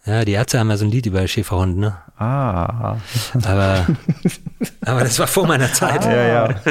ja, 0.06 0.26
die 0.26 0.32
Ärzte 0.32 0.60
haben 0.60 0.70
ja 0.70 0.78
so 0.78 0.86
ein 0.86 0.92
Lied 0.92 1.06
über 1.06 1.28
Schäferhund, 1.28 1.78
ne? 1.78 1.98
Ah. 2.18 2.98
Aber, 3.44 3.88
aber 4.82 5.00
das 5.02 5.20
war 5.20 5.28
vor 5.28 5.46
meiner 5.46 5.72
Zeit. 5.72 6.06
Ja, 6.06 6.24
ja. 6.24 6.62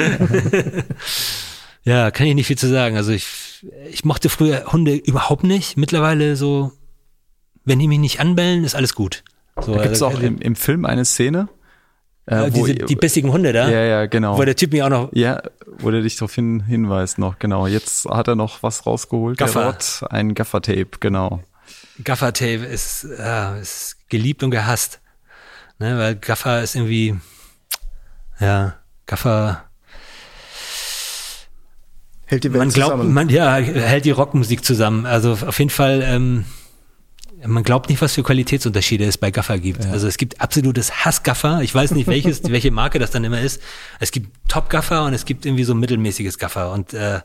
Ja, 1.83 2.11
kann 2.11 2.27
ich 2.27 2.35
nicht 2.35 2.47
viel 2.47 2.57
zu 2.57 2.69
sagen. 2.69 2.97
Also 2.97 3.11
ich, 3.11 3.65
ich 3.89 4.03
mochte 4.05 4.29
früher 4.29 4.65
Hunde 4.71 4.95
überhaupt 4.95 5.43
nicht. 5.43 5.77
Mittlerweile 5.77 6.35
so, 6.35 6.71
wenn 7.69 7.79
die 7.79 7.87
mich 7.87 7.99
nicht 7.99 8.19
anbellen, 8.19 8.63
ist 8.63 8.75
alles 8.75 8.95
gut. 8.95 9.23
So, 9.61 9.75
Da 9.75 9.83
gibt's 9.83 10.01
also, 10.01 10.17
auch 10.17 10.21
im, 10.21 10.39
im 10.39 10.55
Film 10.55 10.85
eine 10.85 11.05
Szene, 11.05 11.47
äh, 12.25 12.35
äh, 12.35 12.53
wo 12.53 12.65
diese, 12.65 12.79
die 12.85 12.95
bissigen 12.95 13.31
Hunde 13.31 13.53
da, 13.53 13.69
ja, 13.69 13.83
ja, 13.83 14.05
genau. 14.07 14.37
wo 14.37 14.43
der 14.43 14.55
Typ 14.55 14.73
mir 14.73 14.85
auch 14.85 14.89
noch 14.89 15.09
Ja, 15.13 15.41
wo 15.77 15.91
der 15.91 16.01
dich 16.01 16.15
darauf 16.17 16.33
hin, 16.33 16.61
hinweist 16.61 17.17
noch, 17.17 17.39
genau. 17.39 17.67
Jetzt 17.67 18.05
hat 18.05 18.27
er 18.27 18.35
noch 18.35 18.63
was 18.63 18.85
rausgeholt. 18.85 19.37
Gaffer. 19.37 19.59
Der 19.59 19.69
Rod, 19.69 20.03
ein 20.11 20.33
Gaffer-Tape, 20.33 20.89
genau. 20.99 21.43
Gaffer-Tape 22.03 22.65
ist, 22.65 23.07
ja, 23.17 23.55
ist 23.57 23.97
geliebt 24.09 24.43
und 24.43 24.51
gehasst. 24.51 24.99
Ne, 25.77 25.97
weil 25.97 26.15
Gaffer 26.15 26.61
ist 26.61 26.75
irgendwie, 26.75 27.15
ja, 28.39 28.75
Gaffer, 29.05 29.63
Hält 32.25 32.43
die 32.43 32.53
Welt 32.53 32.59
man 32.59 32.69
glaubt, 32.69 32.91
zusammen. 32.91 33.13
man, 33.13 33.29
ja, 33.29 33.55
hält 33.55 34.05
die 34.05 34.11
Rockmusik 34.11 34.63
zusammen. 34.63 35.05
Also 35.05 35.31
auf 35.31 35.57
jeden 35.57 35.71
Fall, 35.71 36.03
ähm, 36.03 36.45
man 37.45 37.63
glaubt 37.63 37.89
nicht, 37.89 38.01
was 38.01 38.13
für 38.13 38.23
Qualitätsunterschiede 38.23 39.05
es 39.05 39.17
bei 39.17 39.31
Gaffer 39.31 39.59
gibt. 39.59 39.85
Also 39.85 40.07
es 40.07 40.17
gibt 40.17 40.41
absolutes 40.41 41.05
Hass-Gaffer. 41.05 41.61
Ich 41.61 41.73
weiß 41.73 41.91
nicht, 41.91 42.07
welches, 42.07 42.43
welche 42.51 42.71
Marke 42.71 42.99
das 42.99 43.11
dann 43.11 43.23
immer 43.23 43.39
ist. 43.39 43.61
Es 43.99 44.11
gibt 44.11 44.29
Top-Gaffer 44.49 45.05
und 45.05 45.13
es 45.13 45.25
gibt 45.25 45.45
irgendwie 45.45 45.63
so 45.63 45.73
mittelmäßiges 45.75 46.37
Gaffer. 46.37 46.71
Und 46.71 46.93
äh, 46.93 47.21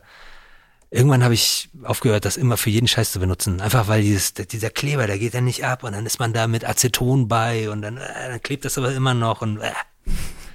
irgendwann 0.90 1.24
habe 1.24 1.34
ich 1.34 1.68
aufgehört, 1.82 2.24
das 2.24 2.36
immer 2.36 2.56
für 2.56 2.70
jeden 2.70 2.86
Scheiß 2.86 3.12
zu 3.12 3.18
benutzen. 3.18 3.60
Einfach 3.60 3.88
weil 3.88 4.02
dieses, 4.02 4.34
dieser 4.34 4.70
Kleber, 4.70 5.06
der 5.06 5.18
geht 5.18 5.34
dann 5.34 5.44
nicht 5.44 5.64
ab 5.64 5.82
und 5.82 5.92
dann 5.92 6.06
ist 6.06 6.20
man 6.20 6.32
da 6.32 6.46
mit 6.46 6.64
Aceton 6.64 7.26
bei 7.26 7.68
und 7.68 7.82
dann, 7.82 7.96
äh, 7.96 8.28
dann 8.28 8.42
klebt 8.42 8.64
das 8.64 8.78
aber 8.78 8.94
immer 8.94 9.14
noch 9.14 9.42
und 9.42 9.58
äh. 9.58 9.72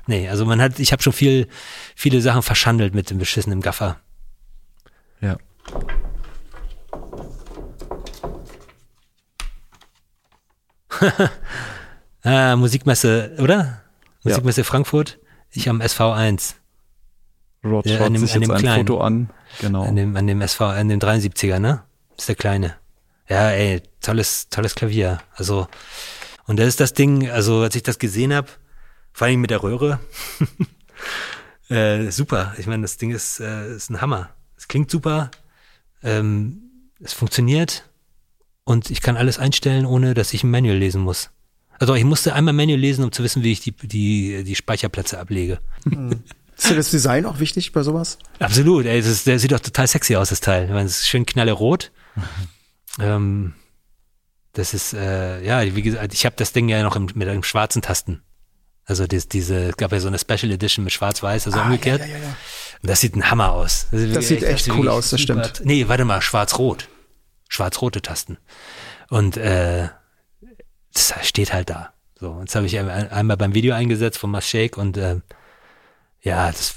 nee, 0.07 0.29
also 0.29 0.45
man 0.45 0.61
hat, 0.61 0.79
ich 0.79 0.93
habe 0.93 1.03
schon 1.03 1.13
viel, 1.13 1.47
viele 1.95 2.21
Sachen 2.21 2.43
verschandelt 2.43 2.95
mit 2.95 3.09
dem 3.09 3.17
beschissenen 3.17 3.61
Gaffer. 3.61 3.99
Ja. 5.21 5.37
Ah, 12.23 12.55
Musikmesse, 12.57 13.35
oder? 13.39 13.81
Musikmesse 14.23 14.63
Frankfurt. 14.65 15.19
Ich 15.51 15.69
am 15.69 15.81
SV1, 15.81 16.55
Rod 17.63 17.85
Ja, 17.85 18.05
an 18.05 18.13
dem- 18.13 18.21
sich 18.25 18.35
an 18.35 18.41
jetzt 18.41 18.49
dem 18.49 18.55
ein 18.55 18.61
Kleinen. 18.61 18.87
Foto 18.87 19.01
an. 19.01 19.29
Genau. 19.61 19.83
an 19.83 19.95
dem, 19.95 20.15
an 20.17 20.27
dem 20.27 20.41
SV, 20.41 20.65
an 20.65 20.89
dem 20.89 20.99
73er, 20.99 21.59
ne? 21.59 21.83
Das 22.11 22.23
ist 22.23 22.27
der 22.29 22.35
kleine. 22.35 22.75
Ja, 23.29 23.49
ey, 23.51 23.81
tolles, 24.01 24.49
tolles 24.49 24.75
Klavier. 24.75 25.19
Also, 25.35 25.67
und 26.45 26.59
das 26.59 26.67
ist 26.67 26.79
das 26.81 26.93
Ding, 26.93 27.29
also 27.29 27.61
als 27.61 27.75
ich 27.75 27.83
das 27.83 27.99
gesehen 27.99 28.33
habe, 28.33 28.49
vor 29.13 29.27
allem 29.27 29.39
mit 29.41 29.49
der 29.49 29.63
Röhre, 29.63 29.99
äh, 31.69 32.09
super. 32.11 32.53
Ich 32.57 32.67
meine, 32.67 32.81
das 32.81 32.97
Ding 32.97 33.11
ist, 33.11 33.39
äh, 33.39 33.73
ist 33.75 33.89
ein 33.89 34.01
Hammer. 34.01 34.29
Es 34.57 34.67
klingt 34.67 34.91
super, 34.91 35.31
ähm, 36.03 36.61
es 37.01 37.13
funktioniert 37.13 37.88
und 38.69 38.91
ich 38.91 39.01
kann 39.01 39.17
alles 39.17 39.39
einstellen, 39.39 39.83
ohne 39.87 40.13
dass 40.13 40.31
ich 40.31 40.43
ein 40.43 40.51
Manual 40.51 40.77
lesen 40.77 41.01
muss. 41.01 41.31
Also 41.79 41.95
ich 41.95 42.03
musste 42.03 42.35
einmal 42.35 42.53
Manual 42.53 42.79
lesen, 42.79 43.03
um 43.03 43.11
zu 43.11 43.23
wissen, 43.23 43.41
wie 43.41 43.51
ich 43.51 43.61
die, 43.61 43.71
die, 43.71 44.43
die 44.43 44.55
Speicherplätze 44.55 45.17
ablege. 45.19 45.59
Ist 46.55 46.69
dir 46.69 46.75
das 46.75 46.91
Design 46.91 47.25
auch 47.25 47.39
wichtig 47.39 47.71
bei 47.71 47.81
sowas? 47.81 48.19
Absolut, 48.37 48.85
ey, 48.85 49.01
das 49.01 49.23
der 49.23 49.39
sieht 49.39 49.53
doch 49.53 49.59
total 49.59 49.87
sexy 49.87 50.15
aus, 50.15 50.29
das 50.29 50.39
Teil. 50.39 50.65
Ich 50.65 50.69
meine, 50.69 50.85
es 50.85 50.99
ist 50.99 51.07
schön 51.07 51.25
knallerot. 51.25 51.91
ähm, 52.99 53.55
das 54.53 54.75
ist, 54.75 54.93
äh, 54.93 55.43
ja, 55.43 55.75
wie 55.75 55.81
gesagt, 55.81 56.13
ich 56.13 56.27
habe 56.27 56.35
das 56.35 56.53
Ding 56.53 56.69
ja 56.69 56.83
noch 56.83 56.95
im, 56.95 57.07
mit 57.15 57.27
einem 57.27 57.41
schwarzen 57.43 57.81
Tasten. 57.81 58.21
Also 58.85 59.07
das, 59.07 59.27
diese, 59.27 59.69
es 59.69 59.77
gab 59.77 59.91
ja 59.91 59.99
so 59.99 60.09
eine 60.09 60.19
Special 60.19 60.51
Edition 60.51 60.83
mit 60.83 60.93
schwarz-weiß, 60.93 61.47
also 61.47 61.59
umgekehrt. 61.59 62.01
Ah, 62.01 62.05
Ja, 62.05 62.11
ja, 62.11 62.17
ja, 62.19 62.23
ja. 62.23 62.35
Und 62.83 62.89
das 62.89 63.01
sieht 63.01 63.15
ein 63.15 63.31
Hammer 63.31 63.51
aus. 63.51 63.87
Das, 63.91 64.13
Das 64.13 64.27
sieht 64.27 64.43
echt 64.43 64.67
ist 64.67 64.73
cool 64.75 64.89
aus, 64.89 65.09
das 65.09 65.21
stimmt. 65.21 65.61
Nee, 65.63 65.87
warte 65.87 66.05
mal, 66.05 66.21
schwarz-rot. 66.21 66.87
Schwarz-rote 67.49 68.01
Tasten. 68.01 68.37
Und 69.09 69.35
äh, 69.35 69.89
das 70.93 71.13
steht 71.27 71.51
halt 71.51 71.69
da. 71.69 71.93
So, 72.19 72.37
jetzt 72.39 72.55
habe 72.55 72.65
ich 72.65 72.79
ein- 72.79 72.89
einmal 72.89 73.37
beim 73.37 73.53
Video 73.53 73.75
eingesetzt 73.75 74.17
von 74.17 74.39
Shake 74.41 74.77
und 74.77 74.95
äh, 74.97 75.19
ja, 76.21 76.47
das, 76.47 76.75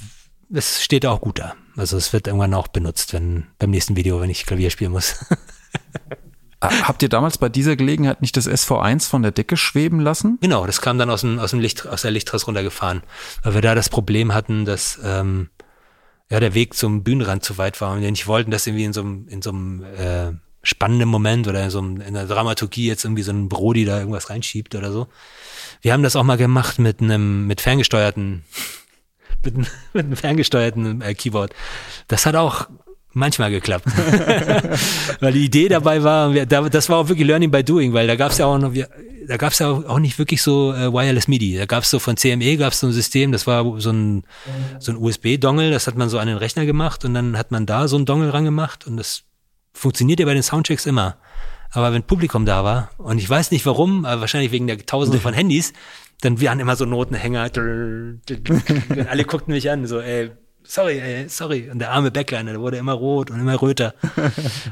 das 0.48 0.82
steht 0.82 1.06
auch 1.06 1.20
gut 1.20 1.38
da. 1.38 1.54
Also 1.76 1.96
es 1.96 2.12
wird 2.12 2.26
irgendwann 2.26 2.54
auch 2.54 2.68
benutzt, 2.68 3.12
wenn 3.12 3.46
beim 3.58 3.70
nächsten 3.70 3.96
Video, 3.96 4.20
wenn 4.20 4.30
ich 4.30 4.44
Klavier 4.46 4.70
spielen 4.70 4.92
muss. 4.92 5.24
Habt 6.60 7.02
ihr 7.02 7.08
damals 7.08 7.38
bei 7.38 7.48
dieser 7.48 7.74
Gelegenheit 7.74 8.20
nicht 8.22 8.36
das 8.36 8.48
SV1 8.48 9.08
von 9.08 9.22
der 9.22 9.32
Decke 9.32 9.56
schweben 9.56 9.98
lassen? 9.98 10.38
Genau, 10.40 10.64
das 10.64 10.80
kam 10.80 10.96
dann 10.96 11.10
aus 11.10 11.22
dem, 11.22 11.40
aus 11.40 11.50
dem 11.50 11.58
Licht, 11.58 11.88
aus 11.88 12.02
der 12.02 12.12
Lichttrasse 12.12 12.46
runtergefahren. 12.46 13.02
Weil 13.42 13.54
wir 13.54 13.62
da 13.62 13.74
das 13.74 13.88
Problem 13.88 14.32
hatten, 14.32 14.64
dass 14.64 15.00
ähm, 15.02 15.50
ja 16.30 16.38
der 16.38 16.54
Weg 16.54 16.74
zum 16.74 17.02
Bühnenrand 17.02 17.42
zu 17.42 17.58
weit 17.58 17.80
war 17.80 17.92
und 17.94 18.00
wir 18.02 18.10
nicht 18.12 18.28
wollten, 18.28 18.52
dass 18.52 18.64
irgendwie 18.68 18.84
in 18.84 18.92
so 18.92 19.00
einem, 19.00 19.26
in 19.26 19.42
so 19.42 19.50
einem 19.50 19.82
äh, 19.82 20.32
spannenden 20.62 21.08
Moment 21.08 21.48
oder 21.48 21.70
so 21.70 21.80
in 21.80 22.14
der 22.14 22.26
Dramaturgie 22.26 22.86
jetzt 22.86 23.04
irgendwie 23.04 23.22
so 23.22 23.32
ein 23.32 23.48
Brody 23.48 23.84
da 23.84 23.98
irgendwas 23.98 24.30
reinschiebt 24.30 24.74
oder 24.74 24.92
so. 24.92 25.08
Wir 25.80 25.92
haben 25.92 26.02
das 26.02 26.14
auch 26.14 26.22
mal 26.22 26.36
gemacht 26.36 26.78
mit 26.78 27.00
einem, 27.00 27.46
mit 27.46 27.60
ferngesteuerten, 27.60 28.44
mit, 29.44 29.56
mit 29.56 29.68
einem 29.94 30.16
ferngesteuerten 30.16 31.02
äh, 31.02 31.14
Keyboard. 31.14 31.52
Das 32.06 32.26
hat 32.26 32.36
auch 32.36 32.68
manchmal 33.14 33.50
geklappt. 33.50 33.86
weil 35.20 35.32
die 35.32 35.44
Idee 35.44 35.68
dabei 35.68 36.02
war, 36.02 36.32
wir, 36.32 36.46
da, 36.46 36.68
das 36.68 36.88
war 36.88 36.98
auch 36.98 37.08
wirklich 37.08 37.26
Learning 37.26 37.50
by 37.50 37.64
Doing, 37.64 37.92
weil 37.92 38.06
da 38.06 38.16
gab 38.16 38.30
es 38.30 38.38
ja 38.38 38.46
auch 38.46 38.58
noch, 38.58 38.72
wir, 38.72 38.88
da 39.26 39.36
gab 39.36 39.52
es 39.52 39.58
ja 39.58 39.70
auch 39.70 39.98
nicht 39.98 40.18
wirklich 40.18 40.42
so 40.42 40.72
äh, 40.72 40.92
Wireless 40.92 41.28
MIDI. 41.28 41.56
Da 41.56 41.66
gab 41.66 41.82
es 41.82 41.90
so 41.90 41.98
von 41.98 42.16
CME 42.16 42.56
gab 42.56 42.72
es 42.72 42.80
so 42.80 42.86
ein 42.86 42.92
System, 42.92 43.32
das 43.32 43.46
war 43.46 43.80
so 43.80 43.90
ein, 43.90 44.24
so 44.78 44.92
ein 44.92 44.98
USB-Dongle, 44.98 45.70
das 45.70 45.86
hat 45.86 45.96
man 45.96 46.08
so 46.08 46.18
an 46.18 46.28
den 46.28 46.36
Rechner 46.36 46.66
gemacht 46.66 47.04
und 47.04 47.14
dann 47.14 47.36
hat 47.36 47.50
man 47.50 47.66
da 47.66 47.88
so 47.88 47.96
ein 47.96 48.06
Dongle 48.06 48.32
rangemacht 48.32 48.86
und 48.86 48.96
das 48.96 49.24
funktioniert 49.72 50.20
ja 50.20 50.26
bei 50.26 50.34
den 50.34 50.42
Soundchecks 50.42 50.86
immer. 50.86 51.16
Aber 51.70 51.92
wenn 51.92 52.02
Publikum 52.02 52.44
da 52.44 52.64
war, 52.64 52.90
und 52.98 53.18
ich 53.18 53.28
weiß 53.28 53.50
nicht 53.50 53.64
warum, 53.64 54.04
aber 54.04 54.20
wahrscheinlich 54.20 54.52
wegen 54.52 54.66
der 54.66 54.78
Tausende 54.84 55.18
von 55.18 55.32
Handys, 55.32 55.72
dann 56.20 56.40
waren 56.40 56.60
immer 56.60 56.76
so 56.76 56.84
Notenhänger. 56.84 57.50
Und 57.56 59.08
alle 59.08 59.24
guckten 59.24 59.54
mich 59.54 59.70
an, 59.70 59.86
so, 59.86 60.00
ey, 60.00 60.30
sorry, 60.64 60.98
ey, 60.98 61.28
sorry. 61.28 61.70
Und 61.70 61.78
der 61.78 61.90
arme 61.90 62.10
Backliner, 62.10 62.52
der 62.52 62.60
wurde 62.60 62.76
immer 62.76 62.92
rot 62.92 63.30
und 63.30 63.40
immer 63.40 63.60
röter. 63.60 63.94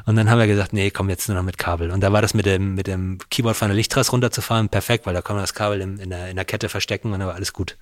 Und 0.05 0.15
dann 0.15 0.29
haben 0.29 0.39
wir 0.39 0.47
gesagt, 0.47 0.73
nee, 0.73 0.91
komm 0.91 1.09
jetzt 1.09 1.27
nur 1.27 1.37
noch 1.37 1.43
mit 1.43 1.57
Kabel. 1.57 1.91
Und 1.91 2.01
da 2.01 2.11
war 2.13 2.21
das 2.21 2.33
mit 2.33 2.45
dem, 2.45 2.75
mit 2.75 2.87
dem 2.87 3.17
Keyboard 3.29 3.57
von 3.57 3.69
der 3.69 3.75
Lichttrasse 3.75 4.11
runterzufahren 4.11 4.69
perfekt, 4.69 5.05
weil 5.05 5.13
da 5.13 5.21
kann 5.21 5.35
man 5.35 5.43
das 5.43 5.53
Kabel 5.53 5.81
in, 5.81 5.97
in, 5.97 6.09
der, 6.11 6.29
in 6.29 6.35
der 6.35 6.45
Kette 6.45 6.69
verstecken 6.69 7.11
und 7.11 7.19
dann 7.19 7.27
war 7.27 7.35
alles 7.35 7.53
gut. 7.53 7.77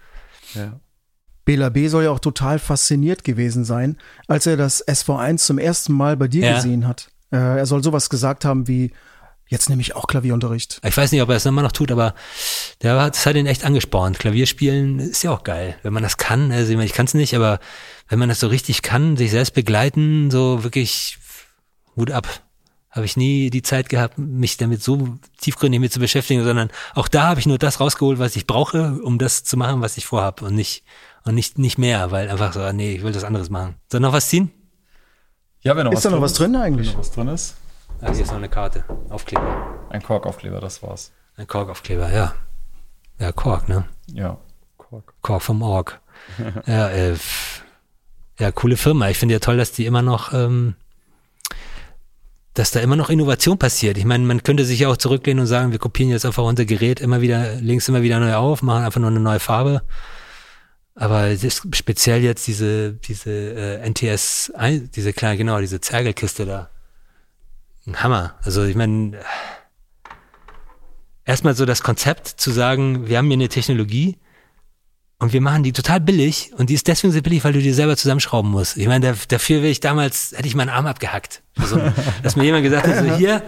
Ja. 0.55 0.79
Bela 1.49 1.69
B. 1.69 1.87
soll 1.87 2.03
ja 2.03 2.11
auch 2.11 2.19
total 2.19 2.59
fasziniert 2.59 3.23
gewesen 3.23 3.65
sein, 3.65 3.97
als 4.27 4.45
er 4.45 4.55
das 4.55 4.87
SV1 4.87 5.37
zum 5.37 5.57
ersten 5.57 5.93
Mal 5.93 6.15
bei 6.15 6.27
dir 6.27 6.45
Ja. 6.45 6.53
gesehen 6.53 6.87
hat. 6.87 7.09
Äh, 7.31 7.37
er 7.37 7.65
soll 7.65 7.83
sowas 7.83 8.11
gesagt 8.11 8.45
haben 8.45 8.67
wie, 8.67 8.91
jetzt 9.47 9.67
nehme 9.67 9.81
ich 9.81 9.95
auch 9.95 10.05
Klavierunterricht. 10.05 10.79
Ich 10.83 10.95
weiß 10.95 11.11
nicht, 11.11 11.23
ob 11.23 11.29
er 11.29 11.37
es 11.37 11.47
immer 11.47 11.63
noch 11.63 11.71
tut, 11.71 11.91
aber 11.91 12.13
der 12.83 13.01
hat, 13.01 13.15
das 13.15 13.25
hat 13.25 13.35
ihn 13.35 13.47
echt 13.47 13.65
angespornt. 13.65 14.19
Klavierspielen 14.19 14.99
ist 14.99 15.23
ja 15.23 15.31
auch 15.31 15.43
geil, 15.43 15.75
wenn 15.81 15.91
man 15.91 16.03
das 16.03 16.17
kann. 16.17 16.51
Also 16.51 16.77
ich, 16.77 16.93
kann 16.93 17.07
es 17.07 17.15
nicht, 17.15 17.35
aber 17.35 17.59
wenn 18.09 18.19
man 18.19 18.29
das 18.29 18.41
so 18.41 18.45
richtig 18.47 18.83
kann, 18.83 19.17
sich 19.17 19.31
selbst 19.31 19.55
begleiten, 19.55 20.29
so 20.29 20.63
wirklich 20.63 21.17
Hut 21.95 22.11
ab. 22.11 22.27
Habe 22.91 23.05
ich 23.07 23.17
nie 23.17 23.49
die 23.49 23.63
Zeit 23.63 23.89
gehabt, 23.89 24.19
mich 24.19 24.57
damit 24.57 24.83
so 24.83 25.17
tiefgründig 25.41 25.79
mit 25.79 25.93
zu 25.93 25.99
beschäftigen, 25.99 26.43
sondern 26.43 26.69
auch 26.93 27.07
da 27.07 27.23
habe 27.23 27.39
ich 27.39 27.47
nur 27.47 27.57
das 27.57 27.79
rausgeholt, 27.79 28.19
was 28.19 28.35
ich 28.35 28.45
brauche, 28.45 28.99
um 29.01 29.17
das 29.17 29.43
zu 29.43 29.57
machen, 29.57 29.81
was 29.81 29.97
ich 29.97 30.05
vorhab 30.05 30.43
und 30.43 30.53
nicht 30.53 30.83
und 31.29 31.35
nicht 31.35 31.57
nicht 31.57 31.77
mehr, 31.77 32.11
weil 32.11 32.29
einfach 32.29 32.51
so, 32.53 32.61
ah, 32.61 32.73
nee, 32.73 32.93
ich 32.95 33.03
will 33.03 33.11
das 33.13 33.23
anderes 33.23 33.49
machen. 33.49 33.75
Soll 33.91 34.01
noch 34.01 34.13
was 34.13 34.27
ziehen? 34.27 34.51
Ja, 35.61 35.75
wenn 35.75 35.85
noch 35.85 35.93
Ist 35.93 36.03
da 36.05 36.09
noch 36.09 36.21
was 36.21 36.33
drin 36.33 36.55
eigentlich? 36.55 36.87
Wenn 36.87 36.93
noch 36.93 36.99
was 36.99 37.11
drin 37.11 37.27
ist. 37.29 37.55
Ah, 38.01 38.11
hier 38.11 38.21
ist 38.23 38.29
noch 38.29 38.37
eine 38.37 38.49
Karte, 38.49 38.83
Aufkleber, 39.09 39.85
Ein 39.89 40.01
Korkaufkleber, 40.01 40.59
das 40.59 40.81
war's. 40.83 41.11
ein 41.37 41.47
Korkaufkleber, 41.47 42.11
ja, 42.11 42.33
ja 43.19 43.31
Kork, 43.31 43.67
ne? 43.69 43.85
Ja. 44.07 44.37
Kork. 44.77 45.13
Kork 45.21 45.41
vom 45.41 45.61
Org. 45.61 45.99
ja, 46.65 46.89
äh, 46.89 47.11
f- 47.11 47.63
ja, 48.39 48.51
coole 48.51 48.77
Firma. 48.77 49.09
Ich 49.09 49.17
finde 49.17 49.33
ja 49.33 49.39
toll, 49.39 49.57
dass 49.57 49.71
die 49.73 49.85
immer 49.85 50.01
noch, 50.01 50.33
ähm, 50.33 50.75
dass 52.53 52.71
da 52.71 52.79
immer 52.79 52.95
noch 52.95 53.09
Innovation 53.09 53.57
passiert. 53.57 53.97
Ich 53.97 54.05
meine, 54.05 54.25
man 54.25 54.43
könnte 54.43 54.65
sich 54.65 54.79
ja 54.79 54.89
auch 54.89 54.97
zurücklehnen 54.97 55.41
und 55.41 55.47
sagen, 55.47 55.71
wir 55.71 55.79
kopieren 55.79 56.09
jetzt 56.11 56.25
einfach 56.25 56.43
unser 56.43 56.65
Gerät 56.65 56.99
immer 56.99 57.21
wieder, 57.21 57.55
links 57.55 57.87
immer 57.87 58.01
wieder 58.01 58.19
neu 58.19 58.33
auf, 58.35 58.61
machen 58.61 58.83
einfach 58.83 58.99
nur 58.99 59.09
eine 59.09 59.19
neue 59.19 59.39
Farbe. 59.39 59.81
Aber 60.95 61.29
speziell 61.37 62.21
jetzt 62.23 62.47
diese, 62.47 62.93
diese 62.93 63.31
äh, 63.31 63.89
NTS, 63.89 64.51
diese 64.95 65.13
kleine, 65.13 65.37
genau, 65.37 65.59
diese 65.59 65.79
Zergelkiste 65.79 66.45
da. 66.45 66.69
Ein 67.87 68.03
Hammer. 68.03 68.35
Also 68.43 68.65
ich 68.65 68.75
meine, 68.75 69.17
erstmal 71.25 71.55
so 71.55 71.65
das 71.65 71.83
Konzept 71.83 72.27
zu 72.27 72.51
sagen, 72.51 73.07
wir 73.07 73.17
haben 73.17 73.27
hier 73.27 73.35
eine 73.35 73.49
Technologie, 73.49 74.17
und 75.21 75.33
wir 75.33 75.41
machen 75.41 75.63
die 75.63 75.73
total 75.73 75.99
billig 75.99 76.51
und 76.55 76.69
die 76.69 76.73
ist 76.73 76.87
deswegen 76.87 77.11
so 77.11 77.21
billig, 77.21 77.43
weil 77.43 77.51
du 77.51 77.59
die 77.59 77.73
selber 77.73 77.97
zusammenschrauben 77.97 78.49
musst. 78.49 78.77
Ich 78.77 78.87
meine, 78.87 79.05
da, 79.05 79.15
dafür 79.27 79.57
wäre 79.57 79.69
ich 79.69 79.81
damals, 79.81 80.33
hätte 80.35 80.47
ich 80.47 80.55
meinen 80.55 80.69
Arm 80.69 80.85
abgehackt. 80.85 81.43
Also, 81.57 81.81
dass 82.23 82.37
mir 82.37 82.45
jemand 82.45 82.63
gesagt 82.63 82.87
hat, 82.87 83.05
so 83.05 83.15
hier 83.17 83.43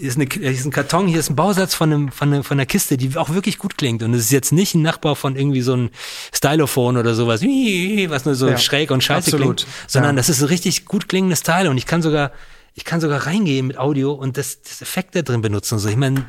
ist, 0.00 0.16
eine, 0.16 0.26
hier 0.32 0.50
ist 0.50 0.64
ein 0.64 0.70
Karton, 0.70 1.06
hier 1.06 1.20
ist 1.20 1.30
ein 1.30 1.36
Bausatz 1.36 1.74
von, 1.74 1.92
einem, 1.92 2.12
von, 2.12 2.32
einer, 2.32 2.42
von 2.44 2.56
einer 2.58 2.66
Kiste, 2.66 2.96
die 2.96 3.16
auch 3.16 3.30
wirklich 3.30 3.58
gut 3.58 3.76
klingt. 3.78 4.02
Und 4.02 4.14
es 4.14 4.22
ist 4.24 4.30
jetzt 4.32 4.52
nicht 4.52 4.74
ein 4.74 4.82
Nachbau 4.82 5.14
von 5.14 5.36
irgendwie 5.36 5.60
so 5.60 5.72
einem 5.74 5.90
Stylophon 6.34 6.96
oder 6.96 7.14
sowas, 7.14 7.42
was 7.42 8.24
nur 8.24 8.34
so 8.34 8.48
Ja, 8.48 8.58
schräg 8.58 8.90
und 8.90 9.02
scheiße 9.04 9.28
absolut. 9.32 9.58
klingt, 9.58 9.66
sondern 9.86 10.16
Ja. 10.16 10.16
das 10.20 10.28
ist 10.28 10.40
ein 10.42 10.48
richtig 10.48 10.84
gut 10.86 11.08
klingendes 11.08 11.42
Teil 11.42 11.68
und 11.68 11.76
ich 11.78 11.86
kann 11.86 12.02
sogar, 12.02 12.32
ich 12.74 12.84
kann 12.84 13.00
sogar 13.00 13.26
reingehen 13.26 13.66
mit 13.66 13.78
Audio 13.78 14.12
und 14.12 14.36
das, 14.36 14.62
das 14.62 14.82
Effekt 14.82 15.14
da 15.14 15.22
drin 15.22 15.42
benutzen. 15.42 15.74
und 15.74 15.80
So, 15.80 15.88
ich 15.88 15.96
meine, 15.96 16.24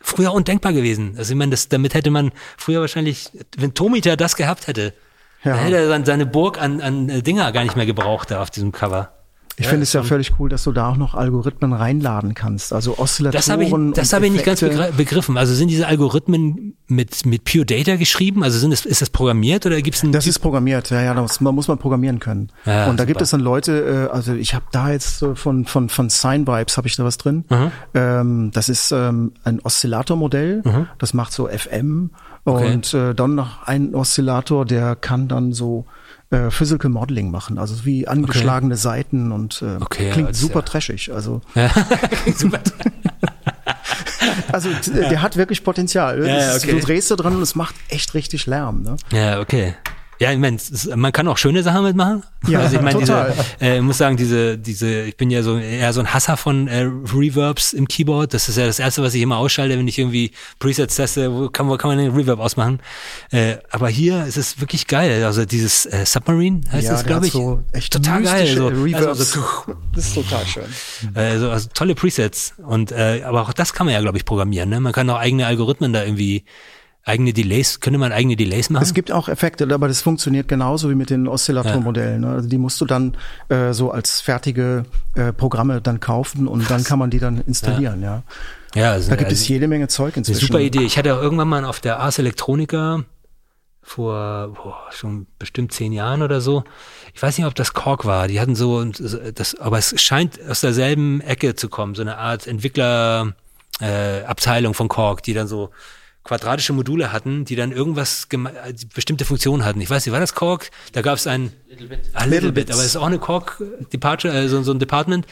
früher 0.00 0.32
undenkbar 0.32 0.72
gewesen. 0.72 1.14
Also 1.18 1.32
ich 1.32 1.38
meine, 1.38 1.50
das, 1.50 1.68
damit 1.68 1.94
hätte 1.94 2.10
man 2.10 2.32
früher 2.56 2.80
wahrscheinlich, 2.80 3.30
wenn 3.56 3.74
Tomita 3.74 4.16
das 4.16 4.36
gehabt 4.36 4.66
hätte, 4.66 4.94
Ja. 5.44 5.52
dann 5.54 5.60
hätte 5.64 5.76
er 5.76 5.88
dann 5.88 6.04
seine 6.04 6.26
Burg 6.26 6.60
an, 6.60 6.80
an 6.80 7.08
äh, 7.08 7.22
Dinger 7.22 7.52
gar 7.52 7.62
nicht 7.62 7.76
mehr 7.76 7.86
gebraucht 7.86 8.30
da 8.30 8.40
auf 8.42 8.50
diesem 8.50 8.72
Cover. 8.72 9.12
Ich 9.58 9.66
finde 9.66 9.82
es 9.82 9.92
ja 9.92 10.02
völlig 10.02 10.32
cool, 10.38 10.48
dass 10.48 10.64
du 10.64 10.72
da 10.72 10.88
auch 10.88 10.96
noch 10.96 11.14
Algorithmen 11.14 11.72
reinladen 11.72 12.34
kannst. 12.34 12.72
Also 12.72 12.98
Oszillatoren. 12.98 13.38
Das 13.38 13.50
habe 13.50 13.64
ich, 13.64 13.94
das 13.94 14.12
habe 14.12 14.26
ich 14.26 14.32
nicht 14.32 14.44
ganz 14.44 14.60
begriffen. 14.60 15.36
Also 15.36 15.54
sind 15.54 15.68
diese 15.68 15.86
Algorithmen 15.86 16.76
mit, 16.86 17.26
mit 17.26 17.44
Pure 17.44 17.66
Data 17.66 17.96
geschrieben? 17.96 18.44
Also 18.44 18.58
sind 18.58 18.72
es, 18.72 18.86
ist 18.86 19.02
das 19.02 19.10
programmiert 19.10 19.66
oder 19.66 19.80
gibt 19.82 19.96
es 19.96 20.02
ein 20.02 20.12
Das 20.12 20.26
ist 20.26 20.38
programmiert, 20.38 20.90
ja, 20.90 21.02
ja, 21.02 21.14
das 21.14 21.40
muss, 21.40 21.52
muss 21.52 21.68
man 21.68 21.78
programmieren 21.78 22.20
können. 22.20 22.50
Ja, 22.64 22.88
und 22.88 23.00
da 23.00 23.04
gibt 23.04 23.20
es 23.20 23.30
dann 23.30 23.40
Leute, 23.40 24.08
äh, 24.10 24.14
also 24.14 24.34
ich 24.34 24.54
habe 24.54 24.64
da 24.72 24.90
jetzt 24.90 25.24
von 25.34 25.64
von 25.64 25.88
von 25.88 26.08
Sign 26.08 26.46
Vibes 26.46 26.76
habe 26.76 26.88
ich 26.88 26.96
da 26.96 27.04
was 27.04 27.18
drin. 27.18 27.44
Mhm. 27.92 28.50
Das 28.52 28.68
ist 28.68 28.92
ähm, 28.92 29.32
ein 29.44 29.60
Oszillatormodell, 29.60 30.86
das 30.98 31.14
macht 31.14 31.32
so 31.32 31.48
FM 31.48 32.10
Okay. 32.44 32.72
und 32.72 32.94
äh, 32.94 33.14
dann 33.14 33.34
noch 33.34 33.64
ein 33.64 33.94
Oszillator, 33.94 34.64
der 34.64 34.96
kann 34.96 35.28
dann 35.28 35.52
so 35.52 35.84
äh, 36.30 36.50
Physical 36.50 36.90
Modeling 36.90 37.30
machen, 37.30 37.58
also 37.58 37.84
wie 37.84 38.06
angeschlagene 38.08 38.76
Seiten 38.76 39.32
und 39.32 39.62
äh, 39.62 39.76
Okay, 39.80 40.08
ja, 40.08 40.12
klingt 40.12 40.30
ist 40.30 40.40
super 40.40 40.60
ja- 40.60 40.62
trashig. 40.66 41.12
Also 41.12 41.40
Ja, 41.54 41.70
super. 42.34 42.60
also 44.52 44.68
t- 44.82 44.90
der 44.92 45.22
hat 45.22 45.36
wirklich 45.36 45.64
Potenzial. 45.64 46.26
Ja, 46.26 46.54
okay. 46.56 46.72
Du 46.72 46.80
drehst 46.80 47.10
da 47.10 47.16
dran 47.16 47.36
und 47.36 47.42
es 47.42 47.54
macht 47.54 47.74
echt 47.88 48.14
richtig 48.14 48.46
Lärm. 48.46 48.82
Ne? 48.82 48.96
Ja, 49.12 49.40
okay. 49.40 49.74
Ja, 50.20 50.32
ich 50.32 50.38
meine, 50.38 50.58
man 50.96 51.12
kann 51.12 51.28
auch 51.28 51.38
schöne 51.38 51.62
Sachen 51.62 51.84
mitmachen. 51.84 52.24
Ja, 52.48 52.60
also 52.60 52.76
ich 52.76 52.82
meine, 52.82 52.98
total. 52.98 53.32
diese, 53.32 53.70
äh, 53.70 53.76
ich 53.76 53.82
muss 53.82 53.98
sagen, 53.98 54.16
diese, 54.16 54.58
diese, 54.58 55.02
ich 55.02 55.16
bin 55.16 55.30
ja 55.30 55.42
so 55.42 55.58
eher 55.58 55.92
so 55.92 56.00
ein 56.00 56.12
Hasser 56.12 56.36
von 56.36 56.66
äh, 56.66 56.88
Reverbs 57.14 57.72
im 57.72 57.86
Keyboard. 57.86 58.34
Das 58.34 58.48
ist 58.48 58.56
ja 58.56 58.66
das 58.66 58.78
erste, 58.80 59.02
was 59.02 59.14
ich 59.14 59.22
immer 59.22 59.36
ausschalte, 59.36 59.78
wenn 59.78 59.86
ich 59.86 59.98
irgendwie 59.98 60.32
Presets 60.58 60.96
teste. 60.96 61.32
Wo 61.32 61.48
kann, 61.48 61.68
wo 61.68 61.76
kann 61.76 61.90
man 61.90 61.98
den 61.98 62.14
Reverb 62.14 62.40
ausmachen? 62.40 62.80
Äh, 63.30 63.56
aber 63.70 63.88
hier 63.88 64.24
ist 64.24 64.36
es 64.36 64.60
wirklich 64.60 64.88
geil. 64.88 65.24
Also 65.24 65.44
dieses 65.44 65.86
äh, 65.86 66.04
Submarine 66.04 66.62
heißt 66.72 66.86
ja, 66.86 66.92
das, 66.92 67.04
glaube 67.04 67.26
ich. 67.26 67.32
so 67.32 67.62
echt 67.72 67.92
total 67.92 68.22
geil. 68.22 68.56
So, 68.56 68.68
Reverbs. 68.68 69.06
also, 69.06 69.24
so, 69.24 69.74
das 69.94 70.08
ist 70.08 70.14
total 70.14 70.46
schön. 70.46 70.64
äh, 71.14 71.38
so, 71.38 71.50
also 71.50 71.68
tolle 71.74 71.94
Presets. 71.94 72.54
Und 72.58 72.90
äh, 72.90 73.22
aber 73.24 73.42
auch 73.42 73.52
das 73.52 73.72
kann 73.72 73.86
man 73.86 73.94
ja, 73.94 74.00
glaube 74.00 74.18
ich, 74.18 74.24
programmieren. 74.24 74.68
Ne? 74.68 74.80
Man 74.80 74.92
kann 74.92 75.08
auch 75.10 75.18
eigene 75.18 75.46
Algorithmen 75.46 75.92
da 75.92 76.02
irgendwie, 76.02 76.44
eigene 77.08 77.32
Delays, 77.32 77.80
könnte 77.80 77.98
man 77.98 78.12
eigene 78.12 78.36
Delays 78.36 78.70
machen? 78.70 78.82
Es 78.82 78.94
gibt 78.94 79.10
auch 79.10 79.28
Effekte, 79.28 79.68
aber 79.72 79.88
das 79.88 80.02
funktioniert 80.02 80.48
genauso 80.48 80.90
wie 80.90 80.94
mit 80.94 81.10
den 81.10 81.26
Oszillatormodellen. 81.26 82.20
Ne? 82.20 82.28
Also 82.28 82.48
die 82.48 82.58
musst 82.58 82.80
du 82.80 82.84
dann 82.84 83.16
äh, 83.48 83.72
so 83.72 83.90
als 83.90 84.20
fertige 84.20 84.84
äh, 85.14 85.32
Programme 85.32 85.80
dann 85.80 86.00
kaufen 86.00 86.46
und 86.46 86.70
dann 86.70 86.84
kann 86.84 86.98
man 86.98 87.10
die 87.10 87.18
dann 87.18 87.40
installieren. 87.46 88.02
Ja, 88.02 88.22
ja, 88.74 88.92
also, 88.92 89.10
da 89.10 89.16
gibt 89.16 89.30
also, 89.30 89.40
es 89.40 89.48
jede 89.48 89.66
Menge 89.66 89.88
Zeug 89.88 90.16
inzwischen. 90.16 90.46
super 90.46 90.60
Idee. 90.60 90.82
Ich 90.82 90.98
hatte 90.98 91.14
auch 91.14 91.22
irgendwann 91.22 91.48
mal 91.48 91.64
auf 91.64 91.80
der 91.80 92.00
Ars 92.00 92.18
Electronica 92.18 93.04
vor 93.82 94.52
boah, 94.54 94.82
schon 94.90 95.26
bestimmt 95.38 95.72
zehn 95.72 95.92
Jahren 95.92 96.22
oder 96.22 96.40
so. 96.40 96.64
Ich 97.14 97.22
weiß 97.22 97.38
nicht, 97.38 97.46
ob 97.46 97.54
das 97.54 97.72
Korg 97.72 98.04
war. 98.04 98.28
Die 98.28 98.38
hatten 98.38 98.54
so, 98.54 98.84
das, 98.84 99.54
aber 99.54 99.78
es 99.78 100.00
scheint 100.00 100.38
aus 100.46 100.60
derselben 100.60 101.22
Ecke 101.22 101.54
zu 101.54 101.70
kommen, 101.70 101.94
so 101.94 102.02
eine 102.02 102.18
Art 102.18 102.46
Entwickler 102.46 103.34
äh, 103.80 104.22
Abteilung 104.24 104.74
von 104.74 104.88
Korg, 104.88 105.22
die 105.22 105.32
dann 105.32 105.48
so 105.48 105.70
quadratische 106.28 106.74
Module 106.74 107.10
hatten, 107.10 107.46
die 107.46 107.56
dann 107.56 107.72
irgendwas 107.72 108.28
bestimmte 108.94 109.24
Funktionen 109.24 109.64
hatten. 109.64 109.80
Ich 109.80 109.88
weiß 109.88 110.04
nicht, 110.04 110.12
war 110.12 110.20
das 110.20 110.34
Korg? 110.34 110.70
Da 110.92 111.00
gab 111.00 111.16
es 111.16 111.26
ein 111.26 111.52
Little 111.70 111.86
Bit, 111.88 112.10
ah, 112.12 112.24
Little, 112.26 112.52
Bit, 112.52 112.70
aber 112.70 112.80
es 112.80 112.88
ist 112.88 112.96
auch 112.96 113.06
eine 113.06 113.18
Korg 113.18 113.62
Departure, 113.94 114.34
äh, 114.34 114.46
so, 114.46 114.62
so 114.62 114.72
ein 114.72 114.78
Department. 114.78 115.26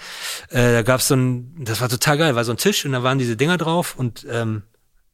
Äh, 0.49 0.73
da 0.73 0.83
gab 0.83 1.01
es 1.01 1.09
so 1.09 1.15
ein, 1.15 1.55
das 1.59 1.83
war 1.83 1.91
total 1.91 2.17
geil, 2.17 2.35
war 2.35 2.45
so 2.45 2.53
ein 2.53 2.57
Tisch 2.57 2.87
und 2.87 2.93
da 2.93 3.03
waren 3.03 3.19
diese 3.19 3.37
Dinger 3.37 3.59
drauf 3.59 3.95
und 3.99 4.27
ähm, 4.31 4.63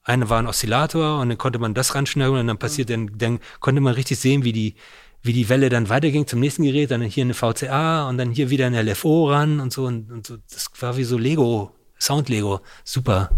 eine 0.05 0.31
war 0.31 0.38
ein 0.38 0.47
Oszillator 0.47 1.18
und 1.18 1.31
dann 1.31 1.38
konnte 1.38 1.59
man 1.59 1.75
das 1.75 1.97
ranschneiden 1.97 2.37
und 2.37 2.47
dann 2.47 2.59
passiert 2.59 2.88
dann, 2.88 3.11
dann 3.18 3.40
konnte 3.59 3.81
man 3.81 3.95
richtig 3.95 4.21
sehen, 4.21 4.45
wie 4.45 4.53
die 4.53 4.77
wie 5.25 5.33
die 5.33 5.49
Welle 5.49 5.68
dann 5.68 5.88
weiterging 5.88 6.29
zum 6.29 6.38
nächsten 6.38 6.62
Gerät, 6.62 6.92
dann 6.92 7.03
hier 7.03 7.25
eine 7.25 7.35
VCA 7.35 8.09
und 8.09 8.18
dann 8.18 8.31
hier 8.31 8.51
wieder 8.51 8.66
eine 8.66 8.83
LFO 8.83 9.31
ran 9.31 9.59
und 9.59 9.73
so 9.73 9.85
und, 9.87 10.11
und 10.11 10.27
so. 10.27 10.37
Das 10.51 10.68
war 10.81 10.97
wie 10.97 11.05
so 11.05 11.18
Lego, 11.18 11.73
Sound 12.03 12.29
Lego, 12.29 12.61
super. 12.85 13.31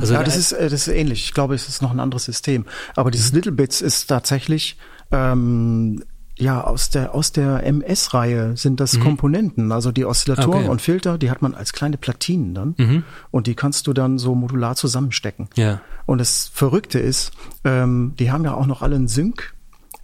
Also 0.00 0.14
ja, 0.14 0.22
das 0.24 0.36
ist, 0.36 0.52
äh, 0.52 0.70
das 0.70 0.88
ist 0.88 0.94
ähnlich. 0.94 1.24
Ich 1.24 1.34
glaube, 1.34 1.54
es 1.54 1.68
ist 1.68 1.82
noch 1.82 1.90
ein 1.90 2.00
anderes 2.00 2.24
System. 2.24 2.64
Aber 2.94 3.10
dieses 3.10 3.30
Mhm. 3.32 3.36
Little 3.36 3.52
Bits 3.52 3.80
ist 3.82 4.06
tatsächlich 4.06 4.78
ähm, 5.12 6.02
ja 6.38 6.62
aus 6.62 6.90
der 6.90 7.14
aus 7.14 7.32
der 7.32 7.64
MS-Reihe 7.64 8.56
sind 8.56 8.78
das 8.80 8.98
Komponenten, 9.00 9.72
also 9.72 9.90
die 9.92 10.04
Oszillatoren 10.04 10.48
Mhm. 10.50 10.54
Okay. 10.56 10.64
Mhm. 10.64 10.70
und 10.70 10.82
Filter, 10.82 11.18
die 11.18 11.30
hat 11.30 11.40
man 11.42 11.54
als 11.54 11.72
kleine 11.72 11.96
Platinen 11.96 12.54
dann 12.54 13.04
und 13.30 13.46
die 13.46 13.54
kannst 13.54 13.86
du 13.86 13.92
dann 13.92 14.18
so 14.18 14.34
modular 14.34 14.76
zusammenstecken. 14.76 15.48
Ja. 15.56 15.80
Und 16.06 16.18
das 16.18 16.50
Verrückte 16.52 16.98
ist, 16.98 17.32
ähm, 17.64 18.14
die 18.18 18.30
haben 18.30 18.44
ja 18.44 18.54
auch 18.54 18.66
noch 18.66 18.82
alle 18.82 18.96
einen 18.96 19.08
Sync. 19.08 19.54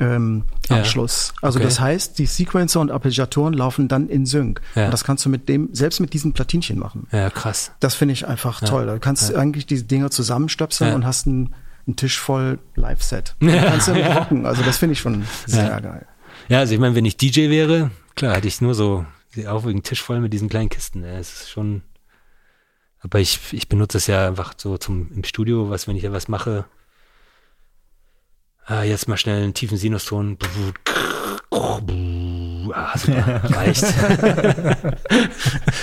Ähm, 0.03 0.45
Ja. 0.69 0.77
Anschluss. 0.79 1.33
Also 1.43 1.59
Okay. 1.59 1.67
das 1.69 1.81
heißt, 1.81 2.19
die 2.19 2.27
Sequencer 2.27 2.81
und 2.81 2.91
Arpeggiatoren 2.91 3.55
laufen 3.55 3.89
dann 3.89 4.09
in 4.09 4.27
Sync. 4.27 4.61
Ja. 4.75 4.87
Und 4.87 4.91
das 4.93 5.05
kannst 5.05 5.25
du 5.25 5.29
mit 5.29 5.49
dem, 5.49 5.69
selbst 5.73 6.01
mit 6.01 6.13
diesen 6.13 6.33
Platinchen 6.33 6.79
machen. 6.79 7.07
Ja, 7.13 7.31
krass. 7.31 7.73
Das 7.81 7.95
finde 7.95 8.13
ich 8.15 8.27
einfach 8.27 8.61
toll. 8.61 8.87
Du 8.87 8.99
kannst 9.01 9.35
eigentlich 9.35 9.67
diese 9.67 9.85
Dinger 9.85 10.11
zusammenstöpseln 10.11 10.91
Ja. 10.91 10.97
und 10.97 11.07
hast 11.07 11.27
einen, 11.27 11.55
einen 11.87 11.97
Tisch 11.97 12.19
voll 12.19 12.59
Live-Set. 12.75 13.35
Du 13.41 13.47
kannst 13.51 13.89
damit 13.89 14.07
rocken. 14.17 14.47
Also 14.47 14.63
das 14.63 14.79
finde 14.79 14.93
ich 14.95 15.01
schon 15.01 15.25
sehr 15.47 15.65
Ja. 15.69 15.81
geil. 15.81 16.07
Ja, 16.49 16.59
also 16.61 16.75
ich 16.75 16.81
meine, 16.81 16.95
wenn 16.95 17.05
ich 17.05 17.17
DJ 17.17 17.49
wäre, 17.51 17.91
klar, 18.17 18.35
hätte 18.37 18.49
ich 18.49 18.61
nur 18.61 18.75
so 18.75 19.07
den 19.37 19.47
aufwiegenden 19.47 19.83
Tisch 19.85 20.03
voll 20.03 20.21
mit 20.21 20.33
diesen 20.33 20.49
kleinen 20.49 20.69
Kisten. 20.69 21.03
Ja, 21.03 21.13
es 21.19 21.33
ist 21.43 21.51
schon. 21.51 21.83
Aber 23.01 23.19
ich, 23.19 23.41
ich 23.53 23.69
benutze 23.69 23.99
es 23.99 24.07
ja 24.07 24.29
einfach 24.29 24.55
so 24.57 24.77
zum 24.79 25.11
im 25.13 25.25
Studio, 25.25 25.71
was, 25.71 25.89
wenn 25.89 25.97
ich 25.97 26.03
ja 26.05 26.13
was 26.13 26.29
mache. 26.29 26.65
Ah, 28.67 28.83
jetzt 28.83 29.09
mal 29.09 29.17
schnell 29.17 29.43
einen 29.43 29.55
tiefen 29.55 29.77
Sinuston. 29.77 30.39
Ah, 31.51 31.81
super, 32.97 33.41
reicht. 33.57 33.85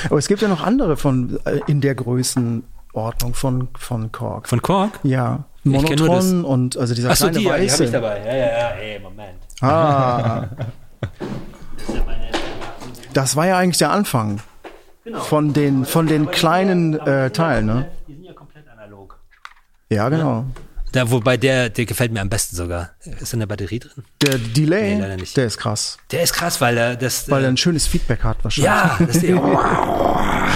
Aber 0.09 0.17
es 0.17 0.27
gibt 0.27 0.41
ja 0.41 0.47
noch 0.47 0.63
andere 0.63 0.97
von 0.97 1.39
äh, 1.45 1.59
in 1.67 1.81
der 1.81 1.93
Größenordnung 1.95 3.33
von, 3.33 3.67
von 3.77 4.11
Korg. 4.11 4.47
Von 4.47 4.61
Korg? 4.61 4.99
ja, 5.03 5.43
Ich 5.63 5.71
kenn 5.85 5.99
nur 5.99 6.09
das- 6.09 6.25
Monotron 6.25 6.45
und 6.45 6.77
also 6.77 6.95
dieser 6.95 7.09
Achso, 7.11 7.25
kleine 7.29 7.39
die, 7.39 7.45
ja, 7.45 7.57
die 7.57 7.61
habe 7.61 7.71
weiße. 7.71 7.83
ich 7.83 7.91
dabei. 7.91 8.19
Ja, 8.25 8.35
ja, 8.35 8.47
ja, 8.59 8.69
ey, 8.77 8.99
Moment. 8.99 9.39
Ah. 9.61 10.47
Das 13.13 13.35
war 13.35 13.45
ja 13.47 13.57
eigentlich 13.57 13.77
der 13.79 13.91
Anfang 13.91 14.39
Genau. 15.03 15.19
von 15.21 15.53
den 15.53 15.85
von 15.85 16.07
den 16.07 16.29
kleinen 16.29 16.99
äh, 16.99 17.31
Teilen, 17.31 17.65
ne? 17.65 17.89
Die 18.07 18.13
sind 18.13 18.23
ja 18.25 18.33
komplett 18.33 18.65
analog. 18.69 19.17
Ja, 19.89 20.07
genau. 20.09 20.45
Da, 20.91 21.11
wobei 21.11 21.37
der, 21.37 21.69
der 21.69 21.85
gefällt 21.85 22.11
mir 22.11 22.21
am 22.21 22.29
besten 22.29 22.55
sogar. 22.55 22.91
Ist 23.19 23.31
da 23.33 23.37
eine 23.37 23.45
Batterie 23.47 23.79
drin? 23.79 24.03
Der 24.23 24.37
Delay, 24.39 24.95
Nee, 24.95 25.01
leider 25.01 25.17
nicht. 25.17 25.37
der 25.37 25.45
ist 25.45 25.57
krass, 25.57 25.97
Der 26.11 26.23
ist 26.23 26.33
krass, 26.33 26.59
weil 26.61 26.77
er 26.77 26.95
das. 26.95 27.29
weil 27.29 27.43
er 27.43 27.47
äh, 27.49 27.51
ein 27.51 27.57
schönes 27.57 27.85
Feedback 27.85 28.23
hat 28.23 28.43
wahrscheinlich. 28.43 28.65
ja, 28.65 28.97
das, 28.99 29.19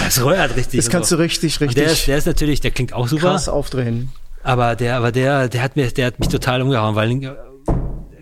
das 0.04 0.24
röhrt 0.24 0.56
richtig. 0.56 0.78
Das 0.80 0.90
kannst 0.90 1.12
du 1.12 1.16
richtig, 1.16 1.60
Und 1.60 1.76
der 1.76 1.84
ist, 1.84 1.90
richtig 1.92 2.06
der 2.06 2.16
ist 2.18 2.26
natürlich, 2.26 2.60
der 2.60 2.70
klingt 2.72 2.92
auch 2.92 3.06
super. 3.06 3.30
krass 3.30 3.48
aufdrehen. 3.48 4.10
Aber 4.42 4.74
der, 4.76 4.96
aber 4.96 5.12
der, 5.12 5.48
der 5.48 5.62
hat 5.62 5.76
mir, 5.76 5.90
der 5.90 6.06
hat 6.06 6.18
mich 6.18 6.28
total 6.28 6.62
umgehauen, 6.62 6.96
weil 6.96 7.10
äh, 7.12 7.30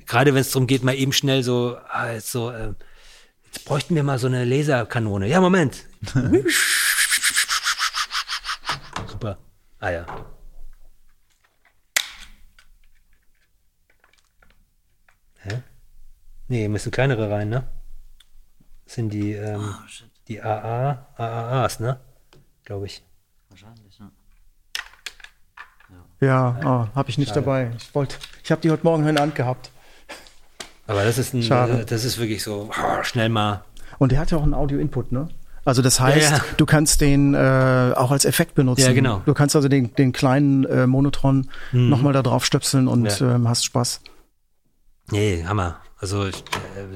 gerade 0.07 0.35
wenn 0.35 0.41
es 0.43 0.51
darum 0.51 0.67
geht, 0.67 0.83
mal 0.85 0.95
eben 0.95 1.13
schnell 1.13 1.43
so, 1.43 1.77
ah, 1.91 2.13
jetzt 2.13 2.31
so, 2.31 2.51
äh, 2.51 2.75
jetzt 3.47 3.65
bräuchten 3.65 3.95
wir 3.95 4.03
mal 4.03 4.19
so 4.19 4.27
eine 4.27 4.45
Laserkanone. 4.45 5.27
Ja, 5.29 5.41
Moment. 5.41 5.85
Super. 9.11 9.39
Ah 9.81 9.91
ja. 9.91 10.07
Hä? 15.43 15.63
Nee, 16.49 16.69
müssen 16.69 16.91
kleinere 16.91 17.31
rein, 17.31 17.49
ne? 17.49 17.65
Das 18.85 18.95
sind 18.95 19.13
die, 19.13 19.33
ähm, 19.33 19.75
die 20.29 20.41
AA, 20.43 21.07
AAAs, 21.17 21.81
ne? 21.81 21.99
Glaube 22.65 22.87
ich. 22.87 23.03
Ja, 26.21 26.57
oh, 26.93 26.97
habe 26.97 27.11
ich 27.11 27.19
nicht 27.19 27.35
dabei. 27.35 27.73
Ich 27.77 27.95
wollte, 27.95 28.17
ich 28.45 28.51
habe 28.53 28.61
die 28.61 28.71
heute 28.71 28.85
Morgen 28.85 29.07
in 29.09 29.17
der 29.17 29.23
Hand 29.25 29.35
gehabt. 29.35 29.71
Aber 30.87 31.05
das 31.05 31.19
ist 31.19 31.35
ein, 31.35 31.43
Schade. 31.43 31.85
das 31.85 32.05
ist 32.05 32.19
wirklich 32.19 32.43
so 32.43 32.71
ah, 32.73 33.03
schnell 33.03 33.29
mal. 33.29 33.65
Und 33.99 34.13
der 34.13 34.19
hat 34.21 34.31
ja 34.31 34.39
auch 34.39 34.43
einen 34.43 34.55
Audio-Input, 34.55 35.11
ne? 35.11 35.29
Also 35.65 35.81
das 35.83 36.01
heißt, 36.01 36.31
Ja, 36.31 36.37
ja. 36.39 36.45
du 36.57 36.67
kannst 36.67 37.01
den 37.01 37.35
äh, 37.35 37.93
auch 37.97 38.11
als 38.11 38.25
Effekt 38.25 38.55
benutzen. 38.55 38.83
Ja, 38.83 38.93
genau. 38.93 39.23
Du 39.25 39.35
kannst 39.35 39.55
also 39.57 39.69
den, 39.69 39.95
den 39.95 40.13
kleinen 40.13 40.65
äh, 40.65 40.87
Monotron 40.87 41.49
Mhm. 41.73 41.89
nochmal 41.89 42.13
da 42.13 42.23
drauf 42.23 42.45
stöpseln 42.45 42.89
und 42.89 43.21
Ja. 43.21 43.35
ähm, 43.37 43.49
hast 43.49 43.65
Spaß. 43.65 44.01
Nee, 45.11 45.45
Hammer. 45.47 45.79
Also 45.99 46.27
ich, 46.27 46.43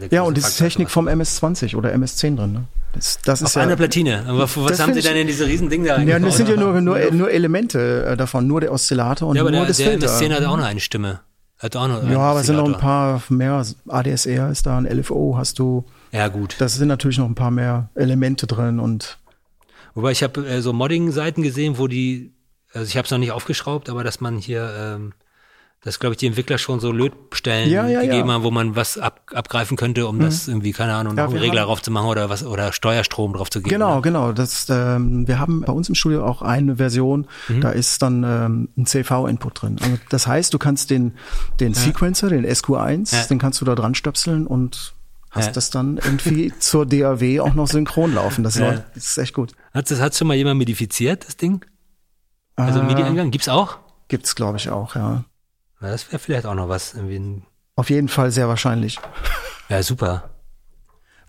äh, 0.00 0.14
Ja, 0.14 0.22
und 0.22 0.36
das 0.36 0.48
ist 0.48 0.56
Technik 0.56 0.90
vom 0.90 1.06
MS-20 1.08 1.76
oder 1.76 1.92
MS-10 1.92 2.36
drin, 2.36 2.52
ne? 2.52 2.64
Das, 2.92 3.18
das 3.22 3.42
ist 3.42 3.48
auf 3.48 3.56
ja, 3.56 3.62
einer 3.62 3.76
Platine. 3.76 4.24
Aber 4.26 4.42
was 4.42 4.54
Das 4.54 4.80
haben 4.80 4.94
sie 4.94 5.02
denn 5.02 5.16
in 5.16 5.26
diese 5.26 5.46
riesen 5.46 5.68
Ding 5.68 5.84
da 5.84 6.00
Ja, 6.00 6.18
das 6.18 6.38
sind 6.38 6.48
ja 6.48 6.56
nur, 6.56 6.80
nur, 6.80 6.98
ja, 6.98 7.10
nur 7.10 7.30
Elemente 7.30 8.06
äh, 8.06 8.16
davon, 8.16 8.46
nur 8.46 8.60
der 8.60 8.72
Oszillator 8.72 9.28
und 9.28 9.38
aber 9.38 9.50
nur 9.50 9.60
der, 9.60 9.68
das 9.68 9.76
der 9.76 9.90
Filter. 9.90 10.06
MS-10 10.06 10.34
hat 10.34 10.44
auch 10.44 10.56
noch 10.56 10.64
eine 10.64 10.80
Stimme. 10.80 11.20
Hat 11.58 11.76
auch 11.76 11.88
noch 11.88 12.08
ja, 12.08 12.18
aber 12.18 12.40
es 12.40 12.46
sind 12.46 12.56
noch 12.56 12.66
ein 12.66 12.78
paar 12.78 13.22
mehr. 13.28 13.64
ADSR 13.88 14.50
ist 14.50 14.66
da, 14.66 14.78
ein 14.78 14.86
LFO 14.86 15.36
hast 15.36 15.58
du. 15.58 15.84
Ja, 16.12 16.28
gut. 16.28 16.56
Das 16.58 16.74
sind 16.74 16.88
natürlich 16.88 17.18
noch 17.18 17.26
ein 17.26 17.34
paar 17.34 17.50
mehr 17.50 17.90
Elemente 17.94 18.46
drin 18.46 18.80
und 18.80 19.18
Wobei 19.96 20.12
ich 20.12 20.22
habe 20.22 20.46
äh, 20.46 20.60
so 20.60 20.74
Modding-Seiten 20.74 21.42
gesehen, 21.42 21.78
wo 21.78 21.88
die, 21.88 22.34
also 22.72 22.86
ich 22.86 22.98
habe 22.98 23.06
es 23.06 23.10
noch 23.10 23.18
nicht 23.18 23.32
aufgeschraubt, 23.32 23.88
aber 23.88 24.04
dass 24.04 24.20
man 24.20 24.36
hier, 24.36 24.70
ähm, 24.78 25.14
dass 25.86 25.98
glaube 26.00 26.14
ich 26.14 26.18
die 26.18 26.26
Entwickler 26.26 26.58
schon 26.58 26.80
so 26.80 26.90
Lötstellen 26.92 27.70
Ja, 27.70 27.86
ja, 27.86 28.00
gegeben 28.02 28.28
ja. 28.28 28.34
haben, 28.34 28.42
wo 28.42 28.50
man 28.50 28.76
was 28.76 28.98
ab, 28.98 29.20
abgreifen 29.32 29.76
könnte, 29.76 30.06
um 30.06 30.18
das 30.18 30.48
irgendwie, 30.48 30.72
keine 30.72 30.94
Ahnung, 30.94 31.14
noch 31.14 31.24
einen 31.28 31.36
Regler 31.38 31.60
haben- 31.62 31.68
drauf 31.68 31.80
zu 31.82 31.90
machen 31.90 32.08
oder 32.08 32.28
was 32.28 32.44
oder 32.44 32.72
Steuerstrom 32.72 33.32
drauf 33.32 33.48
zu 33.50 33.60
geben. 33.60 33.70
Genau, 33.70 33.96
ne? 33.96 34.02
genau. 34.02 34.32
Das, 34.32 34.66
ähm, 34.68 35.26
wir 35.28 35.38
haben 35.38 35.62
bei 35.62 35.72
uns 35.72 35.88
im 35.88 35.94
Studio 35.94 36.26
auch 36.26 36.42
eine 36.42 36.76
Version, 36.76 37.26
Mhm. 37.48 37.60
da 37.60 37.70
ist 37.70 38.02
dann 38.02 38.24
ähm, 38.24 38.68
ein 38.76 38.84
CV-Input 38.86 39.62
drin. 39.62 39.76
Also 39.80 39.96
das 40.10 40.26
heißt, 40.26 40.52
du 40.52 40.58
kannst 40.58 40.90
den, 40.90 41.12
den 41.60 41.72
Sequencer, 41.72 42.28
den 42.28 42.44
SQ1, 42.44 43.14
Ja. 43.14 43.22
den 43.24 43.38
kannst 43.38 43.60
du 43.60 43.64
da 43.64 43.74
dran 43.74 43.94
stöpseln 43.94 44.46
und 44.46 44.92
hast 45.30 45.46
Ja. 45.46 45.52
das 45.52 45.70
dann 45.70 45.98
irgendwie 45.98 46.52
zur 46.58 46.84
DAW 46.86 47.40
auch 47.40 47.54
noch 47.54 47.68
synchron 47.68 48.12
laufen. 48.14 48.42
Das, 48.42 48.56
Ja. 48.56 48.70
läuft- 48.70 48.84
das 48.96 49.04
ist 49.06 49.18
echt 49.18 49.34
gut. 49.34 49.52
Hat 49.72 49.90
das 49.90 50.00
hat 50.00 50.14
schon 50.16 50.26
mal 50.26 50.34
jemand 50.34 50.58
modifiziert, 50.58 51.26
das 51.26 51.36
Ding? 51.36 51.64
Also 52.56 52.80
Äh, 52.80 52.84
MIDI-Eingang 52.84 53.30
gibt's 53.30 53.48
auch? 53.48 53.78
Gibt's, 54.08 54.34
glaube 54.34 54.56
ich, 54.58 54.70
auch, 54.70 54.94
ja. 54.96 55.24
Na, 55.80 55.90
das 55.90 56.10
wäre 56.10 56.18
vielleicht 56.18 56.46
auch 56.46 56.54
noch 56.54 56.68
was. 56.68 56.94
Irgendwie 56.94 57.18
ein, 57.18 57.46
Auf 57.74 57.90
jeden 57.90 58.08
Fall 58.08 58.30
sehr 58.30 58.48
wahrscheinlich. 58.48 58.98
ja, 59.68 59.82
super. 59.82 60.30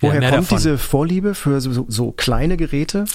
Ja, 0.01 0.09
Woher 0.09 0.21
kommt 0.21 0.33
davon. 0.33 0.57
diese 0.57 0.77
Vorliebe 0.77 1.35
für 1.35 1.59
so, 1.59 1.85
so, 1.87 2.11
kleine 2.11 2.55
Geräte? 2.57 3.05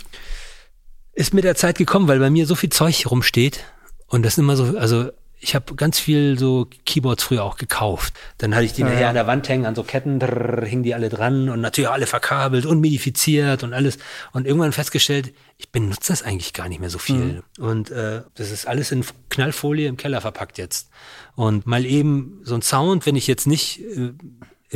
Ist 1.13 1.35
mit 1.35 1.45
der 1.45 1.55
Zeit 1.55 1.79
gekommen, 1.79 2.09
weil 2.09 2.19
bei 2.19 2.31
mir 2.31 2.47
so 2.47 2.55
viel 2.55 2.71
Zeug 2.71 3.07
rumsteht 3.11 3.65
und 4.07 4.25
das 4.25 4.35
ist 4.35 4.39
immer 4.39 4.57
so, 4.57 4.77
also 4.79 5.11
ich 5.45 5.57
habe 5.57 5.75
ganz 5.75 5.99
viel 5.99 6.39
so 6.39 6.69
Keyboards 6.87 7.25
früher 7.25 7.43
auch 7.43 7.57
gekauft. 7.57 8.15
Dann 8.39 8.55
hatte 8.55 8.65
ich 8.65 8.75
die 8.75 8.83
Ja, 8.83 8.87
nachher 8.87 9.01
ja. 9.01 9.09
an 9.09 9.15
der 9.17 9.27
Wand 9.27 9.49
hängen, 9.49 9.67
an 9.67 9.75
so 9.75 9.83
Ketten, 9.83 10.21
drrr, 10.21 10.65
hingen 10.65 10.85
die 10.85 10.95
alle 10.95 11.09
dran 11.09 11.49
und 11.49 11.61
natürlich 11.61 11.91
alle 11.91 12.07
verkabelt 12.07 12.65
und 12.65 12.79
modifiziert 12.79 13.65
und 13.65 13.75
alles. 13.75 13.99
Und 14.33 14.47
irgendwann 14.47 14.71
festgestellt, 14.71 15.35
ich 15.59 15.71
benutze 15.71 16.13
das 16.13 16.23
eigentlich 16.23 16.53
gar 16.53 16.69
nicht 16.69 16.79
mehr 16.81 16.91
so 16.91 16.99
viel. 16.99 17.43
Mhm. 17.59 17.65
Und 17.65 17.91
äh, 17.91 18.23
das 18.37 18.53
ist 18.53 18.69
alles 18.69 18.93
in 18.93 19.05
Knallfolie 19.31 19.89
im 19.89 19.97
Keller 19.97 20.21
verpackt 20.21 20.59
jetzt. 20.59 20.91
Und 21.35 21.67
mal 21.67 21.85
eben 21.85 22.41
so 22.45 22.55
ein 22.55 22.63
Sound, 22.63 23.05
wenn 23.05 23.17
ich 23.17 23.27
jetzt 23.27 23.49
nicht 23.49 23.81
äh, 23.81 24.13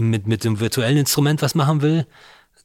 mit, 0.01 0.27
mit 0.27 0.43
dem 0.43 0.59
virtuellen 0.59 0.99
Instrument 0.99 1.43
was 1.43 1.55
machen 1.55 1.81
will, 1.81 2.09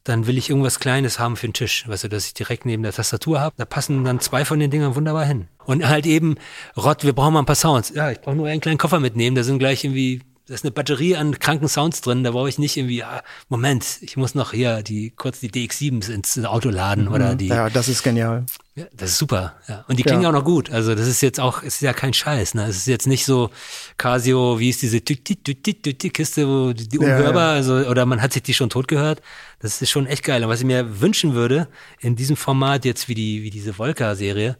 dann 0.04 0.26
will 0.26 0.36
ich 0.36 0.50
irgendwas 0.50 0.80
Kleines 0.80 1.18
haben 1.18 1.36
für 1.36 1.46
den 1.46 1.52
Tisch, 1.52 1.86
weißt 1.86 2.04
du, 2.04 2.08
dass 2.08 2.26
ich 2.26 2.34
direkt 2.34 2.66
neben 2.66 2.82
der 2.82 2.92
Tastatur 2.92 3.40
habe. 3.40 3.54
Da 3.56 3.64
passen 3.64 4.04
dann 4.04 4.20
zwei 4.20 4.44
von 4.44 4.58
den 4.58 4.70
Dingern 4.70 4.96
wunderbar 4.96 5.24
hin. 5.24 5.48
Und 5.64 5.88
halt 5.88 6.06
eben, 6.06 6.36
Rott, 6.76 7.04
wir 7.04 7.12
brauchen 7.12 7.34
mal 7.34 7.40
ein 7.40 7.46
paar 7.46 7.54
Sounds. 7.54 7.92
Ja, 7.94 8.10
ich 8.10 8.20
brauche 8.20 8.34
nur 8.34 8.48
einen 8.48 8.60
kleinen 8.60 8.78
Koffer 8.78 8.98
mitnehmen, 8.98 9.36
da 9.36 9.44
sind 9.44 9.58
gleich 9.58 9.84
irgendwie, 9.84 10.22
da 10.48 10.54
ist 10.54 10.64
eine 10.64 10.72
Batterie 10.72 11.16
an 11.16 11.38
kranken 11.38 11.68
Sounds 11.68 12.00
drin, 12.00 12.24
da 12.24 12.32
brauche 12.32 12.48
ich 12.48 12.58
nicht 12.58 12.76
irgendwie, 12.76 13.04
ah, 13.04 13.22
Moment, 13.48 13.98
ich 14.00 14.16
muss 14.16 14.34
noch 14.34 14.52
hier 14.52 14.82
die 14.82 15.10
kurz 15.10 15.38
die 15.40 15.50
DX7s 15.50 16.10
ins 16.10 16.44
Auto 16.44 16.68
laden 16.68 17.06
oder 17.08 17.34
die. 17.36 17.44
Mhm. 17.46 17.50
Ja, 17.52 17.70
das 17.70 17.88
ist 17.88 18.02
genial. 18.02 18.44
Ja, 18.74 18.86
das 18.92 19.10
ist 19.10 19.18
super. 19.18 19.54
Ja. 19.68 19.84
Und 19.86 19.98
die 19.98 20.02
klingen 20.02 20.22
Ja. 20.22 20.30
auch 20.30 20.32
noch 20.32 20.44
gut. 20.44 20.70
Also 20.70 20.94
das 20.94 21.06
ist 21.06 21.20
jetzt 21.20 21.38
auch, 21.38 21.62
es 21.62 21.74
ist 21.76 21.80
ja 21.82 21.92
kein 21.92 22.12
Scheiß. 22.12 22.54
Ne? 22.54 22.64
Es 22.66 22.76
ist 22.76 22.86
jetzt 22.86 23.06
nicht 23.06 23.24
so 23.24 23.50
Casio, 23.98 24.58
wie 24.58 24.70
ist 24.70 24.82
diese 24.82 25.00
Kiste, 25.00 26.48
wo 26.48 26.72
die, 26.72 26.88
die 26.88 26.98
unhörbar, 26.98 27.52
also 27.52 27.74
oder 27.74 28.06
man 28.06 28.20
hat 28.22 28.32
sich 28.32 28.42
die 28.42 28.54
schon 28.54 28.70
tot 28.70 28.88
gehört. 28.88 29.20
Das 29.60 29.80
ist 29.80 29.90
schon 29.90 30.06
echt 30.06 30.24
geil. 30.24 30.42
Und 30.42 30.50
was 30.50 30.60
ich 30.60 30.66
mir 30.66 31.00
wünschen 31.00 31.34
würde 31.34 31.68
in 32.00 32.16
diesem 32.16 32.36
Format 32.36 32.84
jetzt 32.84 33.08
wie 33.08 33.14
die 33.14 33.42
wie 33.42 33.50
diese 33.50 33.74
Volca-Serie 33.74 34.56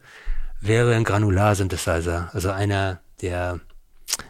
wäre 0.60 0.94
ein 0.94 1.02
Granular-Synthesizer. 1.04 2.30
Also 2.32 2.50
einer 2.50 3.00
der 3.20 3.60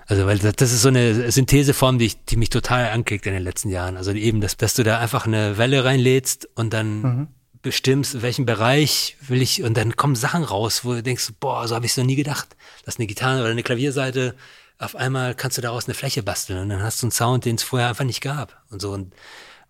also, 0.06 0.26
weil 0.26 0.38
das, 0.38 0.56
das 0.56 0.72
ist 0.72 0.82
so 0.82 0.88
eine 0.88 1.30
Syntheseform, 1.30 1.98
die, 1.98 2.06
ich, 2.06 2.24
die 2.24 2.36
mich 2.36 2.50
total 2.50 2.90
ankickt 2.90 3.26
in 3.26 3.32
den 3.32 3.42
letzten 3.42 3.70
Jahren. 3.70 3.96
Also 3.96 4.12
eben, 4.12 4.40
dass, 4.40 4.56
dass 4.56 4.74
du 4.74 4.82
da 4.82 4.98
einfach 4.98 5.26
eine 5.26 5.58
Welle 5.58 5.84
reinlädst 5.84 6.48
und 6.54 6.72
dann 6.72 7.02
Mhm. 7.02 7.28
bestimmst, 7.62 8.22
welchen 8.22 8.44
Bereich 8.44 9.16
will 9.20 9.40
ich, 9.40 9.62
und 9.62 9.76
dann 9.76 9.96
kommen 9.96 10.16
Sachen 10.16 10.42
raus, 10.44 10.84
wo 10.84 10.94
du 10.94 11.02
denkst, 11.02 11.32
boah, 11.40 11.66
so 11.68 11.74
habe 11.74 11.86
ich 11.86 11.92
es 11.92 11.96
noch 11.96 12.04
nie 12.04 12.16
gedacht. 12.16 12.56
Dass 12.84 12.98
eine 12.98 13.06
Gitarre 13.06 13.40
oder 13.40 13.50
eine 13.50 13.62
Klavierseite, 13.62 14.34
auf 14.78 14.96
einmal 14.96 15.34
kannst 15.36 15.58
du 15.58 15.62
daraus 15.62 15.86
eine 15.86 15.94
Fläche 15.94 16.22
basteln 16.24 16.58
und 16.58 16.68
dann 16.70 16.82
hast 16.82 17.00
du 17.00 17.06
einen 17.06 17.12
Sound, 17.12 17.44
den 17.44 17.54
es 17.54 17.62
vorher 17.62 17.88
einfach 17.88 18.04
nicht 18.04 18.20
gab. 18.20 18.60
Und 18.70 18.82
so. 18.82 18.90
Und, 18.92 19.14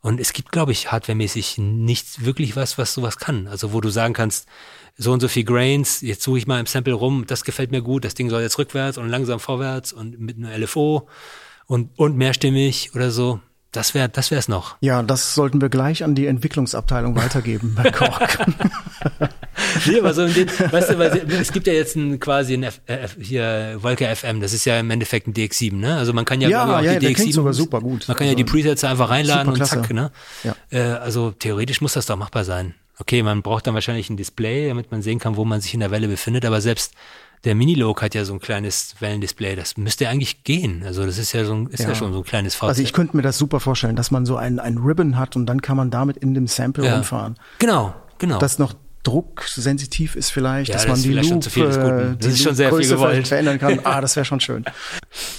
und 0.00 0.18
es 0.20 0.32
gibt, 0.32 0.50
glaube 0.52 0.72
ich, 0.72 0.90
hardwaremäßig 0.90 1.58
nicht 1.58 2.24
wirklich 2.24 2.56
was, 2.56 2.78
was 2.78 2.94
sowas 2.94 3.18
kann. 3.18 3.46
Also 3.46 3.72
wo 3.74 3.80
du 3.82 3.90
sagen 3.90 4.14
kannst, 4.14 4.48
so 4.96 5.12
und 5.12 5.20
so 5.20 5.28
viel 5.28 5.44
Grains, 5.44 6.00
jetzt 6.02 6.22
suche 6.22 6.38
ich 6.38 6.46
mal 6.46 6.60
im 6.60 6.66
Sample 6.66 6.92
rum, 6.94 7.24
das 7.26 7.44
gefällt 7.44 7.70
mir 7.70 7.82
gut, 7.82 8.04
das 8.04 8.14
Ding 8.14 8.30
soll 8.30 8.42
jetzt 8.42 8.58
rückwärts 8.58 8.98
und 8.98 9.08
langsam 9.08 9.40
vorwärts 9.40 9.92
und 9.92 10.20
mit 10.20 10.36
einem 10.36 10.62
LFO 10.62 11.08
und, 11.66 11.90
und 11.98 12.16
mehrstimmig 12.16 12.90
oder 12.94 13.10
so. 13.10 13.40
Das 13.72 13.94
wäre, 13.94 14.10
das 14.10 14.30
wäre 14.30 14.38
es 14.38 14.48
noch. 14.48 14.76
Ja, 14.82 15.02
das 15.02 15.34
sollten 15.34 15.62
wir 15.62 15.70
gleich 15.70 16.04
an 16.04 16.14
die 16.14 16.26
Entwicklungsabteilung 16.26 17.16
weitergeben 17.16 17.72
bei 17.74 17.90
Korg. 17.90 18.38
nee, 19.86 19.98
aber 19.98 20.12
so 20.12 20.24
in 20.24 20.34
den, 20.34 20.46
weißt 20.48 20.90
du, 20.90 20.98
weil 20.98 21.26
es 21.30 21.52
gibt 21.52 21.66
ja 21.66 21.72
jetzt 21.72 21.96
ein, 21.96 22.20
quasi 22.20 22.52
ein 22.52 22.64
F, 22.64 22.82
äh, 22.84 23.08
hier 23.18 23.78
Wolke 23.80 24.14
FM, 24.14 24.42
das 24.42 24.52
ist 24.52 24.66
ja 24.66 24.78
im 24.78 24.90
Endeffekt 24.90 25.26
ein 25.26 25.32
DX7, 25.32 25.74
ne? 25.74 25.96
Also 25.96 26.12
man 26.12 26.26
kann 26.26 26.42
ja, 26.42 26.50
Ja, 26.50 26.64
auch 26.64 26.82
ja, 26.82 26.92
die 26.92 26.98
der 26.98 27.10
DX7 27.12 27.14
klingt 27.14 27.32
sogar 27.32 27.54
super 27.54 27.80
gut. 27.80 28.06
Man 28.08 28.16
kann 28.18 28.26
ja 28.26 28.34
die 28.34 28.42
Also, 28.42 28.52
Presets 28.52 28.84
einfach 28.84 29.08
reinladen 29.08 29.50
und 29.50 29.66
zack, 29.66 29.90
ne? 29.90 30.10
Ja. 30.44 30.54
Äh, 30.70 30.80
also 30.98 31.30
theoretisch 31.30 31.80
muss 31.80 31.94
das 31.94 32.04
doch 32.04 32.16
machbar 32.16 32.44
sein. 32.44 32.74
Okay, 33.02 33.22
man 33.24 33.42
braucht 33.42 33.66
dann 33.66 33.74
wahrscheinlich 33.74 34.08
ein 34.10 34.16
Display, 34.16 34.68
damit 34.68 34.90
man 34.92 35.02
sehen 35.02 35.18
kann, 35.18 35.36
wo 35.36 35.44
man 35.44 35.60
sich 35.60 35.74
in 35.74 35.80
der 35.80 35.90
Welle 35.90 36.06
befindet, 36.08 36.44
aber 36.44 36.60
selbst 36.60 36.94
der 37.44 37.56
Minilog 37.56 38.00
hat 38.00 38.14
ja 38.14 38.24
so 38.24 38.32
ein 38.32 38.38
kleines 38.38 38.94
Wellendisplay, 39.00 39.56
das 39.56 39.76
müsste 39.76 40.08
eigentlich 40.08 40.44
gehen. 40.44 40.84
Also 40.86 41.04
das 41.04 41.18
ist 41.18 41.32
ja 41.32 41.44
so 41.44 41.54
ein, 41.54 41.66
ist 41.66 41.80
ja, 41.82 41.88
Ja. 41.88 41.94
schon 41.96 42.12
so 42.12 42.18
ein 42.20 42.24
kleines 42.24 42.54
Fahrzeug. 42.54 42.68
Also 42.68 42.82
ich 42.82 42.92
könnte 42.92 43.16
mir 43.16 43.22
das 43.24 43.36
super 43.36 43.58
vorstellen, 43.58 43.96
dass 43.96 44.12
man 44.12 44.24
so 44.24 44.36
ein, 44.36 44.60
ein 44.60 44.78
Ribbon 44.78 45.18
hat 45.18 45.34
und 45.34 45.46
dann 45.46 45.60
kann 45.60 45.76
man 45.76 45.90
damit 45.90 46.16
in 46.18 46.34
dem 46.34 46.46
Sample 46.46 46.84
Ja. 46.86 46.94
rumfahren. 46.94 47.34
Genau, 47.58 47.92
genau. 48.18 48.38
Das 48.38 48.60
noch 48.60 48.74
drucksensitiv 49.02 50.14
ist 50.14 50.30
vielleicht, 50.30 50.68
Ja, 50.68 50.74
dass 50.74 50.82
das 50.86 50.90
man 50.92 51.02
die 51.02 51.08
viel 51.08 51.22
Guten. 51.22 51.40
Das 51.40 52.18
die 52.20 52.28
ist 52.28 52.42
schon 52.44 52.54
sehr 52.54 52.68
viel 52.68 52.78
Loopgröße 52.78 52.94
gewollt. 52.94 53.26
verändern 53.28 53.58
kann. 53.58 53.80
Ah, 53.82 54.00
das 54.00 54.14
wäre 54.16 54.24
schon 54.24 54.40
schön. 54.40 54.64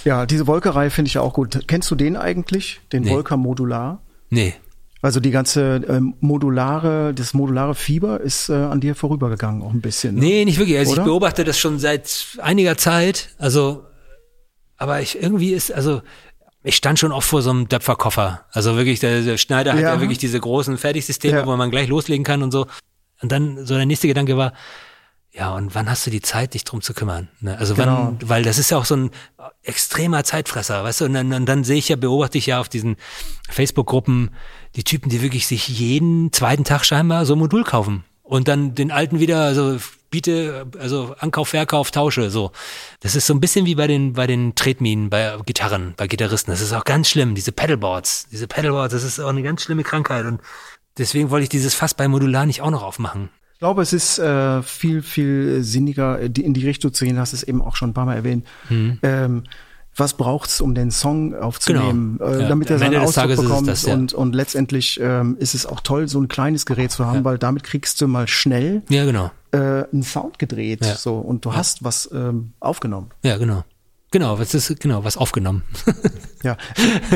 Ja, 0.04 0.26
diese 0.26 0.46
Wolkerei 0.46 0.90
finde 0.90 1.08
ich 1.08 1.14
ja 1.14 1.22
auch 1.22 1.32
gut. 1.32 1.66
Kennst 1.66 1.90
du 1.90 1.94
den 1.94 2.16
eigentlich? 2.16 2.80
Den 2.92 3.04
Nee. 3.04 3.08
Volker 3.10 3.36
Modular? 3.38 4.02
nee. 4.30 4.52
Also 5.04 5.20
die 5.20 5.30
ganze 5.32 5.82
ähm, 5.86 6.14
modulare, 6.20 7.12
das 7.12 7.34
modulare 7.34 7.74
Fieber 7.74 8.22
ist 8.22 8.48
äh, 8.48 8.54
an 8.54 8.80
dir 8.80 8.94
vorübergegangen 8.94 9.60
auch 9.62 9.70
ein 9.74 9.82
bisschen. 9.82 10.14
Ne? 10.14 10.20
Nee, 10.22 10.44
nicht 10.46 10.58
wirklich. 10.58 10.78
Also 10.78 10.92
Oder? 10.92 11.02
ich 11.02 11.04
beobachte 11.04 11.44
das 11.44 11.58
schon 11.58 11.78
seit 11.78 12.38
einiger 12.40 12.78
Zeit. 12.78 13.28
Also, 13.36 13.84
aber 14.78 15.02
ich 15.02 15.22
irgendwie 15.22 15.52
ist, 15.52 15.70
also 15.74 16.00
ich 16.62 16.74
stand 16.76 16.98
schon 16.98 17.12
oft 17.12 17.28
vor 17.28 17.42
so 17.42 17.50
einem 17.50 17.68
Döpferkoffer. 17.68 18.46
Also 18.50 18.76
wirklich, 18.76 18.98
der, 19.00 19.20
der 19.20 19.36
Schneider 19.36 19.74
hat 19.74 19.80
Ja. 19.80 19.92
ja 19.92 20.00
wirklich 20.00 20.16
diese 20.16 20.40
großen 20.40 20.78
Fertigsysteme, 20.78 21.40
Ja. 21.40 21.46
wo 21.46 21.54
man 21.54 21.70
gleich 21.70 21.88
loslegen 21.88 22.24
kann 22.24 22.42
und 22.42 22.50
so. 22.50 22.66
Und 23.20 23.30
dann 23.30 23.66
so 23.66 23.74
der 23.76 23.84
nächste 23.84 24.08
Gedanke 24.08 24.38
war, 24.38 24.54
ja, 25.32 25.54
und 25.54 25.74
wann 25.74 25.90
hast 25.90 26.06
du 26.06 26.10
die 26.10 26.22
Zeit, 26.22 26.54
dich 26.54 26.64
drum 26.64 26.80
zu 26.80 26.94
kümmern? 26.94 27.28
Ne? 27.40 27.58
Also 27.58 27.76
wann, 27.76 27.84
Genau. 28.18 28.30
weil 28.30 28.42
das 28.42 28.56
ist 28.58 28.70
ja 28.70 28.78
auch 28.78 28.86
so 28.86 28.96
ein 28.96 29.10
extremer 29.64 30.24
Zeitfresser, 30.24 30.82
weißt 30.82 31.02
du? 31.02 31.04
Und 31.04 31.12
dann, 31.12 31.30
und 31.34 31.44
dann 31.46 31.62
sehe 31.62 31.76
ich 31.76 31.90
ja, 31.90 31.96
beobachte 31.96 32.38
ich 32.38 32.46
ja 32.46 32.58
auf 32.60 32.70
diesen 32.70 32.96
Facebook-Gruppen 33.50 34.30
die 34.76 34.84
Typen, 34.84 35.08
die 35.08 35.22
wirklich 35.22 35.46
sich 35.46 35.68
jeden 35.68 36.32
zweiten 36.32 36.64
Tag 36.64 36.84
scheinbar 36.84 37.26
so 37.26 37.34
ein 37.34 37.38
Modul 37.38 37.64
kaufen 37.64 38.04
und 38.22 38.48
dann 38.48 38.74
den 38.74 38.90
alten 38.90 39.20
wieder, 39.20 39.42
also 39.42 39.78
biete, 40.10 40.66
also 40.78 41.14
Ankauf, 41.18 41.48
Verkauf, 41.48 41.90
Tausche, 41.90 42.30
so. 42.30 42.52
Das 43.00 43.14
ist 43.14 43.26
so 43.26 43.34
ein 43.34 43.40
bisschen 43.40 43.66
wie 43.66 43.74
bei 43.74 43.86
den, 43.86 44.14
bei 44.14 44.26
den 44.26 44.54
Tretminen, 44.54 45.10
bei 45.10 45.36
Gitarren, 45.44 45.94
bei 45.96 46.06
Gitarristen. 46.06 46.50
Das 46.52 46.60
ist 46.60 46.72
auch 46.72 46.84
ganz 46.84 47.08
schlimm, 47.08 47.34
diese 47.34 47.52
Pedalboards. 47.52 48.28
Diese 48.30 48.46
Pedalboards, 48.46 48.94
das 48.94 49.04
ist 49.04 49.20
auch 49.20 49.28
eine 49.28 49.42
ganz 49.42 49.62
schlimme 49.62 49.82
Krankheit 49.82 50.24
und 50.26 50.40
deswegen 50.98 51.30
wollte 51.30 51.44
ich 51.44 51.48
dieses 51.48 51.74
Fass 51.74 51.94
bei 51.94 52.08
Modular 52.08 52.46
nicht 52.46 52.62
auch 52.62 52.70
noch 52.70 52.82
aufmachen. 52.82 53.28
Ich 53.54 53.58
glaube, 53.58 53.82
es 53.82 53.92
ist 53.92 54.18
äh, 54.18 54.62
viel, 54.62 55.02
viel 55.02 55.62
sinniger, 55.62 56.20
äh, 56.20 56.26
in 56.26 56.54
die 56.54 56.66
Richtung 56.66 56.92
zu 56.92 57.04
gehen, 57.04 57.18
hast 57.18 57.32
es 57.32 57.42
eben 57.42 57.62
auch 57.62 57.76
schon 57.76 57.90
ein 57.90 57.94
paar 57.94 58.06
Mal 58.06 58.16
erwähnt. 58.16 58.46
Mhm. 58.68 58.98
Ähm, 59.02 59.44
was 59.96 60.14
braucht's, 60.14 60.60
um 60.60 60.74
den 60.74 60.90
Song 60.90 61.34
aufzunehmen, 61.34 62.18
Genau. 62.18 62.30
äh, 62.32 62.42
Ja. 62.42 62.48
damit 62.48 62.70
er 62.70 62.78
seinen 62.78 62.96
Ausdruck 63.00 63.36
bekommt 63.36 63.68
das, 63.68 63.86
ja. 63.86 63.94
und, 63.94 64.12
und 64.12 64.34
letztendlich 64.34 64.98
ähm, 65.00 65.36
ist 65.38 65.54
es 65.54 65.66
auch 65.66 65.80
toll, 65.80 66.08
so 66.08 66.20
ein 66.20 66.28
kleines 66.28 66.66
Gerät 66.66 66.90
zu 66.90 67.06
haben, 67.06 67.24
weil 67.24 67.38
damit 67.38 67.62
kriegst 67.64 68.00
du 68.00 68.08
mal 68.08 68.26
schnell 68.28 68.82
Ja, 68.88 69.04
genau. 69.04 69.30
äh, 69.52 69.84
einen 69.92 70.02
Sound 70.02 70.38
gedreht 70.38 70.84
Ja. 70.84 70.96
so 70.96 71.16
und 71.18 71.44
du 71.44 71.54
hast 71.54 71.84
was 71.84 72.10
ähm, 72.12 72.52
aufgenommen. 72.60 73.10
Ja, 73.22 73.36
genau. 73.36 73.64
Genau, 74.10 74.38
was 74.38 74.54
ist, 74.54 74.78
genau, 74.78 75.02
was 75.04 75.16
aufgenommen. 75.16 75.62
Ja. 76.44 76.58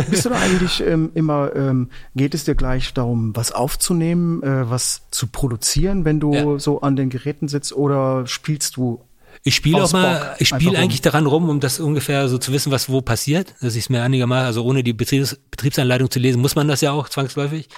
Bist 0.09 0.25
du 0.25 0.31
da 0.31 0.37
eigentlich 0.37 0.81
ähm, 0.81 1.11
immer, 1.13 1.55
ähm, 1.55 1.91
geht 2.17 2.33
es 2.33 2.45
dir 2.45 2.55
gleich 2.55 2.95
darum, 2.95 3.37
was 3.37 3.53
aufzunehmen, 3.53 4.43
äh, 4.43 4.71
was 4.71 5.03
zu 5.11 5.27
produzieren, 5.27 6.07
wenn 6.07 6.19
du 6.19 6.33
Ja. 6.33 6.59
so 6.59 6.81
an 6.81 6.97
den 6.97 7.11
Geräten 7.11 7.47
sitzt 7.47 7.75
oder 7.75 8.27
spielst 8.27 8.77
du 8.79 9.03
Ich 9.43 9.55
spiele 9.55 9.83
auch 9.83 9.93
mal, 9.93 10.37
ich 10.39 10.49
spiele 10.49 10.79
eigentlich 10.79 11.01
daran 11.01 11.27
rum, 11.27 11.49
um 11.49 11.61
das 11.61 11.81
ungefähr 11.81 12.29
so 12.29 12.39
zu 12.39 12.53
wissen, 12.53 12.73
was 12.73 12.89
wo 12.89 13.01
passiert. 13.01 13.55
Dass 13.61 13.75
ich 13.75 13.85
es 13.85 13.89
mir 13.89 14.03
einigermaßen, 14.03 14.47
also 14.47 14.65
ohne 14.65 14.83
die 14.83 14.93
Betriebs, 14.93 15.39
Betriebsanleitung 15.51 16.11
zu 16.11 16.19
lesen, 16.19 16.41
muss 16.41 16.57
man 16.57 16.69
das 16.69 16.81
ja 16.81 16.93
auch 16.93 17.09
zwangsläufig. 17.09 17.69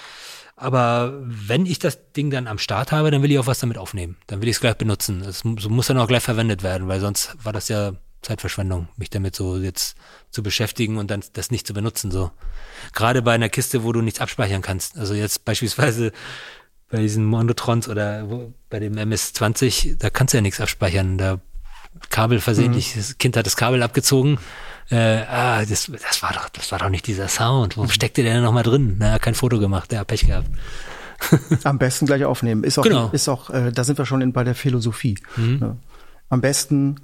Aber 0.55 1.19
wenn 1.23 1.65
ich 1.65 1.79
das 1.79 2.11
Ding 2.13 2.29
dann 2.29 2.47
am 2.47 2.59
Start 2.59 2.91
habe, 2.91 3.09
dann 3.09 3.23
will 3.23 3.31
ich 3.31 3.39
auch 3.39 3.47
was 3.47 3.59
damit 3.59 3.77
aufnehmen. 3.77 4.17
Dann 4.27 4.41
will 4.41 4.49
ich 4.49 4.57
es 4.57 4.61
gleich 4.61 4.75
benutzen. 4.75 5.21
Es 5.21 5.43
muss 5.43 5.87
dann 5.87 5.97
auch 5.97 6.07
gleich 6.07 6.21
verwendet 6.21 6.61
werden, 6.61 6.87
weil 6.87 6.99
sonst 6.99 7.35
war 7.43 7.51
das 7.51 7.67
ja 7.67 7.93
Zeitverschwendung, 8.21 8.87
mich 8.97 9.09
damit 9.09 9.35
so 9.35 9.57
jetzt 9.57 9.95
zu 10.29 10.43
beschäftigen 10.43 10.97
und 10.97 11.09
dann 11.09 11.23
das 11.33 11.49
nicht 11.49 11.65
zu 11.65 11.73
benutzen. 11.73 12.11
So 12.11 12.31
gerade 12.93 13.23
bei 13.23 13.33
einer 13.33 13.49
Kiste, 13.49 13.83
wo 13.83 13.91
du 13.91 14.01
nichts 14.01 14.19
abspeichern 14.19 14.61
kannst. 14.61 14.97
Also 14.97 15.15
jetzt 15.15 15.45
beispielsweise 15.45 16.11
bei 16.89 16.99
diesen 16.99 17.25
Mondotrons 17.25 17.87
oder 17.89 18.27
bei 18.69 18.79
dem 18.79 18.97
MS-20, 18.97 19.97
da 19.97 20.11
kannst 20.11 20.33
du 20.33 20.37
ja 20.37 20.41
nichts 20.41 20.61
abspeichern. 20.61 21.17
Da 21.17 21.39
Kabel 22.09 22.39
versehentlich, 22.39 22.93
das 22.95 23.17
Kind 23.17 23.37
hat 23.37 23.45
das 23.45 23.55
Kabel 23.55 23.83
abgezogen. 23.83 24.37
Äh, 24.89 24.95
ah, 25.29 25.63
das, 25.65 25.89
das 25.91 26.21
war 26.23 26.33
doch, 26.33 26.49
das 26.49 26.71
war 26.71 26.79
doch 26.79 26.89
nicht 26.89 27.07
dieser 27.07 27.27
Sound. 27.27 27.77
Wo 27.77 27.87
steckte 27.87 28.23
der 28.23 28.33
denn 28.35 28.43
noch 28.43 28.51
mal 28.51 28.63
drin? 28.63 28.95
Na, 28.99 29.19
kein 29.19 29.35
Foto 29.35 29.59
gemacht, 29.59 29.91
der 29.91 29.99
hat 30.01 30.07
Pech 30.07 30.25
gehabt. 30.27 30.47
am 31.63 31.77
besten 31.77 32.05
gleich 32.07 32.25
aufnehmen? 32.25 32.63
Ist 32.63 32.77
auch, 32.79 32.83
Genau. 32.83 33.09
ist 33.11 33.29
auch, 33.29 33.49
äh, 33.51 33.71
da 33.71 33.83
sind 33.83 33.97
wir 33.97 34.05
schon 34.05 34.21
in, 34.21 34.33
bei 34.33 34.43
der 34.43 34.55
Philosophie. 34.55 35.17
Mhm. 35.37 35.57
Ja. 35.61 35.75
Am 36.29 36.41
besten, 36.41 36.95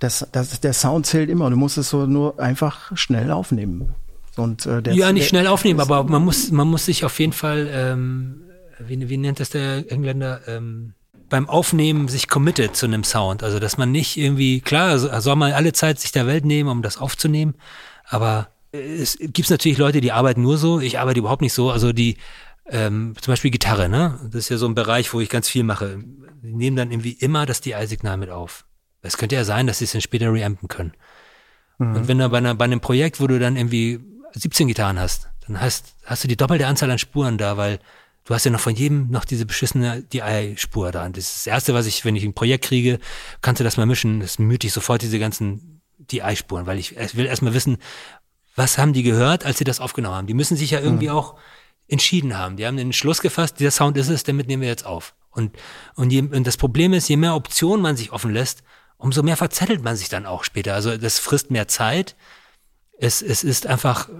das, 0.00 0.26
das, 0.32 0.60
der 0.60 0.72
Sound 0.72 1.06
zählt 1.06 1.28
immer. 1.30 1.50
Du 1.50 1.56
musst 1.56 1.76
es 1.78 1.90
so 1.90 2.06
nur 2.06 2.40
einfach 2.40 2.96
schnell 2.96 3.30
aufnehmen. 3.30 3.94
Und, 4.36 4.66
äh, 4.66 4.80
der, 4.82 4.94
ja, 4.94 5.12
nicht 5.12 5.24
der- 5.24 5.28
schnell 5.28 5.46
aufnehmen, 5.48 5.80
aber 5.80 6.04
man 6.04 6.24
muss, 6.24 6.50
man 6.50 6.66
muss 6.68 6.86
sich 6.86 7.04
auf 7.04 7.18
jeden 7.20 7.32
Fall, 7.32 7.68
ähm, 7.72 8.40
wie, 8.80 9.08
wie 9.08 9.16
nennt 9.16 9.38
das 9.40 9.50
der 9.50 9.90
Engländer, 9.92 10.40
ähm, 10.46 10.94
beim 11.28 11.48
Aufnehmen 11.48 12.08
sich 12.08 12.28
committed 12.28 12.76
zu 12.76 12.86
einem 12.86 13.04
Sound. 13.04 13.42
Also, 13.42 13.58
dass 13.58 13.76
man 13.78 13.90
nicht 13.92 14.16
irgendwie, 14.16 14.60
klar, 14.60 14.98
so- 14.98 15.20
soll 15.20 15.36
man 15.36 15.52
alle 15.52 15.72
Zeit 15.72 15.98
sich 16.00 16.12
der 16.12 16.26
Welt 16.26 16.44
nehmen, 16.44 16.68
um 16.70 16.82
das 16.82 16.98
aufzunehmen, 16.98 17.54
aber 18.04 18.48
es 18.72 19.16
gibt 19.20 19.48
natürlich 19.50 19.78
Leute, 19.78 20.00
die 20.00 20.12
arbeiten 20.12 20.42
nur 20.42 20.58
so, 20.58 20.80
ich 20.80 20.98
arbeite 20.98 21.18
überhaupt 21.20 21.42
nicht 21.42 21.52
so, 21.54 21.70
also 21.70 21.92
die, 21.92 22.16
ähm, 22.70 23.14
zum 23.20 23.32
Beispiel 23.32 23.50
Gitarre, 23.50 23.88
ne? 23.88 24.18
Das 24.24 24.34
ist 24.44 24.48
ja 24.50 24.58
so 24.58 24.66
ein 24.66 24.74
Bereich, 24.74 25.12
wo 25.14 25.20
ich 25.20 25.30
ganz 25.30 25.48
viel 25.48 25.64
mache. 25.64 25.98
Die 26.42 26.52
nehmen 26.52 26.76
dann 26.76 26.90
irgendwie 26.90 27.12
immer 27.12 27.46
das 27.46 27.62
DI-Signal 27.62 28.18
mit 28.18 28.30
auf. 28.30 28.66
Es 29.00 29.16
könnte 29.16 29.36
ja 29.36 29.44
sein, 29.44 29.66
dass 29.66 29.78
sie 29.78 29.84
es 29.84 29.92
dann 29.92 30.00
später 30.02 30.30
reampen 30.32 30.68
können. 30.68 30.92
Und 31.78 32.08
wenn 32.08 32.18
du 32.18 32.28
bei, 32.28 32.38
einer, 32.38 32.54
bei 32.54 32.64
einem 32.64 32.80
Projekt, 32.80 33.20
wo 33.20 33.26
du 33.26 33.38
dann 33.38 33.56
irgendwie 33.56 34.00
17 34.32 34.68
Gitarren 34.68 34.98
hast, 34.98 35.28
dann 35.46 35.60
hast, 35.60 35.94
hast 36.04 36.24
du 36.24 36.28
die 36.28 36.36
doppelte 36.36 36.66
Anzahl 36.66 36.90
an 36.90 36.98
Spuren 36.98 37.38
da, 37.38 37.56
weil 37.56 37.78
du 38.28 38.34
hast 38.34 38.44
ja 38.44 38.50
noch 38.50 38.60
von 38.60 38.74
jedem 38.74 39.10
noch 39.10 39.24
diese 39.24 39.46
beschissene 39.46 40.02
DI-Spur 40.02 40.92
da. 40.92 41.06
Und 41.06 41.16
das 41.16 41.28
ist 41.28 41.36
das 41.38 41.46
Erste, 41.46 41.72
was 41.72 41.86
ich, 41.86 42.04
wenn 42.04 42.14
ich 42.14 42.24
ein 42.24 42.34
Projekt 42.34 42.66
kriege, 42.66 42.98
kannst 43.40 43.60
du 43.60 43.64
das 43.64 43.78
mal 43.78 43.86
mischen, 43.86 44.20
das 44.20 44.38
müte 44.38 44.66
ich 44.66 44.74
sofort 44.74 45.00
diese 45.00 45.18
ganzen 45.18 45.80
DI-Spuren, 45.96 46.66
weil 46.66 46.78
ich, 46.78 46.94
will 47.16 47.24
erstmal 47.24 47.54
wissen, 47.54 47.78
was 48.54 48.76
haben 48.76 48.92
die 48.92 49.02
gehört, 49.02 49.46
als 49.46 49.56
sie 49.56 49.64
das 49.64 49.80
aufgenommen 49.80 50.14
haben. 50.14 50.26
Die 50.26 50.34
müssen 50.34 50.58
sich 50.58 50.72
ja 50.72 50.80
irgendwie 50.80 51.08
auch 51.08 51.36
entschieden 51.88 52.36
haben. 52.36 52.58
Die 52.58 52.66
haben 52.66 52.76
den 52.76 52.88
Entschluss 52.88 53.22
gefasst, 53.22 53.60
dieser 53.60 53.70
Sound 53.70 53.96
ist 53.96 54.10
es, 54.10 54.24
damit 54.24 54.46
nehmen 54.46 54.60
wir 54.60 54.68
jetzt 54.68 54.84
auf. 54.84 55.14
Und, 55.30 55.56
und, 55.94 56.10
je, 56.10 56.20
und 56.20 56.46
das 56.46 56.58
Problem 56.58 56.92
ist, 56.92 57.08
je 57.08 57.16
mehr 57.16 57.34
Optionen 57.34 57.80
man 57.80 57.96
sich 57.96 58.12
offen 58.12 58.30
lässt, 58.30 58.62
umso 58.98 59.22
mehr 59.22 59.38
verzettelt 59.38 59.82
man 59.82 59.96
sich 59.96 60.10
dann 60.10 60.26
auch 60.26 60.44
später. 60.44 60.74
Also 60.74 60.98
das 60.98 61.18
frisst 61.18 61.50
mehr 61.50 61.66
Zeit. 61.66 62.14
Es, 63.00 63.22
es 63.22 63.44
ist 63.44 63.66
einfach, 63.66 64.08
äh, 64.08 64.12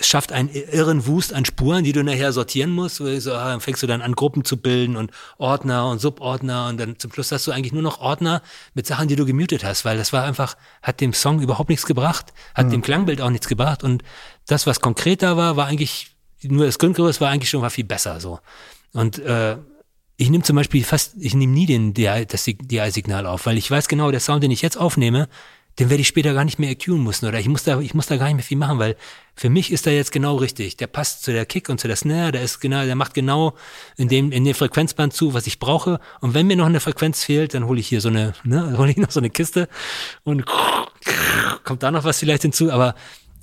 es 0.00 0.08
schafft 0.08 0.32
einen 0.32 0.48
irren 0.48 1.06
Wust 1.06 1.32
an 1.34 1.44
Spuren, 1.44 1.84
die 1.84 1.92
du 1.92 2.02
nachher 2.02 2.32
sortieren 2.32 2.70
musst. 2.70 2.96
So, 2.96 3.04
ah, 3.34 3.50
dann 3.50 3.60
fängst 3.60 3.82
du 3.82 3.86
dann 3.86 4.02
an, 4.02 4.14
Gruppen 4.14 4.44
zu 4.44 4.56
bilden 4.56 4.96
und 4.96 5.10
Ordner 5.38 5.88
und 5.88 6.00
Subordner 6.00 6.68
und 6.68 6.78
dann 6.78 6.98
zum 6.98 7.12
Schluss 7.12 7.30
hast 7.30 7.46
du 7.46 7.52
eigentlich 7.52 7.72
nur 7.72 7.82
noch 7.82 8.00
Ordner 8.00 8.42
mit 8.74 8.86
Sachen, 8.86 9.08
die 9.08 9.16
du 9.16 9.26
gemutet 9.26 9.64
hast, 9.64 9.84
weil 9.84 9.96
das 9.98 10.12
war 10.12 10.24
einfach, 10.24 10.56
hat 10.82 11.00
dem 11.00 11.12
Song 11.12 11.40
überhaupt 11.40 11.68
nichts 11.68 11.86
gebracht, 11.86 12.32
hat 12.54 12.72
dem 12.72 12.82
Klangbild 12.82 13.20
auch 13.20 13.30
nichts 13.30 13.48
gebracht 13.48 13.84
und 13.84 14.02
das, 14.46 14.66
was 14.66 14.80
konkreter 14.80 15.36
war, 15.36 15.56
war 15.56 15.66
eigentlich, 15.66 16.16
nur 16.42 16.66
das 16.66 16.78
Grundgerüst 16.78 17.20
war 17.20 17.30
eigentlich 17.30 17.50
schon 17.50 17.60
mal 17.60 17.70
viel 17.70 17.84
besser 17.84 18.20
so. 18.20 18.40
Und 18.92 19.18
äh, 19.18 19.56
ich 20.16 20.30
nehme 20.30 20.42
zum 20.42 20.56
Beispiel 20.56 20.82
fast, 20.84 21.14
ich 21.18 21.34
nehme 21.34 21.52
nie 21.52 21.66
den 21.66 21.92
DI, 21.92 22.24
das 22.26 22.44
DI-Signal 22.44 23.26
auf, 23.26 23.46
weil 23.46 23.58
ich 23.58 23.70
weiß 23.70 23.88
genau, 23.88 24.10
der 24.10 24.20
Sound, 24.20 24.42
den 24.42 24.50
ich 24.50 24.62
jetzt 24.62 24.78
aufnehme, 24.78 25.28
den 25.78 25.90
werde 25.90 26.00
ich 26.00 26.08
später 26.08 26.32
gar 26.32 26.44
nicht 26.44 26.58
mehr 26.58 26.70
EQen 26.70 27.02
müssen 27.02 27.26
oder 27.26 27.38
ich 27.38 27.48
muss 27.48 27.64
da, 27.64 27.80
ich 27.80 27.92
muss 27.92 28.06
da 28.06 28.16
gar 28.16 28.26
nicht 28.26 28.36
mehr 28.36 28.44
viel 28.44 28.56
machen, 28.56 28.78
weil 28.78 28.96
für 29.34 29.50
mich 29.50 29.70
ist 29.70 29.84
der 29.84 29.94
jetzt 29.94 30.10
genau 30.12 30.36
richtig. 30.36 30.78
Der 30.78 30.86
passt 30.86 31.22
zu 31.22 31.32
der 31.32 31.44
Kick 31.44 31.68
und 31.68 31.78
zu 31.78 31.86
der 31.86 31.96
Snare, 31.96 32.32
der 32.32 32.42
ist 32.42 32.60
genau, 32.60 32.84
der 32.84 32.94
macht 32.94 33.12
genau 33.12 33.54
in 33.96 34.08
dem, 34.08 34.32
in 34.32 34.44
dem 34.44 34.54
Frequenzband 34.54 35.12
zu, 35.12 35.34
was 35.34 35.46
ich 35.46 35.58
brauche. 35.58 36.00
Und 36.20 36.32
wenn 36.32 36.46
mir 36.46 36.56
noch 36.56 36.66
eine 36.66 36.80
Frequenz 36.80 37.22
fehlt, 37.22 37.52
dann 37.52 37.66
hole 37.66 37.78
ich 37.78 37.88
hier 37.88 38.00
so 38.00 38.08
eine, 38.08 38.32
ne, 38.44 38.78
hole 38.78 38.90
ich 38.90 38.96
noch 38.96 39.10
so 39.10 39.20
eine 39.20 39.28
Kiste 39.28 39.68
und 40.24 40.46
kommt 41.64 41.82
da 41.82 41.90
noch 41.90 42.04
was 42.04 42.18
vielleicht 42.18 42.42
hinzu, 42.42 42.72
aber 42.72 42.94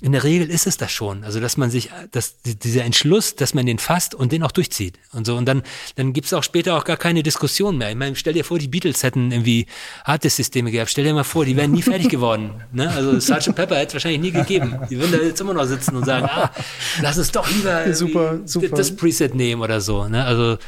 in 0.04 0.12
der 0.12 0.22
Regel 0.22 0.50
ist 0.50 0.66
es 0.66 0.76
das 0.76 0.92
schon. 0.92 1.24
Also, 1.24 1.40
dass 1.40 1.56
man 1.56 1.70
sich, 1.70 1.88
dass 2.12 2.42
die- 2.42 2.56
dieser 2.58 2.84
Entschluss, 2.84 3.36
dass 3.36 3.54
man 3.54 3.64
den 3.64 3.78
fasst 3.78 4.14
und 4.14 4.32
den 4.32 4.42
auch 4.42 4.52
durchzieht. 4.52 4.98
Und 5.12 5.26
so. 5.26 5.34
Und 5.34 5.46
dann, 5.46 5.62
dann 5.96 6.12
gibt's 6.12 6.34
auch 6.34 6.42
später 6.42 6.76
auch 6.76 6.84
gar 6.84 6.98
keine 6.98 7.22
Diskussion 7.22 7.78
mehr. 7.78 7.88
Ich 7.90 7.96
meine, 7.96 8.14
stell 8.14 8.34
dir 8.34 8.44
vor, 8.44 8.58
die 8.58 8.68
Beatles 8.68 9.02
hätten 9.02 9.32
irgendwie 9.32 9.66
Harddisk-Systeme 10.04 10.70
gehabt. 10.70 10.90
Stell 10.90 11.04
dir 11.04 11.14
mal 11.14 11.24
vor, 11.24 11.46
die 11.46 11.56
wären 11.56 11.72
nie 11.72 11.80
fertig 11.82 12.10
geworden. 12.10 12.50
Ne? 12.72 12.90
Also 12.90 13.18
Sgt. 13.18 13.54
Pepper 13.54 13.76
hätte 13.76 13.88
es 13.88 13.94
wahrscheinlich 13.94 14.20
nie 14.20 14.30
gegeben. 14.32 14.78
Die 14.90 14.98
würden 14.98 15.12
da 15.12 15.18
jetzt 15.24 15.40
immer 15.40 15.54
noch 15.54 15.64
sitzen 15.64 15.96
und 15.96 16.04
sagen, 16.04 16.26
ah, 16.26 16.50
lass 17.00 17.16
uns 17.16 17.32
doch 17.32 17.48
lieber 17.50 17.94
Super, 17.94 18.40
super. 18.44 18.76
das 18.76 18.94
Preset 18.94 19.34
nehmen 19.34 19.62
oder 19.62 19.80
so. 19.80 20.06
Ne? 20.08 20.22
Also 20.24 20.58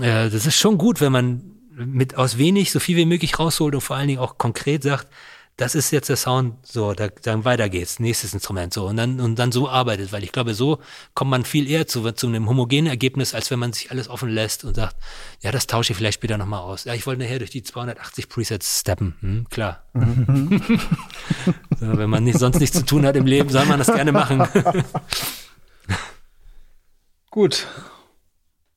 äh, 0.00 0.30
das 0.30 0.46
ist 0.46 0.56
schon 0.56 0.78
gut, 0.78 1.00
wenn 1.00 1.10
man 1.10 1.42
mit 1.74 2.16
aus 2.16 2.38
wenig 2.38 2.70
so 2.70 2.78
viel 2.80 2.96
wie 2.96 3.06
möglich 3.06 3.38
rausholt 3.38 3.74
und 3.74 3.80
vor 3.80 3.96
allen 3.96 4.08
Dingen 4.08 4.20
auch 4.20 4.38
konkret 4.38 4.82
sagt, 4.82 5.08
das 5.56 5.74
ist 5.74 5.90
jetzt 5.90 6.08
der 6.08 6.16
Sound, 6.16 6.66
so, 6.66 6.94
da, 6.94 7.08
dann 7.08 7.44
weiter 7.44 7.68
geht's, 7.68 8.00
nächstes 8.00 8.32
Instrument, 8.32 8.72
so, 8.72 8.86
und 8.86 8.96
dann, 8.96 9.20
und 9.20 9.38
dann 9.38 9.52
so 9.52 9.68
arbeitet, 9.68 10.12
weil 10.12 10.24
ich 10.24 10.32
glaube, 10.32 10.54
so 10.54 10.78
kommt 11.14 11.30
man 11.30 11.44
viel 11.44 11.68
eher 11.68 11.86
zu, 11.86 12.10
zu 12.12 12.26
einem 12.26 12.48
homogenen 12.48 12.86
Ergebnis, 12.86 13.34
als 13.34 13.50
wenn 13.50 13.58
man 13.58 13.72
sich 13.72 13.90
alles 13.90 14.08
offen 14.08 14.30
lässt 14.30 14.64
und 14.64 14.74
sagt, 14.74 14.96
ja, 15.40 15.52
das 15.52 15.66
tausche 15.66 15.92
ich 15.92 15.98
vielleicht 15.98 16.14
später 16.14 16.38
nochmal 16.38 16.60
aus. 16.60 16.84
Ja, 16.84 16.94
ich 16.94 17.06
wollte 17.06 17.22
nachher 17.22 17.38
durch 17.38 17.50
die 17.50 17.62
280 17.62 18.28
Presets 18.28 18.80
steppen, 18.80 19.14
hm, 19.20 19.46
klar. 19.50 19.82
so, 19.94 20.00
wenn 21.80 22.10
man 22.10 22.24
nicht, 22.24 22.38
sonst 22.38 22.58
nichts 22.58 22.76
zu 22.76 22.84
tun 22.84 23.04
hat 23.04 23.16
im 23.16 23.26
Leben, 23.26 23.50
soll 23.50 23.66
man 23.66 23.78
das 23.78 23.88
gerne 23.88 24.12
machen. 24.12 24.42
Gut. 27.30 27.66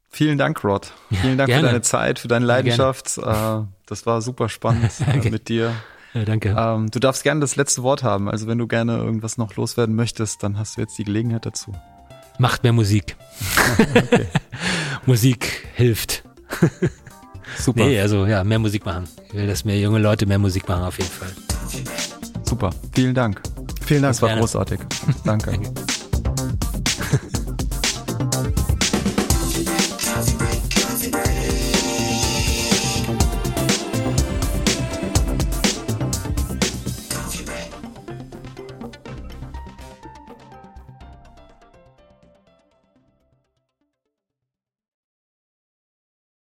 Vielen 0.09 0.37
Dank, 0.37 0.63
Rod. 0.63 0.93
Vielen 1.11 1.37
Dank 1.37 1.47
Gerne. 1.47 1.63
für 1.63 1.67
deine 1.67 1.81
Zeit, 1.81 2.19
für 2.19 2.29
deine 2.29 2.45
Leidenschaft. 2.45 3.17
Äh, 3.17 3.63
Das 3.85 4.05
war 4.05 4.21
super 4.21 4.47
spannend 4.47 4.91
äh, 5.05 5.29
mit 5.29 5.49
dir. 5.49 5.73
Ja, 6.15 6.23
danke. 6.23 6.55
Ähm, 6.57 6.89
du 6.89 6.99
darfst 6.99 7.23
gerne 7.23 7.41
das 7.41 7.57
letzte 7.57 7.83
Wort 7.83 8.01
haben. 8.01 8.29
Also 8.29 8.47
wenn 8.47 8.57
du 8.57 8.67
gerne 8.67 8.97
irgendwas 8.97 9.37
noch 9.37 9.55
loswerden 9.57 9.95
möchtest, 9.95 10.41
dann 10.43 10.57
hast 10.57 10.77
du 10.77 10.81
jetzt 10.81 10.97
die 10.97 11.03
Gelegenheit 11.03 11.45
dazu. 11.45 11.73
Macht 12.39 12.63
mehr 12.63 12.71
Musik. 12.73 13.17
Musik 15.05 15.67
hilft. 15.75 16.23
Super, 17.59 17.85
Nee, 17.85 17.99
also 17.99 18.25
ja, 18.25 18.43
mehr 18.43 18.59
Musik 18.59 18.85
machen. 18.85 19.07
Ich 19.27 19.33
will, 19.33 19.47
dass 19.47 19.65
mehr 19.65 19.77
junge 19.79 19.99
Leute 19.99 20.25
mehr 20.25 20.39
Musik 20.39 20.67
machen, 20.67 20.83
auf 20.83 20.97
jeden 20.97 21.11
Fall. 21.11 21.29
super. 22.43 22.71
Vielen 22.93 23.13
Dank. 23.13 23.41
Vielen 23.85 24.01
Dank. 24.01 24.15
Das 24.15 24.21
war 24.21 24.35
großartig. 24.37 24.79
Danke. 25.23 25.51
Danke. 25.51 25.73